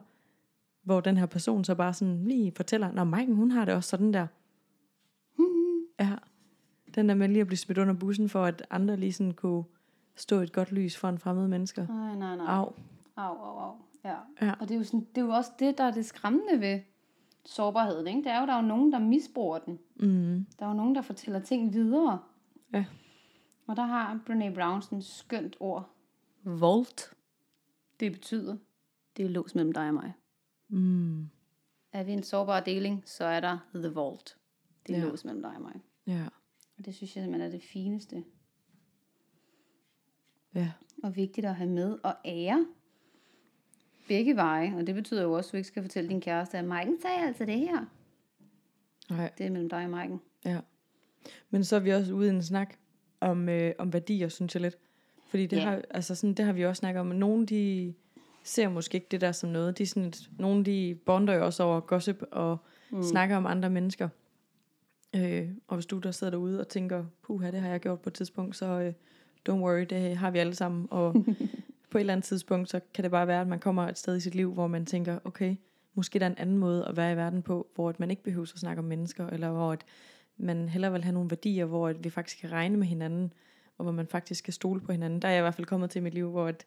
hvor 0.83 1.01
den 1.01 1.16
her 1.16 1.26
person 1.26 1.64
så 1.64 1.74
bare 1.74 1.95
sådan 1.95 2.24
lige 2.24 2.53
fortæller, 2.57 2.93
Nå, 2.93 3.05
Maiken, 3.05 3.35
hun 3.35 3.51
har 3.51 3.64
det 3.64 3.74
også 3.74 3.91
sådan 3.91 4.12
der. 4.12 4.26
Ja, 6.01 6.12
den 6.95 7.09
der 7.09 7.14
med 7.14 7.29
lige 7.29 7.41
at 7.41 7.47
blive 7.47 7.59
smidt 7.59 7.79
under 7.79 7.95
bussen, 7.95 8.29
for 8.29 8.45
at 8.45 8.66
andre 8.70 8.97
lige 8.97 9.12
sådan 9.12 9.33
kunne 9.33 9.64
stå 10.16 10.41
et 10.41 10.53
godt 10.53 10.72
lys 10.72 10.97
for 10.97 11.09
en 11.09 11.18
fremmede 11.18 11.49
mennesker. 11.49 11.87
Nej, 11.87 12.14
nej, 12.14 12.37
nej. 12.37 12.47
Au. 12.49 12.72
Au, 13.16 13.37
au, 13.37 13.59
au. 13.59 13.74
Ja. 14.05 14.14
Ja. 14.43 14.53
Og 14.61 14.68
det 14.68 14.70
er, 14.70 14.79
jo 14.79 14.85
sådan, 14.85 15.07
det 15.14 15.20
er 15.20 15.24
jo 15.24 15.31
også 15.31 15.51
det, 15.59 15.79
der 15.79 15.85
er 15.85 15.91
det 15.91 16.05
skræmmende 16.05 16.61
ved 16.61 16.81
sårbarheden. 17.45 18.07
Ikke? 18.07 18.22
Det 18.22 18.33
er 18.33 18.41
jo, 18.41 18.47
der 18.47 18.53
er 18.53 18.62
jo 18.62 18.68
nogen, 18.68 18.93
der 18.93 18.99
misbruger 18.99 19.59
den. 19.59 19.79
Mm. 19.97 20.47
Der 20.59 20.64
er 20.64 20.68
jo 20.68 20.76
nogen, 20.76 20.95
der 20.95 21.03
fortæller 21.03 21.41
ting 21.41 21.72
videre. 21.72 22.18
Ja. 22.72 22.85
Og 23.69 23.77
der 23.77 23.83
har 23.83 24.21
Brene 24.27 24.55
Brown 24.55 24.83
sådan 24.83 24.99
et 24.99 25.05
skønt 25.05 25.57
ord. 25.61 25.91
Vault. 26.45 27.14
Det 28.01 28.12
betyder, 28.12 28.57
det 29.16 29.25
er 29.25 29.29
lås 29.29 29.55
mellem 29.55 29.73
dig 29.73 29.89
og 29.89 29.95
mig. 29.95 30.12
Mm. 30.69 31.29
Er 31.93 32.03
vi 32.03 32.12
en 32.12 32.23
sårbar 32.23 32.61
deling, 32.61 33.03
så 33.07 33.25
er 33.25 33.41
der 33.41 33.59
The 33.75 33.95
Vault. 33.95 34.39
Det 34.87 34.95
er 34.95 34.99
ja. 35.01 35.05
lås 35.05 35.25
mellem 35.25 35.43
dig 35.43 35.55
og 35.55 35.62
mig. 35.62 35.81
Ja. 36.07 36.27
Og 36.79 36.85
det 36.85 36.95
synes 36.95 37.16
jeg 37.16 37.23
simpelthen 37.25 37.53
er 37.53 37.59
det 37.59 37.62
fineste 37.62 38.25
Ja. 40.55 40.73
og 41.03 41.16
vigtigt 41.16 41.47
at 41.47 41.55
have 41.55 41.71
med 41.71 41.99
og 42.03 42.14
ære 42.25 42.66
begge 44.09 44.37
veje. 44.37 44.77
Og 44.77 44.87
det 44.87 44.95
betyder 44.95 45.23
jo 45.23 45.33
også, 45.33 45.49
at 45.49 45.53
du 45.53 45.57
ikke 45.57 45.69
skal 45.69 45.83
fortælle 45.83 46.11
din 46.11 46.21
kæreste, 46.21 46.59
at 46.59 46.64
Maiken 46.64 47.01
sagde 47.01 47.27
altså 47.27 47.45
det 47.45 47.59
her. 47.59 47.87
Nej. 49.11 49.33
Det 49.39 49.47
er 49.47 49.51
mellem 49.51 49.69
dig 49.69 49.85
og 49.85 49.91
Maiken. 49.91 50.21
Ja. 50.45 50.61
Men 51.51 51.64
så 51.64 51.77
er 51.77 51.81
vi 51.81 51.91
også 51.91 52.12
ude 52.12 52.27
i 52.27 52.31
en 52.31 52.43
snak 52.43 52.79
om, 53.21 53.49
øh, 53.49 53.73
om 53.79 53.93
værdier, 53.93 54.29
synes 54.29 54.55
jeg 54.55 54.62
lidt. 54.62 54.79
Fordi 55.29 55.47
det, 55.47 55.57
Ja. 55.57 55.62
har, 55.62 55.83
altså 55.91 56.14
sådan, 56.14 56.35
det 56.35 56.45
har 56.45 56.53
vi 56.53 56.64
også 56.64 56.81
snakket 56.81 57.01
om. 57.01 57.07
Nogle 57.07 57.47
de 57.47 57.95
ser 58.43 58.69
måske 58.69 58.95
ikke 58.95 59.07
det 59.11 59.21
der 59.21 59.33
som 59.33 59.51
noget. 59.51 59.79
De 59.79 59.87
sådan 59.87 60.05
et, 60.05 60.31
nogle 60.39 60.64
de 60.64 60.99
bonder 61.07 61.35
jo 61.35 61.45
også 61.45 61.62
over 61.62 61.81
gossip 61.81 62.23
og 62.31 62.59
mm. 62.91 63.03
snakker 63.03 63.37
om 63.37 63.47
andre 63.47 63.71
mennesker. 63.71 64.09
Øh, 65.16 65.49
og 65.69 65.77
hvis 65.77 65.87
du 65.87 65.99
der 65.99 66.11
sidder 66.11 66.31
derude 66.31 66.61
og 66.61 66.69
tænker, 66.69 67.05
puha, 67.23 67.51
det 67.51 67.61
har 67.61 67.69
jeg 67.69 67.81
gjort 67.81 68.01
på 68.01 68.09
et 68.09 68.14
tidspunkt, 68.14 68.57
så 68.57 68.66
øh, 68.66 68.93
don't 69.49 69.53
worry, 69.53 69.87
det 69.91 70.16
har 70.16 70.31
vi 70.31 70.39
alle 70.39 70.55
sammen. 70.55 70.89
Og 70.91 71.12
på 71.91 71.99
et 71.99 72.01
eller 72.01 72.12
andet 72.12 72.25
tidspunkt, 72.25 72.71
så 72.71 72.81
kan 72.95 73.03
det 73.03 73.11
bare 73.11 73.27
være, 73.27 73.41
at 73.41 73.49
man 73.49 73.59
kommer 73.59 73.89
et 73.89 73.99
sted 73.99 74.16
i 74.16 74.21
sit 74.21 74.35
liv, 74.35 74.53
hvor 74.53 74.66
man 74.66 74.87
tænker, 74.87 75.19
okay, 75.25 75.57
måske 75.95 76.19
der 76.19 76.27
er 76.27 76.31
en 76.31 76.39
anden 76.39 76.59
måde 76.59 76.87
at 76.87 76.97
være 76.97 77.12
i 77.12 77.16
verden 77.16 77.43
på, 77.43 77.66
hvor 77.75 77.89
at 77.89 78.01
man 78.01 78.11
ikke 78.11 78.23
behøver 78.23 78.43
at 78.43 78.49
snakke 78.49 78.79
om 78.81 78.85
mennesker, 78.85 79.27
eller 79.27 79.51
hvor 79.51 79.73
at 79.73 79.85
man 80.39 80.68
hellere 80.68 80.93
vil 80.93 81.05
have 81.05 81.12
nogle 81.14 81.30
værdier, 81.30 81.64
hvor 81.64 81.93
vi 81.93 82.11
faktisk 82.11 82.41
kan 82.41 82.53
regne 82.53 82.76
med 82.76 82.86
hinanden, 82.86 83.32
og 83.78 83.82
hvor 83.82 83.93
man 83.93 84.07
faktisk 84.07 84.45
kan 84.45 84.53
stole 84.53 84.80
på 84.80 84.93
hinanden. 84.93 85.22
Der 85.22 85.28
er 85.28 85.32
jeg 85.32 85.41
i 85.41 85.43
hvert 85.43 85.55
fald 85.55 85.66
kommet 85.66 85.91
til 85.91 85.99
i 85.99 86.03
mit 86.03 86.14
liv, 86.14 86.30
hvor 86.30 86.47
at 86.47 86.66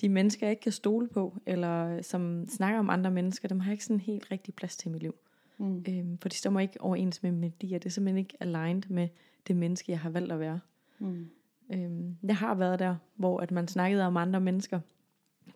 de 0.00 0.08
mennesker, 0.08 0.46
jeg 0.46 0.50
ikke 0.52 0.62
kan 0.62 0.72
stole 0.72 1.08
på, 1.08 1.36
eller 1.46 2.02
som 2.02 2.46
snakker 2.48 2.78
om 2.78 2.90
andre 2.90 3.10
mennesker, 3.10 3.48
dem 3.48 3.60
har 3.60 3.70
jeg 3.70 3.72
ikke 3.72 3.84
sådan 3.84 4.00
helt 4.00 4.30
rigtig 4.30 4.54
plads 4.54 4.76
til 4.76 4.88
i 4.88 4.92
mit 4.92 5.02
liv. 5.02 5.14
Mm. 5.58 5.84
Øhm, 5.88 6.18
for 6.18 6.28
de 6.28 6.34
stemmer 6.36 6.60
ikke 6.60 6.80
overens 6.80 7.22
med 7.22 7.30
mine 7.32 7.42
værdier. 7.42 7.78
Det 7.78 7.86
er 7.86 7.90
simpelthen 7.90 8.18
ikke 8.18 8.36
aligned 8.40 8.82
med 8.88 9.08
det 9.48 9.56
menneske, 9.56 9.92
jeg 9.92 10.00
har 10.00 10.10
valgt 10.10 10.32
at 10.32 10.40
være. 10.40 10.60
Mm. 10.98 11.28
Øhm, 11.74 12.16
jeg 12.22 12.36
har 12.36 12.54
været 12.54 12.78
der, 12.78 12.96
hvor 13.16 13.40
at 13.40 13.50
man 13.50 13.68
snakkede 13.68 14.06
om 14.06 14.16
andre 14.16 14.40
mennesker, 14.40 14.80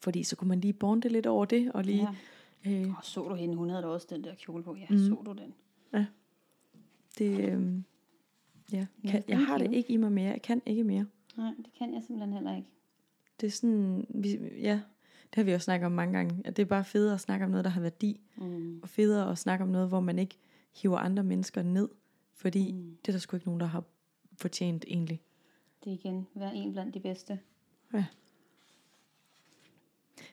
fordi 0.00 0.22
så 0.22 0.36
kunne 0.36 0.48
man 0.48 0.60
lige 0.60 0.72
bonde 0.72 1.08
lidt 1.08 1.26
over 1.26 1.44
det, 1.44 1.72
og 1.72 1.84
lige... 1.84 2.08
Ja. 2.64 2.70
Øh, 2.70 2.88
Og 2.96 3.04
så 3.04 3.28
du 3.28 3.34
hende? 3.34 3.54
Hun 3.56 3.70
havde 3.70 3.82
da 3.82 3.86
også 3.88 4.06
den 4.10 4.24
der 4.24 4.34
kjole 4.34 4.62
på. 4.62 4.74
Ja, 4.74 4.86
Mm. 4.90 4.98
så 4.98 5.22
du 5.26 5.32
den? 5.32 5.54
Det, 7.18 7.40
øhm, 7.52 7.84
ja, 8.72 8.86
Ja, 9.04 9.10
kan, 9.10 9.22
jeg 9.28 9.46
har 9.46 9.58
det 9.58 9.72
ikke 9.72 9.92
i 9.92 9.96
mig 9.96 10.12
mere. 10.12 10.30
Jeg 10.30 10.42
kan 10.42 10.62
ikke 10.66 10.84
mere. 10.84 11.06
Nej, 11.36 11.52
det 11.56 11.72
kan 11.78 11.94
jeg 11.94 12.02
simpelthen 12.02 12.32
heller 12.32 12.56
ikke. 12.56 12.68
Det 13.40 13.46
er 13.46 13.50
sådan, 13.50 14.06
vi, 14.14 14.28
ja, 14.60 14.80
det 15.30 15.34
har 15.34 15.42
vi 15.42 15.52
også 15.52 15.64
snakket 15.64 15.86
om 15.86 15.92
mange 15.92 16.16
gange, 16.16 16.42
at 16.44 16.56
det 16.56 16.62
er 16.62 16.66
bare 16.66 16.84
federe 16.84 17.14
at 17.14 17.20
snakke 17.20 17.44
om 17.44 17.50
noget, 17.50 17.64
der 17.64 17.70
har 17.70 17.80
værdi, 17.80 18.20
Mm. 18.36 18.80
og 18.82 18.88
federe 18.88 19.30
at 19.30 19.38
snakke 19.38 19.62
om 19.62 19.68
noget, 19.68 19.88
hvor 19.88 20.00
man 20.00 20.18
ikke 20.18 20.38
hiver 20.82 20.98
andre 20.98 21.22
mennesker 21.24 21.62
ned, 21.62 21.88
fordi 22.34 22.72
mm. 22.72 22.96
Det 23.02 23.08
er 23.08 23.12
der 23.12 23.18
sgu 23.18 23.36
ikke 23.36 23.46
nogen, 23.46 23.60
der 23.60 23.66
har 23.66 23.84
fortjent 24.36 24.84
egentlig. 24.88 25.20
Det 25.84 25.90
er 25.90 25.94
igen, 25.94 26.26
vær 26.34 26.50
en 26.50 26.72
blandt 26.72 26.94
de 26.94 27.00
bedste. 27.00 27.38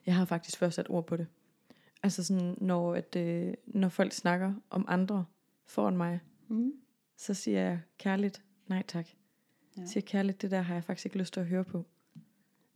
Jeg 0.05 0.15
har 0.15 0.25
faktisk 0.25 0.57
først 0.57 0.75
sat 0.75 0.89
ord 0.89 1.07
på 1.07 1.17
det. 1.17 1.27
Altså 2.03 2.23
sådan, 2.23 2.57
når, 2.61 2.93
at, 2.95 3.15
øh, 3.15 3.53
når 3.67 3.89
folk 3.89 4.11
snakker 4.11 4.53
om 4.69 4.85
andre 4.87 5.25
foran 5.65 5.97
mig, 5.97 6.19
Mm. 6.47 6.73
så 7.17 7.33
siger 7.33 7.59
jeg 7.59 7.79
kærligt, 7.97 8.43
nej 8.67 8.83
tak. 8.87 9.07
Ja. 9.77 9.85
Siger 9.85 10.01
kærligt, 10.01 10.41
det 10.41 10.51
der 10.51 10.61
har 10.61 10.73
jeg 10.73 10.83
faktisk 10.83 11.05
ikke 11.05 11.17
lyst 11.17 11.33
til 11.33 11.39
at 11.39 11.45
høre 11.45 11.63
på. 11.63 11.85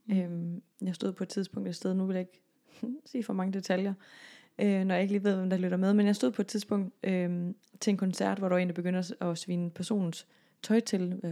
Mm. 0.05 0.17
Øhm, 0.17 0.61
jeg 0.81 0.95
stod 0.95 1.13
på 1.13 1.23
et 1.23 1.29
tidspunkt 1.29 1.69
et 1.69 1.75
sted, 1.75 1.93
nu 1.93 2.05
vil 2.05 2.13
jeg 2.13 2.21
ikke 2.21 2.41
sige 3.11 3.23
for 3.23 3.33
mange 3.33 3.53
detaljer, 3.53 3.93
øh, 4.59 4.85
når 4.85 4.95
jeg 4.95 5.01
ikke 5.01 5.13
lige 5.13 5.23
ved, 5.23 5.35
hvem 5.35 5.49
der 5.49 5.57
lytter 5.57 5.77
med, 5.77 5.93
men 5.93 6.05
jeg 6.05 6.15
stod 6.15 6.31
på 6.31 6.41
et 6.41 6.47
tidspunkt 6.47 6.93
øh, 7.03 7.53
til 7.79 7.91
en 7.91 7.97
koncert, 7.97 8.37
hvor 8.37 8.49
der 8.49 8.55
var 8.55 8.61
en, 8.61 8.67
der 8.67 8.73
begyndte 8.73 9.23
at, 9.23 9.37
svine 9.37 9.69
personens 9.69 10.27
tøj 10.61 10.79
til. 10.79 11.19
Øh, 11.23 11.31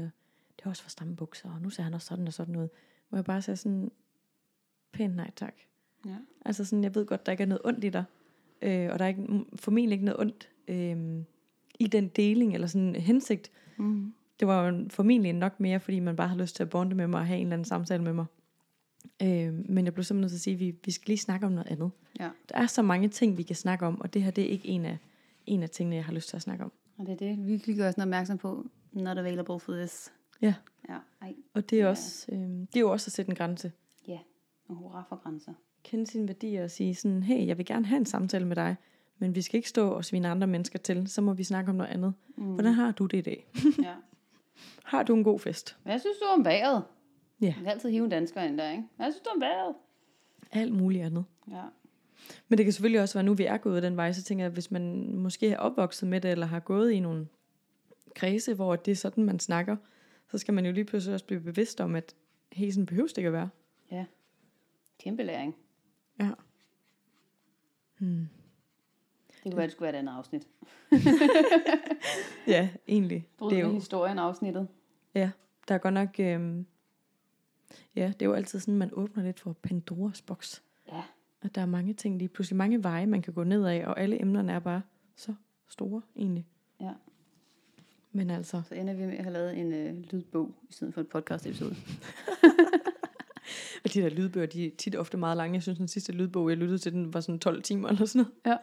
det 0.58 0.66
var 0.66 0.72
også 0.72 0.84
for 0.84 0.90
stramme 0.90 1.16
bukser, 1.16 1.54
og 1.54 1.62
nu 1.62 1.70
ser 1.70 1.84
han 1.84 1.94
også 1.94 2.08
sådan 2.08 2.28
og 2.28 2.34
sådan 2.34 2.54
noget. 2.54 2.70
Hvor 3.10 3.18
jeg 3.18 3.26
bare 3.26 3.42
sagde 3.42 3.58
sådan, 3.58 3.92
pænt 4.92 5.16
nej 5.16 5.32
tak. 5.36 5.56
Ja. 6.06 6.18
Altså 6.46 6.66
sådan, 6.66 6.84
jeg 6.84 6.96
ved 6.96 7.06
godt, 7.06 7.26
der 7.26 7.32
ikke 7.32 7.42
er 7.42 7.48
noget 7.48 7.62
ondt 7.66 7.84
i 7.84 7.90
dig. 7.90 8.04
Øh, 8.62 8.90
og 8.92 9.00
der 9.00 9.06
er 9.06 9.10
ikke, 9.10 9.46
formentlig 9.56 9.96
ikke 9.96 10.06
noget 10.06 10.20
ondt 10.20 10.50
øh, 10.68 11.24
i 11.80 11.88
den 11.88 12.08
deling, 12.08 12.54
eller 12.54 12.68
sådan 12.68 12.88
en 12.88 12.96
hensigt. 12.96 13.52
Mm. 13.78 14.14
Det 14.40 14.48
var 14.48 14.68
jo 14.68 14.86
formentlig 14.90 15.34
nok 15.34 15.60
mere, 15.60 15.80
fordi 15.80 16.00
man 16.00 16.16
bare 16.16 16.28
har 16.28 16.36
lyst 16.38 16.56
til 16.56 16.64
at 16.64 16.70
bonde 16.70 16.96
med 16.96 17.08
mig 17.08 17.20
og 17.20 17.28
have 17.28 17.40
en 17.40 17.46
eller 17.48 17.54
anden 17.54 17.66
samtale 17.66 18.04
med 18.04 18.14
mig. 18.14 18.26
Øh, 19.24 19.54
men 19.70 19.86
jeg 19.86 19.94
blev 19.94 20.04
simpelthen 20.04 20.22
nødt 20.22 20.32
til 20.32 20.38
at 20.38 20.42
sige, 20.42 20.54
at 20.54 20.60
vi, 20.60 20.76
vi 20.86 20.92
skal 20.92 21.08
lige 21.08 21.18
snakke 21.18 21.46
om 21.46 21.52
noget 21.52 21.68
andet. 21.68 21.92
Ja. 22.20 22.30
Der 22.50 22.56
er 22.58 22.68
så 22.68 22.82
mange 22.82 23.08
ting, 23.10 23.38
vi 23.38 23.44
kan 23.44 23.56
snakke 23.56 23.86
om, 23.86 24.02
og 24.02 24.14
det 24.14 24.24
her 24.24 24.32
det 24.32 24.44
er 24.44 24.48
ikke 24.50 24.68
en 24.68 24.86
af, 24.86 24.98
en 25.46 25.64
af 25.64 25.70
tingene, 25.70 25.96
jeg 25.96 26.06
har 26.06 26.14
lyst 26.14 26.30
til 26.30 26.36
at 26.36 26.42
snakke 26.42 26.64
om. 26.64 26.72
Og 26.98 27.06
det 27.06 27.14
er 27.14 27.18
det, 27.18 27.38
vi 27.38 27.44
virkelig 27.44 27.78
gør 27.78 27.92
sådan 27.92 28.02
opmærksom 28.02 28.38
på. 28.38 28.66
Not 28.94 29.18
available 29.18 29.60
for 29.60 29.74
this. 29.74 30.14
Ja. 30.42 30.54
Ja, 30.90 30.98
ej. 31.22 31.34
Og 31.54 31.70
det 31.70 31.80
er, 31.80 31.84
Ja. 31.84 31.90
også, 31.90 32.26
øh, 32.32 32.40
det 32.40 32.76
er 32.76 32.80
jo 32.80 32.92
også 32.92 33.08
at 33.08 33.12
sætte 33.12 33.30
en 33.30 33.36
grænse. 33.36 33.72
Ja, 34.08 34.20
og 34.70 34.76
hurra 34.76 35.04
for 35.10 35.16
grænser. 35.16 35.54
Kende 35.84 36.08
sine 36.08 36.28
værdier 36.28 36.64
og 36.64 36.72
sige 36.72 36.96
sådan, 36.96 37.24
hey, 37.24 37.48
jeg 37.48 37.58
vil 37.58 37.66
gerne 37.66 37.86
have 37.86 37.98
en 37.98 38.06
samtale 38.06 38.46
med 38.48 38.56
dig, 38.56 38.76
men 39.20 39.36
vi 39.36 39.42
skal 39.42 39.58
ikke 39.58 39.70
stå 39.70 39.90
og 39.90 40.06
svine 40.06 40.28
andre 40.28 40.48
mennesker 40.48 40.80
til, 40.80 41.08
så 41.08 41.22
må 41.22 41.34
vi 41.34 41.44
snakke 41.44 41.70
om 41.70 41.76
noget 41.76 41.92
andet. 41.92 42.14
Mm. 42.36 42.54
Hvordan 42.54 42.74
har 42.74 42.92
du 42.92 43.06
det 43.06 43.18
i 43.18 43.22
dag? 43.22 43.48
ja. 43.84 43.94
Har 44.84 45.04
du 45.04 45.16
en 45.16 45.24
god 45.24 45.40
fest? 45.40 45.78
Hvad 45.84 46.00
synes 46.00 46.18
du 46.18 46.26
om 46.26 46.46
vejret? 46.46 46.84
Ja. 47.42 47.54
Man 47.56 47.64
kan 47.64 47.68
altid 47.68 47.90
hive 47.90 48.04
en 48.04 48.10
dansker 48.10 48.42
ind 48.42 48.58
der, 48.58 48.72
ikke? 48.72 48.84
Hvad 48.96 49.12
synes 49.12 49.22
du 49.22 49.30
om 49.36 49.42
vejret? 49.42 49.76
Alt 50.52 50.74
muligt 50.74 51.04
andet. 51.04 51.26
Ja. 51.52 51.62
Men 52.48 52.58
det 52.58 52.66
kan 52.66 52.74
selvfølgelig 52.74 53.02
også 53.02 53.14
være, 53.14 53.24
nu 53.24 53.34
vi 53.34 53.46
er 53.46 53.58
gået 53.58 53.84
den 53.84 53.98
vej, 53.98 54.12
så 54.12 54.24
tænker 54.24 54.44
jeg, 54.44 54.48
at 54.48 54.54
hvis 54.54 54.72
man 54.72 55.16
måske 55.16 55.50
er 55.50 55.58
opvokset 55.58 56.10
med 56.10 56.22
det, 56.22 56.32
eller 56.32 56.46
har 56.46 56.60
gået 56.60 56.92
i 56.92 57.00
nogle 57.00 57.28
kredse, 58.16 58.54
hvor 58.54 58.76
det 58.76 58.92
er 58.92 58.96
sådan, 58.96 59.24
man 59.24 59.40
snakker, 59.40 59.76
så 60.32 60.38
skal 60.38 60.54
man 60.54 60.66
jo 60.66 60.72
lige 60.72 60.86
pludselig 60.86 61.14
også 61.14 61.26
blive 61.26 61.42
bevidst 61.42 61.82
om, 61.82 61.96
at 61.96 62.16
sådan 62.72 62.86
behøves 62.86 63.14
det 63.14 63.18
ikke 63.18 63.28
at 63.28 63.34
være. 63.34 63.50
Ja. 63.92 64.06
Kæmpe 65.00 65.24
læring. 65.24 65.56
Ja. 66.20 66.30
Hmm. 67.98 68.28
Det 69.44 69.52
kunne 69.52 69.58
være, 69.58 69.66
det 69.66 69.72
skulle 69.72 69.86
være 69.86 69.96
et 69.96 70.00
andet 70.00 70.14
afsnit. 70.14 70.48
Ja, 72.48 72.70
egentlig. 72.88 73.28
Bryd 73.38 73.50
Det 73.50 73.58
er 73.58 73.62
jo, 73.62 73.74
historien 73.74 74.20
afsnittet. 74.20 74.68
ja, 75.16 75.32
der 75.68 75.76
er 75.76 75.80
godt 75.80 75.94
nok, 75.94 76.10
øhm, 76.20 76.66
ja, 77.96 78.08
det 78.08 78.22
er 78.22 78.26
jo 78.26 78.34
altid 78.34 78.60
sådan, 78.60 78.76
man 78.78 78.90
åbner 78.94 79.24
lidt 79.24 79.40
for 79.40 79.54
Pandoras 79.54 80.22
boks. 80.22 80.64
Ja. 80.92 81.02
At 81.42 81.56
der 81.56 81.62
er 81.62 81.66
mange 81.66 81.94
ting, 81.94 82.18
lige 82.18 82.28
pludselig 82.28 82.58
mange 82.58 82.84
veje, 82.84 83.06
man 83.06 83.22
kan 83.22 83.34
gå 83.34 83.44
ned 83.44 83.66
af, 83.66 83.88
og 83.88 84.00
alle 84.00 84.22
emnerne 84.22 84.52
er 84.52 84.60
bare 84.60 84.82
så 85.16 85.34
store, 85.68 86.02
egentlig. 86.16 86.46
Ja. 86.82 86.92
Men 88.12 88.30
altså, 88.30 88.62
Så 88.68 88.76
ender 88.76 88.94
vi 88.94 89.06
med 89.06 89.18
at 89.18 89.24
have 89.24 89.34
lavet 89.34 89.58
en 89.58 89.74
øh, 89.74 89.94
lydbog, 90.12 90.56
i 90.70 90.74
stedet 90.74 90.94
for 90.94 91.02
et 91.02 91.08
podcast 91.08 91.46
episode. 91.48 91.76
Og 93.84 93.94
de 93.94 94.02
der 94.02 94.10
lydbøger, 94.10 94.48
de 94.48 94.66
er 94.66 94.72
tit 94.78 94.96
ofte 94.96 95.18
meget 95.18 95.38
lange. 95.38 95.54
Jeg 95.56 95.62
synes, 95.62 95.78
den 95.78 95.88
sidste 95.88 96.12
lydbog, 96.12 96.50
jeg 96.50 96.58
lyttede 96.58 96.78
til, 96.78 96.92
den 96.94 97.14
var 97.14 97.20
sådan 97.20 97.40
12 97.40 97.64
timer 97.64 97.90
eller 97.90 98.06
sådan 98.06 98.20
noget. 98.20 98.34
Ja. 98.46 98.58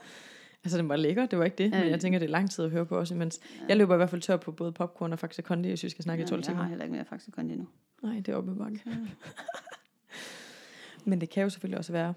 Altså, 0.65 0.79
den 0.79 0.89
var 0.89 0.97
lækker, 0.97 1.27
det 1.27 1.39
var 1.39 1.45
ikke 1.45 1.57
det. 1.57 1.71
Men 1.71 1.81
Ja. 1.81 1.89
jeg 1.89 2.01
tænker, 2.01 2.19
det 2.19 2.27
er 2.27 2.31
lang 2.31 2.51
tid 2.51 2.65
at 2.65 2.71
høre 2.71 2.87
på 2.87 2.99
også, 2.99 3.15
imens. 3.15 3.41
Jeg 3.69 3.77
løber 3.77 3.95
i 3.95 3.97
hvert 3.97 4.11
fald 4.11 4.23
tør 4.23 4.37
på 4.37 4.53
både 4.53 4.73
popcorn 4.73 5.13
og 5.13 5.19
Faxe 5.19 5.43
Kondi, 5.43 5.69
hvis 5.69 5.85
vi 5.85 5.89
skal 5.89 6.03
snakke 6.03 6.25
i 6.25 6.27
12 6.27 6.39
jeg 6.39 6.45
timer. 6.45 6.63
har 6.63 6.69
heller 6.69 6.85
ikke 6.85 6.95
mere 6.95 7.05
faktisk 7.05 7.33
kun 7.35 7.51
endnu. 7.51 7.69
Nej, 8.03 8.15
det 8.15 8.29
er 8.29 8.37
oppe 8.37 8.55
bakke. 8.55 8.81
Men 11.05 11.21
det 11.21 11.31
kan 11.31 11.43
jo 11.43 11.51
selvfølgelig 11.51 11.79
også 11.79 11.93
være, 11.93 12.15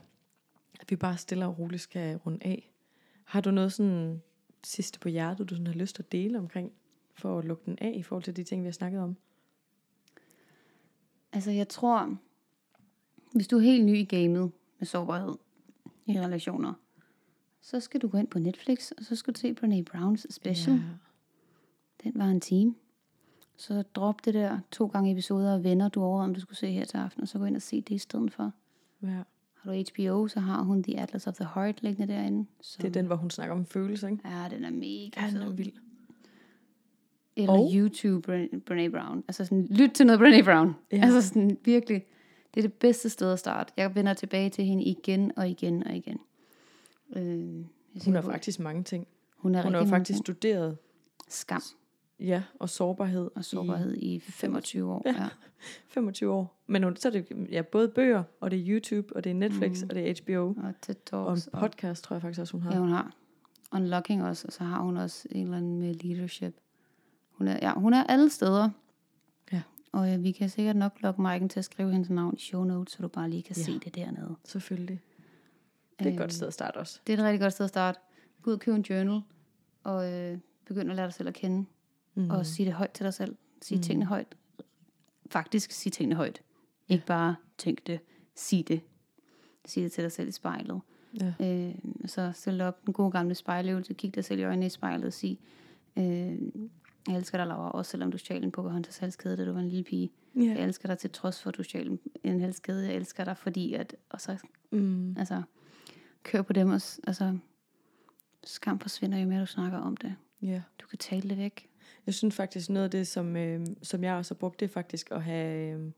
at 0.79 0.91
vi 0.91 0.95
bare 0.95 1.17
stille 1.17 1.45
og 1.45 1.59
roligt 1.59 1.81
skal 1.81 2.17
runde 2.17 2.39
af. 2.45 2.71
Har 3.23 3.41
du 3.41 3.51
noget 3.51 3.73
sådan 3.73 4.21
sidste 4.63 4.99
på 4.99 5.09
hjertet, 5.09 5.49
du 5.49 5.55
sådan 5.55 5.67
har 5.67 5.73
lyst 5.73 5.95
til 5.95 6.03
at 6.03 6.11
dele 6.11 6.39
omkring, 6.39 6.71
for 7.15 7.39
at 7.39 7.45
lukke 7.45 7.63
den 7.65 7.77
af 7.81 7.93
i 7.95 8.03
forhold 8.03 8.23
til 8.23 8.35
de 8.35 8.43
ting, 8.43 8.61
vi 8.61 8.67
har 8.67 8.71
snakket 8.71 9.01
om? 9.01 9.15
Altså, 11.33 11.51
jeg 11.51 11.67
tror, 11.67 12.17
hvis 13.35 13.47
du 13.47 13.57
er 13.57 13.61
helt 13.61 13.85
ny 13.85 13.97
i 13.97 14.05
gamet 14.05 14.51
med 14.79 14.85
sårbarhed 14.87 15.33
i 16.05 16.19
relationer, 16.19 16.73
så 17.61 17.79
skal 17.79 18.01
du 18.01 18.07
gå 18.07 18.17
ind 18.17 18.27
på 18.27 18.39
Netflix, 18.39 18.91
og 18.91 19.03
så 19.03 19.15
skal 19.15 19.33
du 19.33 19.39
se 19.39 19.53
Brene 19.53 19.83
Browns 19.83 20.27
special. 20.29 20.75
Ja. 20.75 20.81
Den 22.03 22.11
var 22.15 22.25
en 22.25 22.41
time. 22.41 22.75
Så 23.57 23.81
drop 23.81 24.25
det 24.25 24.33
der 24.33 24.59
to 24.71 24.85
gange 24.87 25.11
episoder 25.11 25.53
af 25.53 25.63
venner, 25.63 25.89
du 25.89 26.03
over, 26.03 26.23
om 26.23 26.33
du 26.33 26.39
skulle 26.39 26.57
se 26.57 26.71
her 26.71 26.85
til 26.85 26.97
aften, 26.97 27.21
og 27.21 27.27
så 27.27 27.37
gå 27.39 27.45
ind 27.45 27.55
og 27.55 27.61
se 27.61 27.81
det 27.81 27.95
i 27.95 27.97
stedet 27.97 28.33
for. 28.33 28.51
ja. 29.03 29.21
Har 29.57 29.73
du 29.73 29.83
HBO, 29.93 30.27
så 30.27 30.39
har 30.39 30.61
hun 30.63 30.83
The 30.83 30.99
Atlas 30.99 31.27
of 31.27 31.33
the 31.35 31.47
Heart 31.55 31.83
liggende 31.83 32.13
derinde. 32.13 32.45
Så, 32.61 32.77
Det 32.81 32.87
er 32.87 32.91
den, 32.91 33.05
hvor 33.05 33.15
hun 33.15 33.29
snakker 33.29 33.55
om 33.55 33.65
følelser, 33.65 34.07
ikke? 34.07 34.29
Ja, 34.29 34.47
den 34.55 34.63
er 34.65 34.69
mega 34.71 35.21
Ja, 35.25 35.29
den 35.31 35.37
er 35.37 35.49
vild. 35.49 35.71
Eller 37.35 37.53
Og- 37.53 37.71
YouTube 37.75 38.21
Brene, 38.21 38.59
Brene 38.61 38.89
Brown. 38.91 39.23
Altså 39.27 39.45
sådan, 39.45 39.67
lyt 39.69 39.89
til 39.91 40.05
noget 40.05 40.19
Brene 40.19 40.43
Brown. 40.43 40.75
Ja. 40.91 40.97
Altså 41.03 41.21
sådan, 41.21 41.57
virkelig. 41.65 42.05
Det 42.53 42.63
er 42.65 42.67
det 42.67 42.73
bedste 42.73 43.09
sted 43.09 43.31
at 43.31 43.39
starte. 43.39 43.73
Jeg 43.77 43.95
vender 43.95 44.13
tilbage 44.13 44.49
til 44.49 44.65
hende 44.65 44.83
igen 44.83 45.31
og 45.37 45.49
igen 45.49 45.87
og 45.87 45.95
igen. 45.95 46.19
Øh, 47.15 47.57
jeg 47.57 47.65
Hun 48.05 48.13
har 48.13 48.21
faktisk 48.21 48.59
mange 48.59 48.83
ting. 48.83 49.07
hun 49.37 49.55
er 49.55 49.63
Hun 49.63 49.73
har 49.73 49.79
jo 49.79 49.85
mange 49.85 49.89
faktisk 49.89 50.17
ting. 50.17 50.25
studeret, 50.25 50.77
skam 51.29 51.61
ja, 52.19 52.43
og 52.59 52.69
sårbarhed. 52.69 53.29
og 53.35 53.45
sårbarhed 53.45 53.95
i 53.97 54.19
25 54.19 54.91
år. 54.91 55.01
Ja. 55.05 55.21
Ja. 55.21 55.27
25 55.87 56.31
år. 56.31 56.63
Men 56.67 56.83
hun, 56.83 56.95
så 56.95 57.07
er 57.07 57.11
det 57.11 57.47
ja, 57.51 57.61
både 57.61 57.89
bøger, 57.89 58.23
og 58.39 58.51
det 58.51 58.59
er 58.59 58.63
YouTube, 58.67 59.15
og 59.15 59.23
det 59.23 59.29
er 59.29 59.33
Netflix, 59.33 59.81
mm. 59.81 59.89
og 59.89 59.95
det 59.95 60.09
er 60.09 60.13
HBO. 60.23 60.61
Og 60.67 60.73
TED 60.81 61.13
Og 61.13 61.21
en 61.21 61.35
Talks. 61.35 61.47
Og, 61.47 61.59
podcast, 61.59 62.03
tror 62.03 62.13
jeg 62.13 62.21
faktisk 62.21 62.39
også, 62.41 62.51
hun 62.53 62.61
har. 62.61 62.71
ja, 62.73 62.79
hun 62.79 62.89
har. 62.89 63.15
Unlocking 63.71 64.23
også, 64.23 64.47
og 64.47 64.53
så 64.53 64.63
har 64.63 64.81
hun 64.81 64.97
også 64.97 65.27
en 65.31 65.43
eller 65.43 65.57
anden 65.57 65.79
med 65.79 65.93
leadership. 65.93 66.55
Hun 67.31 67.47
er, 67.47 67.59
ja, 67.61 67.73
hun 67.73 67.93
er 67.93 68.03
alle 68.03 68.29
steder. 68.29 68.69
Ja. 69.51 69.61
Og 69.91 70.07
ja, 70.07 70.17
vi 70.17 70.31
kan 70.31 70.49
sikkert 70.49 70.75
nok 70.75 70.91
lokke 71.01 71.21
Maiken 71.21 71.49
til 71.49 71.59
at 71.59 71.65
skrive 71.65 71.91
hendes 71.91 72.09
navn 72.09 72.35
i 72.37 72.39
show 72.39 72.63
notes, 72.63 72.93
så 72.93 73.01
du 73.01 73.07
bare 73.07 73.29
lige 73.29 73.43
kan 73.43 73.55
ja. 73.57 73.63
se 73.63 73.79
det 73.79 73.95
dernede. 73.95 74.35
Selvfølgelig. 74.45 75.01
Det 75.99 76.05
er 76.05 76.09
et 76.09 76.13
Øhm, 76.13 76.17
godt 76.17 76.33
sted 76.33 76.47
at 76.47 76.53
starte 76.53 76.77
også. 76.77 76.99
Det 77.07 77.13
er 77.13 77.17
et 77.17 77.23
rigtig 77.23 77.39
godt 77.39 77.53
sted 77.53 77.63
at 77.63 77.69
starte. 77.69 77.99
Gå 78.41 78.49
ud 78.51 78.55
og 78.55 78.59
køb 78.61 78.73
en 78.75 78.81
journal, 78.81 79.21
og 79.83 80.13
øh, 80.13 80.37
begynd 80.65 80.89
at 80.89 80.95
lære 80.95 81.05
dig 81.05 81.13
selv 81.13 81.27
at 81.27 81.33
kende. 81.33 81.65
Mm. 82.15 82.29
Og 82.29 82.45
sige 82.45 82.65
det 82.65 82.73
højt 82.73 82.91
til 82.91 83.03
dig 83.05 83.13
selv. 83.13 83.35
Sige 83.61 83.77
mm. 83.77 83.81
tingene 83.83 84.05
højt. 84.05 84.35
Faktisk 85.31 85.71
sige 85.71 85.91
tingene 85.91 86.15
højt. 86.15 86.41
Ja. 86.89 86.93
Ikke 86.93 87.05
bare 87.05 87.35
tænk 87.57 87.87
det. 87.87 87.99
Sig 88.35 88.67
det. 88.67 88.81
Sig 89.65 89.83
det 89.83 89.91
til 89.91 90.03
dig 90.03 90.11
selv 90.11 90.27
i 90.27 90.31
spejlet. 90.31 90.81
Ja. 91.21 91.33
Øh, 91.39 91.75
så 92.05 92.31
stille 92.35 92.65
op 92.65 92.85
den 92.85 92.93
gode 92.93 93.11
gamle 93.11 93.35
spejløvelse. 93.35 93.93
Kig 93.93 94.15
dig 94.15 94.25
selv 94.25 94.39
i 94.39 94.43
øjnene 94.43 94.65
i 94.65 94.69
spejlet 94.69 95.05
og 95.05 95.13
sig, 95.13 95.39
øh, 95.97 96.03
jeg 97.07 97.15
elsker 97.17 97.37
dig, 97.37 97.47
Laura, 97.47 97.71
også 97.71 97.91
selvom 97.91 98.11
du 98.11 98.17
stjal 98.17 98.43
en 98.43 98.51
Pocahontas 98.51 98.97
halskæde, 98.97 99.37
da 99.37 99.45
du 99.45 99.51
var 99.51 99.59
en 99.59 99.67
lille 99.69 99.83
pige. 99.83 100.11
Ja. 100.35 100.41
Jeg 100.41 100.59
elsker 100.63 100.87
dig 100.87 100.97
til 100.97 101.09
trods 101.09 101.41
for, 101.41 101.49
at 101.49 101.57
du 101.57 101.63
stjal 101.63 101.87
en- 101.87 101.99
en 102.23 102.39
halskæde. 102.41 102.85
Jeg 102.87 102.95
elsker 102.95 103.23
dig, 103.23 103.37
fordi 103.37 103.73
at... 103.73 103.95
Og 104.09 104.21
så, 104.21 104.37
Mm. 104.71 105.15
altså, 105.17 105.41
kør 106.27 106.41
på 106.41 106.53
dem 106.53 106.69
også. 106.69 106.99
Altså, 107.07 107.37
skam 108.43 108.79
forsvinder 108.79 109.17
jo 109.17 109.27
mere, 109.27 109.41
du 109.41 109.45
snakker 109.45 109.77
om 109.77 109.97
det. 109.97 110.15
ja. 110.41 110.61
Du 110.81 110.87
kan 110.87 110.97
tale 110.97 111.29
det 111.29 111.37
væk. 111.37 111.69
Jeg 112.05 112.13
synes 112.13 112.35
faktisk, 112.35 112.69
noget 112.69 112.83
af 112.83 112.91
det, 112.91 113.07
som, 113.07 113.35
øh, 113.35 113.67
som 113.83 114.03
jeg 114.03 114.13
også 114.13 114.33
har 114.33 114.37
brugt, 114.37 114.59
det 114.59 114.65
er 114.65 114.73
faktisk 114.73 115.11
at 115.11 115.23
have 115.23 115.73
øh, 115.73 115.91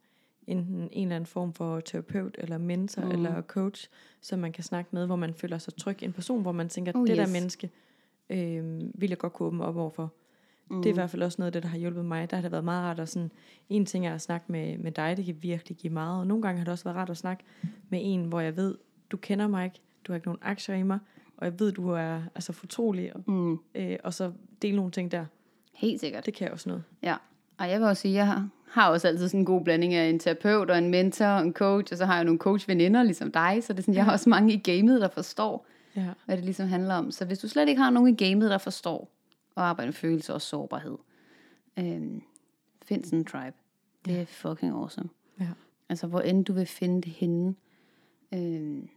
enten 0.48 0.90
en 0.92 1.08
eller 1.08 1.16
anden 1.16 1.26
form 1.26 1.54
for 1.54 1.80
terapeut, 1.80 2.36
eller 2.38 2.58
mentor, 2.58 3.02
mm. 3.02 3.08
Mm. 3.08 3.14
eller 3.14 3.42
coach, 3.42 3.90
som 4.22 4.40
man 4.40 4.52
kan 4.52 4.64
snakke 4.64 4.90
med, 4.94 5.06
hvor 5.06 5.16
man 5.16 5.34
føler 5.34 5.58
sig 5.58 5.74
tryg. 5.76 6.04
En 6.04 6.14
person, 6.14 6.42
hvor 6.42 6.52
man 6.52 6.70
tænker, 6.70 6.92
Oh, 6.96 7.08
det 7.08 7.18
der 7.18 7.24
yes. 7.24 7.34
menneske 7.34 7.70
øh, 8.30 8.80
vil 9.02 9.10
jeg 9.10 9.18
godt 9.18 9.34
kunne 9.34 9.48
åbne 9.48 9.66
op 9.66 9.76
overfor. 9.76 10.14
Mm. 10.70 10.78
Det 10.82 10.90
er 10.90 10.94
i 10.94 10.94
hvert 10.94 11.10
fald 11.10 11.24
også 11.24 11.36
noget 11.42 11.48
af 11.48 11.54
det, 11.54 11.64
der 11.64 11.70
har 11.70 11.78
hjulpet 11.78 12.06
mig. 12.06 12.32
Der 12.32 12.38
har 12.38 12.42
det 12.42 12.52
været 12.52 12.64
meget 12.64 12.84
rart 12.84 13.00
at 13.00 13.10
sådan, 13.10 13.32
en 13.70 13.86
ting 13.86 14.08
er 14.08 14.14
at 14.14 14.22
snakke 14.22 14.52
med, 14.52 14.78
med 14.78 14.92
dig, 14.92 15.18
det 15.18 15.26
kan 15.26 15.38
virkelig 15.42 15.78
give 15.78 15.94
meget. 15.94 16.20
Og 16.20 16.28
nogle 16.28 16.42
gange 16.42 16.58
har 16.58 16.66
det 16.66 16.72
også 16.72 16.84
været 16.84 16.98
rart 16.98 17.10
at 17.10 17.18
snakke 17.18 17.44
med 17.90 18.00
en, 18.04 18.26
hvor 18.26 18.40
jeg 18.40 18.56
ved, 18.56 18.78
du 19.12 19.18
kender 19.18 19.48
mig 19.48 19.66
ikke, 19.66 19.80
du 20.08 20.12
har 20.12 20.16
ikke 20.16 20.28
nogen 20.28 20.40
aktier 20.44 20.76
i 20.76 20.84
mig, 20.84 21.00
og 21.38 21.46
jeg 21.46 21.60
ved, 21.60 21.72
du 21.72 21.90
er 21.90 22.22
altså 22.36 22.54
fortrolig, 22.54 23.16
og, 23.16 23.24
Mm. 23.28 23.60
øh, 23.76 23.98
og 24.04 24.14
så 24.14 24.32
dele 24.62 24.76
nogle 24.76 24.92
ting 24.92 25.12
der. 25.12 25.26
Helt 25.74 26.00
sikkert. 26.00 26.26
Det 26.26 26.34
kan 26.34 26.52
også 26.52 26.70
noget. 26.70 26.84
Ja. 27.04 27.16
Og 27.58 27.70
jeg 27.70 27.80
vil 27.80 27.88
også 27.88 28.02
sige, 28.02 28.14
jeg 28.14 28.28
har, 28.28 28.50
har 28.72 28.90
også 28.90 29.08
altid 29.08 29.28
sådan 29.28 29.40
en 29.40 29.46
god 29.46 29.64
blanding 29.64 29.94
af 29.94 30.10
en 30.10 30.20
terapeut 30.20 30.70
og 30.70 30.78
en 30.78 30.90
mentor 30.90 31.26
og 31.26 31.42
en 31.42 31.54
coach, 31.54 31.94
og 31.94 31.98
så 31.98 32.06
har 32.06 32.16
jeg 32.16 32.24
nogle 32.24 32.40
coachveninder 32.40 33.04
ligesom 33.04 33.32
dig, 33.32 33.64
så 33.64 33.74
det 33.74 33.80
er 33.80 33.84
sådan, 33.84 33.94
jeg 33.96 34.06
har 34.06 34.12
også 34.12 34.30
mange 34.30 34.54
i 34.54 34.58
gamet, 34.58 35.02
der 35.02 35.08
forstår, 35.08 35.66
Ja. 35.96 36.08
hvad 36.26 36.36
det 36.38 36.46
ligesom 36.46 36.68
handler 36.68 36.96
om. 36.96 37.12
Så 37.12 37.26
hvis 37.26 37.40
du 37.40 37.48
slet 37.48 37.70
ikke 37.70 37.82
har 37.82 37.90
nogen 37.90 38.14
i 38.14 38.16
gamet, 38.30 38.50
der 38.50 38.58
forstår 38.58 39.12
at 39.58 39.64
arbejde 39.64 39.88
med 39.88 39.94
følelser 39.94 40.34
og 40.34 40.42
sårbarhed, 40.42 40.98
øhm, 41.80 42.22
find 42.84 43.04
sådan 43.06 43.20
en 43.20 43.26
tribe. 43.26 43.56
Det 44.06 44.22
er 44.22 44.26
fucking 44.26 44.72
awesome. 44.74 45.10
Ja. 45.40 45.48
Altså, 45.90 46.08
hvor 46.08 46.20
end 46.22 46.46
du 46.46 46.54
vil 46.54 46.66
finde 46.66 47.02
det 47.02 47.12
henne. 47.12 47.56
Øhm, 48.34 48.90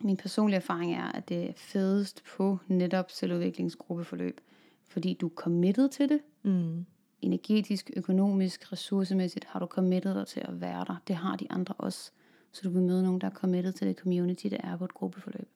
min 0.00 0.16
personlige 0.16 0.56
erfaring 0.56 0.94
er, 0.94 1.12
at 1.12 1.28
det 1.28 1.44
er 1.48 1.52
fedest 1.56 2.22
på 2.36 2.58
netop 2.68 3.10
selvudviklingsgruppeforløb, 3.10 4.40
fordi 4.88 5.14
du 5.20 5.26
er 5.26 5.30
committed 5.34 5.88
til 5.88 6.08
det, 6.08 6.20
Mm. 6.42 6.86
energetisk, 7.22 7.90
økonomisk, 7.96 8.72
ressourcemæssigt 8.72 9.44
har 9.44 9.60
du 9.60 9.66
committet 9.66 10.14
dig 10.16 10.26
til 10.26 10.40
at 10.40 10.60
være 10.60 10.84
der. 10.88 10.96
Det 11.08 11.16
har 11.16 11.36
de 11.36 11.46
andre 11.50 11.74
også. 11.78 12.10
Så 12.52 12.60
du 12.64 12.70
vil 12.70 12.82
møde 12.82 13.02
nogen, 13.02 13.20
der 13.20 13.26
er 13.26 13.30
committed 13.30 13.72
til 13.72 13.86
det 13.88 13.96
community, 13.98 14.46
der 14.46 14.56
er 14.60 14.76
på 14.76 14.84
et 14.84 14.94
gruppeforløb. 14.94 15.48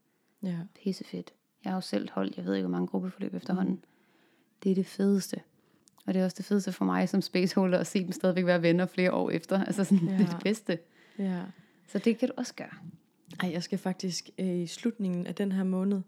Ja. 0.42 0.56
Pisse 0.82 1.04
fedt. 1.04 1.32
Jeg 1.64 1.72
har 1.72 1.76
jo 1.76 1.80
selv 1.80 2.08
holdt, 2.12 2.36
jeg 2.36 2.44
ved 2.44 2.54
ikke, 2.54 2.66
hvor 2.68 2.76
mange 2.76 2.86
gruppeforløb 2.86 3.34
efterhånden. 3.34 3.74
Mm. 3.74 3.80
Det 4.62 4.70
er 4.70 4.74
det 4.74 4.86
fedeste. 4.86 5.40
Og 6.06 6.14
det 6.14 6.20
er 6.20 6.24
også 6.24 6.36
det 6.36 6.44
fedeste 6.44 6.72
for 6.72 6.84
mig 6.84 7.08
som 7.08 7.22
spaceholder 7.22 7.78
at 7.78 7.86
se 7.86 8.02
dem 8.04 8.12
stadigvæk 8.12 8.46
være 8.46 8.62
venner 8.62 8.86
flere 8.86 9.12
år 9.12 9.30
efter. 9.30 9.64
Altså 9.64 9.84
sådan, 9.84 10.08
ja. 10.08 10.12
det 10.18 10.20
er 10.26 10.30
det 10.30 10.42
bedste. 10.44 10.78
ja. 11.18 11.42
Så 11.88 11.98
det 11.98 12.18
kan 12.18 12.28
du 12.28 12.34
også 12.36 12.54
gøre. 12.54 12.74
Ej, 13.40 13.50
jeg 13.52 13.62
skal 13.62 13.78
faktisk 13.78 14.30
øh, 14.38 14.56
i 14.58 14.66
slutningen 14.66 15.26
af 15.26 15.34
den 15.34 15.52
her 15.52 15.64
måned 15.64 16.00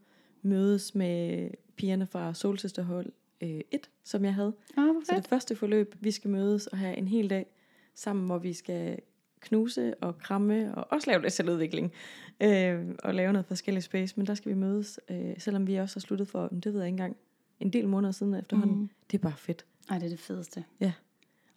mødes 0.42 0.94
med 0.94 1.50
pigerne 1.76 2.06
fra 2.06 2.34
Solsisterhold 2.34 3.12
øh, 3.40 3.60
1, 3.70 3.90
som 4.04 4.24
jeg 4.24 4.34
havde. 4.34 4.52
Ah, 4.76 4.84
hvor 4.84 5.02
Så 5.04 5.16
det 5.16 5.28
første 5.28 5.56
forløb, 5.56 5.94
vi 6.00 6.10
skal 6.10 6.30
mødes 6.30 6.66
og 6.66 6.78
have 6.78 6.96
en 6.96 7.08
hel 7.08 7.30
dag 7.30 7.46
sammen, 7.94 8.26
hvor 8.26 8.38
vi 8.38 8.52
skal 8.52 8.98
knuse 9.40 9.94
og 9.94 10.18
kramme 10.18 10.74
og 10.74 10.86
også 10.90 11.10
lave 11.10 11.22
lidt 11.22 11.32
selvudvikling 11.32 11.92
øh, 12.40 12.84
og 12.98 13.14
lave 13.14 13.32
noget 13.32 13.46
forskelligt 13.46 13.84
space. 13.84 14.14
Men 14.16 14.26
der 14.26 14.34
skal 14.34 14.50
vi 14.50 14.56
mødes, 14.56 15.00
øh, 15.10 15.34
selvom 15.38 15.66
vi 15.66 15.76
også 15.76 15.96
har 15.96 16.00
sluttet 16.00 16.28
for, 16.28 16.48
det 16.48 16.72
ved 16.72 16.80
jeg 16.80 16.86
ikke 16.86 16.94
engang, 16.94 17.16
en 17.60 17.72
del 17.72 17.88
måneder 17.88 18.12
siden 18.12 18.34
efterhånden. 18.34 18.78
Mm. 18.78 18.90
Det 19.10 19.18
er 19.18 19.22
bare 19.22 19.36
fedt. 19.36 19.64
Ej, 19.90 19.98
det 19.98 20.06
er 20.06 20.10
det 20.10 20.18
fedeste. 20.18 20.64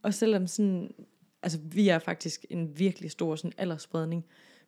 Og 0.01 0.13
selvom 0.13 0.47
sådan, 0.47 0.93
altså 1.43 1.59
vi 1.63 1.89
er 1.89 1.99
faktisk 1.99 2.45
en 2.49 2.79
virkelig 2.79 3.11
stor 3.11 3.35
sådan 3.35 3.51
aldersspredning, 3.57 4.25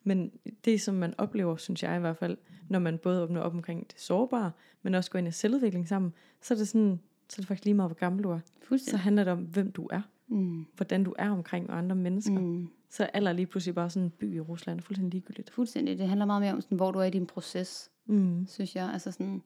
men 0.08 0.32
det 0.66 0.82
som 0.82 0.96
man 0.96 1.14
oplever, 1.18 1.56
synes 1.56 1.84
jeg 1.84 1.98
i 1.98 2.00
hvert 2.00 2.18
fald, 2.18 2.38
når 2.70 2.80
man 2.80 2.98
både 2.98 3.24
åbner 3.24 3.42
op 3.42 3.54
omkring 3.54 3.88
det 3.92 4.00
sårbare, 4.02 4.52
men 4.82 4.94
også 4.96 5.12
går 5.12 5.20
ind 5.20 5.28
i 5.28 5.32
selvudvikling 5.32 5.88
sammen, 5.88 6.14
så 6.42 6.54
er 6.54 6.58
det 6.58 6.68
sådan, 6.68 7.00
så 7.30 7.36
er 7.38 7.42
det 7.42 7.48
faktisk 7.48 7.66
lige 7.66 7.74
meget, 7.74 7.90
hvor 7.90 7.96
gammel 7.96 8.24
du 8.24 8.30
er. 8.30 8.40
Så 8.78 8.98
handler 8.98 9.24
det 9.24 9.34
om, 9.34 9.40
hvem 9.40 9.72
du 9.72 9.88
er, 9.92 10.02
Mm. 10.28 10.66
hvordan 10.76 11.04
du 11.04 11.14
er 11.20 11.30
omkring 11.30 11.70
andre 11.70 11.96
mennesker. 11.96 12.40
Mm. 12.40 12.70
Så 12.90 13.04
er 13.04 13.08
alder 13.14 13.34
lige 13.34 13.46
pludselig 13.46 13.76
bare 13.76 13.90
sådan 13.90 14.04
en 14.06 14.10
by 14.10 14.36
i 14.36 14.40
Rusland, 14.40 14.82
fuldstændig 14.82 15.14
ligegyldigt. 15.14 15.50
Fuldstændig. 15.50 15.98
Det 15.98 16.08
handler 16.08 16.26
meget 16.26 16.42
mere 16.42 16.54
om, 16.54 16.62
sådan, 16.62 16.76
hvor 16.76 16.92
du 16.92 17.00
er 17.00 17.04
i 17.04 17.10
din 17.10 17.26
proces. 17.26 17.92
Mm. 18.06 18.46
synes 18.50 18.76
jeg. 18.76 18.90
Altså 18.94 19.12
sådan, 19.12 19.42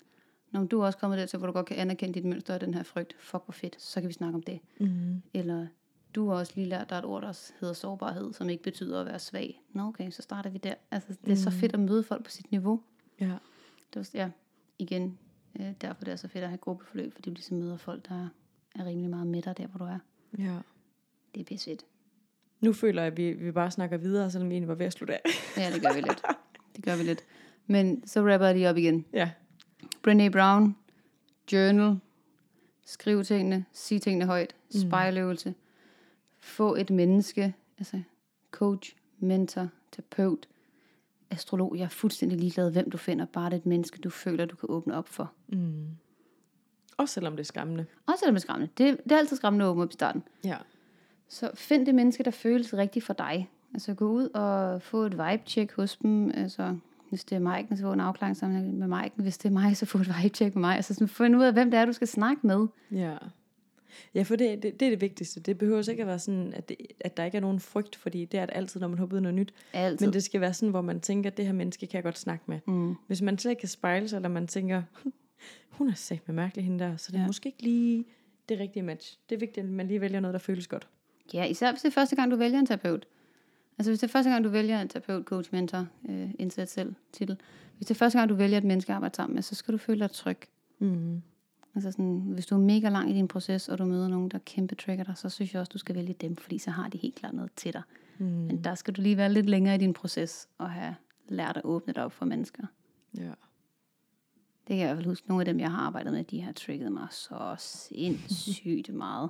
når 0.52 0.64
du 0.64 0.80
er 0.82 0.86
også 0.86 0.98
kommet 0.98 1.20
dertil, 1.20 1.38
hvor 1.38 1.48
du 1.48 1.54
godt 1.54 1.66
kan 1.66 1.78
anerkende 1.78 2.14
dit 2.14 2.26
mønster 2.26 2.54
og 2.54 2.62
den 2.62 2.74
her 2.74 2.84
frygt. 2.84 3.16
Fuck, 3.20 3.44
hvor 3.46 3.52
fedt. 3.52 3.82
Så 3.82 4.02
kan 4.02 4.08
vi 4.08 4.14
snakke 4.14 4.36
om 4.36 4.44
det. 4.44 4.60
Mm. 4.80 5.22
Eller 5.34 5.68
du 6.16 6.30
har 6.30 6.36
også 6.36 6.54
lige 6.56 6.68
lært 6.68 6.90
dig 6.90 6.96
et 6.98 7.06
ord, 7.06 7.22
der 7.22 7.52
hedder 7.60 7.74
sårbarhed, 7.74 8.34
som 8.34 8.50
ikke 8.50 8.64
betyder 8.64 9.00
at 9.00 9.06
være 9.06 9.20
svag. 9.20 9.62
Nå 9.74 9.88
okay, 9.88 10.12
så 10.12 10.22
starter 10.22 10.50
vi 10.50 10.58
der. 10.58 10.74
Altså, 10.92 11.14
det 11.26 11.32
er 11.32 11.36
så 11.36 11.52
fedt 11.52 11.74
at 11.74 11.80
møde 11.80 12.04
folk 12.04 12.24
på 12.26 12.32
sit 12.32 12.52
niveau. 12.52 12.82
Ja. 13.20 13.26
Det 13.94 13.96
var, 13.96 14.10
ja, 14.14 14.30
igen, 14.80 15.18
øh, 15.60 15.74
derfor 15.82 16.04
det 16.04 16.12
er 16.12 16.16
så 16.16 16.28
fedt 16.28 16.44
at 16.44 16.50
have 16.50 16.58
gruppeforløb, 16.58 17.14
fordi 17.14 17.30
du 17.30 17.34
ligesom 17.34 17.58
møder 17.58 17.78
folk, 17.78 18.10
der 18.10 18.28
er 18.76 18.86
rimelig 18.86 19.10
meget 19.10 19.28
med 19.28 19.42
dig 19.42 19.58
der, 19.58 19.68
hvor 19.68 19.78
du 19.78 19.84
er. 19.92 20.00
ja. 20.38 20.58
Det 21.36 21.42
er 21.42 21.46
pisse 21.46 21.70
fedt. 21.70 21.86
Nu 22.60 22.74
føler 22.74 23.02
jeg, 23.02 23.12
at 23.12 23.18
vi, 23.18 23.32
vi 23.34 23.52
bare 23.52 23.72
snakker 23.72 23.98
videre, 23.98 24.32
selvom 24.32 24.50
vi 24.50 24.54
egentlig 24.56 24.68
var 24.68 24.76
ved 24.76 24.86
at 24.86 24.94
slutte 24.94 25.14
af. 25.14 25.22
Ja, 25.58 25.72
det 25.74 25.82
gør 25.82 25.94
vi 25.94 26.02
lidt. 26.02 26.22
Det 26.76 26.84
gør 26.86 26.96
vi 26.96 27.04
lidt. 27.04 27.24
Men 27.68 28.08
så 28.08 28.20
rapper 28.20 28.48
jeg 28.48 28.56
lige 28.56 28.70
op 28.70 28.78
igen. 28.78 29.06
ja. 29.14 29.32
Brené 30.08 30.30
Brown, 30.30 30.76
journal, 31.52 32.00
skriv 32.86 33.24
tingene, 33.24 33.66
sig 33.74 34.02
tingene 34.02 34.26
højt, 34.26 34.56
spejløvelse, 34.70 35.54
få 36.42 36.76
et 36.76 36.90
menneske, 36.90 37.54
altså 37.78 38.02
coach, 38.52 38.96
mentor, 39.20 39.68
terapeut, 39.92 40.48
astrolog. 41.30 41.76
Jeg 41.78 41.84
er 41.84 41.90
fuldstændig 41.90 42.40
ligeglad, 42.40 42.72
hvem 42.72 42.90
du 42.90 42.98
finder. 42.98 43.26
Bare 43.26 43.46
det 43.46 43.54
er 43.54 43.58
et 43.58 43.66
menneske, 43.66 44.00
du 44.00 44.10
føler, 44.10 44.46
du 44.46 44.56
kan 44.56 44.70
åbne 44.70 44.96
op 44.96 45.08
for. 45.08 45.32
Mm. 45.48 45.88
Også 46.98 47.14
selvom 47.14 47.34
det 47.34 47.40
er 47.40 47.46
skræmmende. 47.46 47.86
Også 48.06 48.20
selvom 48.20 48.36
det 48.36 48.42
er 48.42 48.46
skræmmende. 48.46 48.72
Det, 48.78 49.04
det 49.04 49.12
er 49.12 49.18
altid 49.18 49.38
skræmmende 49.38 49.66
at 49.66 49.70
åbne 49.70 49.84
op 49.84 49.90
i 49.90 49.94
starten. 49.94 50.24
Ja. 50.44 50.58
Så 51.28 51.52
find 51.54 51.86
det 51.86 51.96
menneske, 51.96 52.24
der 52.24 52.32
føles 52.32 52.74
rigtigt 52.74 53.06
for 53.06 53.14
dig. 53.14 53.50
Altså 53.74 53.94
gå 53.94 54.12
ud 54.12 54.30
og 54.30 54.82
få 54.82 55.02
et 55.02 55.14
vibe-check 55.14 55.76
hos 55.76 55.98
dem. 55.98 56.32
Altså, 56.34 56.78
hvis 57.10 57.24
det 57.24 57.36
er 57.36 57.40
Maiken, 57.40 57.78
så 57.78 57.84
få 57.84 57.94
en 57.94 58.00
afklaring 58.00 58.38
sammen 58.38 58.80
med 58.80 58.88
Maiken. 58.88 59.24
Hvis 59.24 59.38
det 59.38 59.50
er 59.50 59.54
mig, 59.54 59.78
så 59.78 59.86
få 59.86 59.98
et 59.98 60.08
vibe-check 60.08 60.56
med 60.56 60.62
mig. 60.62 60.76
Altså 60.76 60.94
sådan, 60.94 61.08
find 61.08 61.38
ud 61.38 61.44
af, 61.44 61.54
hvem 61.54 61.72
det 61.72 61.80
er, 61.80 61.86
du 61.86 61.94
skal 61.94 62.08
snakke 62.08 62.48
med. 62.48 62.68
Ja. 62.92 63.18
Ja, 64.16 64.22
for 64.24 64.36
det, 64.36 64.64
det, 64.64 64.80
det 64.80 64.86
er 64.86 64.90
det 64.90 65.02
vigtigste. 65.02 65.40
Det 65.40 65.58
behøver 65.58 65.90
ikke 65.90 66.02
at 66.02 66.08
være 66.08 66.20
sådan, 66.20 66.54
at, 66.54 66.70
det, 66.70 66.78
at 67.00 67.18
der 67.18 67.24
ikke 67.24 67.36
er 67.38 67.42
nogen 67.42 67.60
frygt, 67.60 67.96
fordi 67.96 68.26
det 68.26 68.40
er 68.40 68.46
det 68.46 68.56
altid, 68.56 68.80
når 68.80 68.88
man 68.88 68.98
hopper 69.00 69.18
ud 69.18 69.22
noget 69.22 69.36
nyt. 69.36 69.54
Altid. 69.74 70.08
Men 70.08 70.14
det 70.14 70.24
skal 70.24 70.42
være 70.42 70.54
sådan, 70.54 70.70
hvor 70.70 70.82
man 70.82 71.00
tænker, 71.02 71.30
at 71.30 71.38
det 71.38 71.46
her 71.46 71.54
menneske 71.54 71.88
kan 71.88 71.96
jeg 71.98 72.04
godt 72.04 72.18
snakke 72.18 72.44
med. 72.48 72.60
Mm. 72.68 72.96
Hvis 73.08 73.22
man 73.22 73.38
slet 73.38 73.52
ikke 73.52 73.60
kan 73.60 73.70
spejle 73.70 74.08
sig, 74.08 74.16
eller 74.16 74.30
man 74.30 74.48
tænker, 74.48 74.84
hun 75.78 75.90
er 75.90 75.94
sagt 75.94 76.28
med 76.28 76.36
mærkelig 76.36 76.66
hende 76.66 76.80
der, 76.80 76.98
så 76.98 77.12
det 77.12 77.18
er 77.18 77.22
Ja. 77.22 77.28
måske 77.28 77.48
ikke 77.50 77.64
lige 77.64 78.06
det 78.50 78.60
rigtige 78.60 78.84
match. 78.84 79.20
Det 79.30 79.36
er 79.36 79.40
vigtigt, 79.40 79.64
at 79.66 79.72
man 79.72 79.88
lige 79.88 80.02
vælger 80.02 80.20
noget, 80.20 80.34
der 80.34 80.40
føles 80.40 80.68
godt. 80.68 80.88
Ja, 81.34 81.46
især 81.46 81.72
hvis 81.72 81.82
det 81.82 81.88
er 81.88 81.94
første 81.94 82.16
gang, 82.16 82.32
du 82.32 82.36
vælger 82.36 82.60
en 82.60 82.66
terapeut. 82.66 83.06
Altså 83.78 83.92
hvis 83.92 84.00
det 84.00 84.08
er 84.08 84.12
første 84.12 84.30
gang, 84.32 84.44
du 84.44 84.50
vælger 84.50 84.82
en 84.82 84.90
terapeut, 84.90 85.24
coach, 85.26 85.50
mentor, 85.54 85.88
øh, 86.10 86.30
indsat 86.40 86.70
selv, 86.70 86.94
titel. 87.14 87.38
Hvis 87.78 87.88
det 87.88 87.96
er 87.96 87.98
første 87.98 88.20
gang, 88.20 88.30
du 88.30 88.36
vælger 88.36 88.58
et 88.58 88.64
menneske 88.64 88.92
at 88.92 88.96
arbejde 88.96 89.16
sammen 89.16 89.34
med, 89.36 89.44
så 89.44 89.56
skal 89.56 89.72
du 89.72 89.78
føle 89.78 90.00
dig 90.00 90.12
tryg. 90.12 90.38
Mm. 90.80 91.22
Altså 91.76 91.92
sådan, 91.92 92.22
hvis 92.34 92.46
du 92.46 92.56
er 92.56 92.60
mega 92.60 92.90
lang 92.90 93.10
i 93.10 93.14
din 93.14 93.28
proces, 93.28 93.70
og 93.70 93.78
du 93.78 93.86
møder 93.86 94.08
nogen, 94.08 94.30
der 94.30 94.40
kæmpe 94.46 94.76
trigger 94.76 95.04
dig, 95.04 95.18
så 95.18 95.30
synes 95.30 95.54
jeg 95.54 95.60
også, 95.60 95.70
du 95.74 95.78
skal 95.78 95.96
vælge 95.96 96.14
dem, 96.14 96.36
fordi 96.36 96.58
så 96.58 96.72
har 96.72 96.90
de 96.90 96.98
helt 96.98 97.16
klart 97.16 97.34
noget 97.34 97.52
til 97.56 97.74
dig. 97.74 97.82
Mm. 98.18 98.26
Men 98.26 98.64
der 98.64 98.76
skal 98.76 98.94
du 98.94 99.02
lige 99.02 99.18
være 99.18 99.34
lidt 99.34 99.50
længere 99.50 99.76
i 99.76 99.78
din 99.78 99.94
proces, 99.94 100.48
og 100.58 100.72
have 100.72 100.96
lært 101.28 101.58
at 101.58 101.64
åbne 101.66 101.94
dig 101.94 102.04
op 102.04 102.12
for 102.12 102.26
mennesker. 102.26 102.64
Ja. 103.18 103.32
Det 104.68 104.78
kan 104.78 104.78
jeg 104.78 104.86
i 104.86 104.88
hvert 104.88 104.98
fald 104.98 105.08
huske. 105.08 105.28
Nogle 105.28 105.42
af 105.42 105.46
dem, 105.46 105.60
jeg 105.60 105.72
har 105.72 105.78
arbejdet 105.78 106.14
med, 106.14 106.24
de 106.24 106.42
har 106.42 106.52
trigget 106.52 106.92
mig 106.92 107.08
så 107.12 107.56
sindssygt 107.58 108.94
meget. 109.04 109.30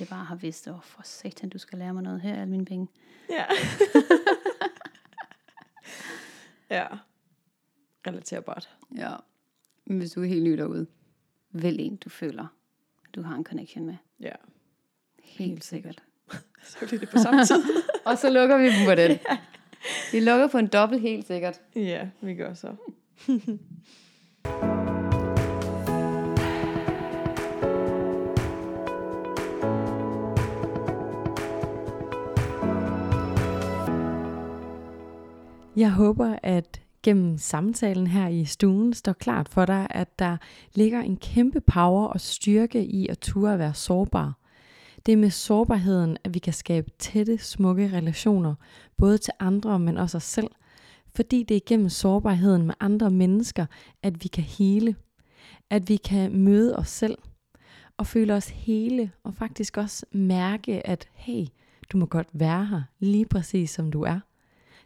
Jeg 0.00 0.08
bare 0.08 0.24
har 0.24 0.34
vidst, 0.34 0.68
at 0.68 0.74
for 0.82 1.02
satan, 1.04 1.48
du 1.48 1.58
skal 1.58 1.78
lære 1.78 1.94
mig 1.94 2.02
noget 2.02 2.20
her, 2.20 2.34
alle 2.34 2.50
mine 2.50 2.64
penge. 2.64 2.88
Ja. 3.30 3.44
ja. 6.76 6.86
Relaterbart. 8.06 8.76
Ja. 8.96 9.14
Men 9.86 9.98
hvis 9.98 10.12
du 10.12 10.22
er 10.22 10.26
helt 10.26 10.44
ny 10.44 10.52
derude, 10.52 10.86
vælg 11.62 11.80
en, 11.80 11.96
du 11.96 12.08
føler, 12.08 12.42
at 13.08 13.14
du 13.14 13.22
har 13.22 13.34
en 13.34 13.44
connection 13.44 13.86
med. 13.86 13.94
Ja. 14.20 14.32
Helt, 15.22 15.50
Helt 15.50 15.64
sikkert. 15.64 16.02
Så 16.62 16.78
bliver 16.86 17.00
det 17.00 17.08
på 17.08 17.18
samme 17.18 17.44
tid. 17.44 17.64
Og 18.06 18.18
så 18.18 18.30
lukker 18.30 18.58
vi 18.58 18.64
dem 18.64 18.86
på 18.86 18.94
den. 18.94 19.18
Vi 20.12 20.20
lukker 20.20 20.46
på 20.46 20.58
en 20.58 20.66
dobbelt 20.66 21.02
helt 21.02 21.26
sikkert. 21.26 21.60
ja, 21.76 22.08
vi 22.20 22.34
gør 22.34 22.54
så. 22.54 22.68
Jeg 35.76 35.92
håber, 35.92 36.36
at 36.42 36.80
gennem 37.06 37.38
samtalen 37.38 38.06
her 38.06 38.28
i 38.28 38.44
stuen 38.44 38.92
står 38.92 39.12
klart 39.12 39.48
for 39.48 39.64
dig, 39.64 39.86
at 39.90 40.18
der 40.18 40.36
ligger 40.74 41.00
en 41.00 41.16
kæmpe 41.16 41.60
power 41.60 42.06
og 42.06 42.20
styrke 42.20 42.84
i 42.84 43.08
at 43.08 43.18
ture 43.18 43.52
at 43.52 43.58
være 43.58 43.74
sårbar. 43.74 44.38
Det 45.06 45.12
er 45.12 45.16
med 45.16 45.30
sårbarheden, 45.30 46.16
at 46.24 46.34
vi 46.34 46.38
kan 46.38 46.52
skabe 46.52 46.90
tætte, 46.98 47.38
smukke 47.38 47.90
relationer, 47.92 48.54
både 48.96 49.18
til 49.18 49.32
andre, 49.40 49.78
men 49.78 49.98
også 49.98 50.16
os 50.16 50.22
selv. 50.22 50.50
Fordi 51.14 51.42
det 51.42 51.56
er 51.56 51.60
gennem 51.66 51.88
sårbarheden 51.88 52.66
med 52.66 52.74
andre 52.80 53.10
mennesker, 53.10 53.66
at 54.02 54.24
vi 54.24 54.28
kan 54.28 54.44
hele. 54.44 54.96
At 55.70 55.88
vi 55.88 55.96
kan 55.96 56.36
møde 56.36 56.76
os 56.76 56.88
selv 56.88 57.18
og 57.96 58.06
føle 58.06 58.34
os 58.34 58.48
hele, 58.48 59.10
og 59.24 59.34
faktisk 59.34 59.76
også 59.76 60.06
mærke, 60.12 60.86
at 60.86 61.08
hey, 61.14 61.46
du 61.92 61.98
må 61.98 62.06
godt 62.06 62.28
være 62.32 62.66
her, 62.66 62.82
lige 62.98 63.26
præcis 63.26 63.70
som 63.70 63.90
du 63.90 64.02
er. 64.02 64.20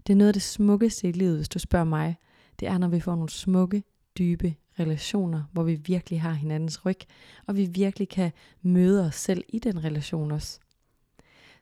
Det 0.07 0.13
er 0.13 0.17
noget 0.17 0.29
af 0.29 0.35
det 0.35 0.43
smukkeste 0.43 1.09
i 1.09 1.13
livet, 1.13 1.37
hvis 1.37 1.49
du 1.49 1.59
spørger 1.59 1.85
mig. 1.85 2.17
Det 2.61 2.69
er, 2.69 2.79
når 2.79 2.89
vi 2.89 3.01
får 3.01 3.15
nogle 3.15 3.31
smukke, 3.31 3.83
dybe 4.19 4.55
relationer, 4.79 5.43
hvor 5.53 5.63
vi 5.63 5.75
virkelig 5.75 6.21
har 6.21 6.33
hinandens 6.33 6.87
ryg, 6.87 6.99
og 7.47 7.57
vi 7.57 7.65
virkelig 7.65 8.09
kan 8.09 8.33
møde 8.63 9.07
os 9.07 9.15
selv 9.15 9.45
i 9.49 9.59
den 9.59 9.85
relation 9.85 10.31
også. 10.33 10.59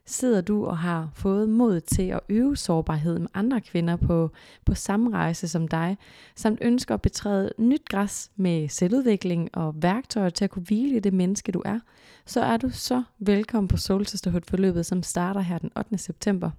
Sidder 0.05 0.41
du 0.41 0.65
og 0.65 0.77
har 0.77 1.09
fået 1.13 1.49
mod 1.49 1.81
til 1.81 2.03
at 2.03 2.19
øve 2.29 2.57
sårbarhed 2.57 3.19
med 3.19 3.27
andre 3.33 3.61
kvinder 3.61 3.95
på, 3.95 4.31
på 4.65 4.75
samme 4.75 5.11
rejse 5.11 5.47
som 5.47 5.67
dig, 5.67 5.97
samt 6.35 6.59
ønsker 6.61 6.93
at 6.93 7.01
betræde 7.01 7.51
nyt 7.57 7.89
græs 7.89 8.31
med 8.35 8.69
selvudvikling 8.69 9.49
og 9.53 9.83
værktøjer 9.83 10.29
til 10.29 10.43
at 10.43 10.49
kunne 10.49 10.65
hvile 10.65 10.95
i 10.95 10.99
det 10.99 11.13
menneske, 11.13 11.51
du 11.51 11.61
er, 11.65 11.79
så 12.25 12.41
er 12.41 12.57
du 12.57 12.69
så 12.69 13.03
velkommen 13.19 13.67
på 13.67 13.77
Soul 13.77 14.05
Sisterhood 14.05 14.41
forløbet, 14.47 14.85
som 14.85 15.03
starter 15.03 15.41
her 15.41 15.57
den 15.57 15.71
8. 15.77 15.97
september. 15.97 16.51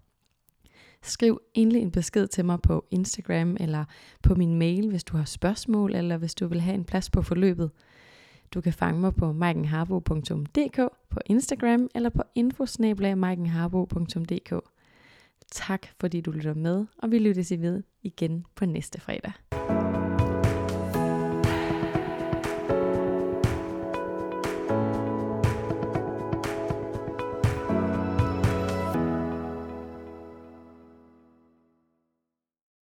Skriv 1.03 1.40
endelig 1.55 1.82
en 1.82 1.90
besked 1.90 2.26
til 2.26 2.44
mig 2.44 2.62
på 2.62 2.84
Instagram 2.90 3.57
eller 3.61 3.84
på 4.22 4.34
min 4.34 4.59
mail, 4.59 4.88
hvis 4.88 5.05
du 5.05 5.16
har 5.16 5.24
spørgsmål, 5.24 5.94
eller 5.94 6.16
hvis 6.16 6.34
du 6.34 6.46
vil 6.46 6.61
have 6.61 6.74
en 6.74 6.84
plads 6.84 7.11
på 7.11 7.22
forløbet. 7.22 7.70
Du 8.55 8.61
kan 8.61 8.72
fange 8.72 9.01
mig 9.01 9.14
på 9.14 9.32
maikenharbo.dk 9.32 10.80
på 11.11 11.20
Instagram 11.26 11.88
eller 11.94 12.11
på 12.11 12.22
infosnablag.maikenharbo.dk. 12.34 14.53
Tak 15.53 15.86
fordi 16.01 16.20
du 16.20 16.30
lytter 16.30 16.55
med, 16.55 16.86
og 16.98 17.11
vi 17.11 17.18
lyttes 17.18 17.51
i 17.51 17.61
ved 17.61 17.82
igen 18.03 18.46
på 18.55 18.66
næste 18.66 19.01
fredag. 19.01 19.32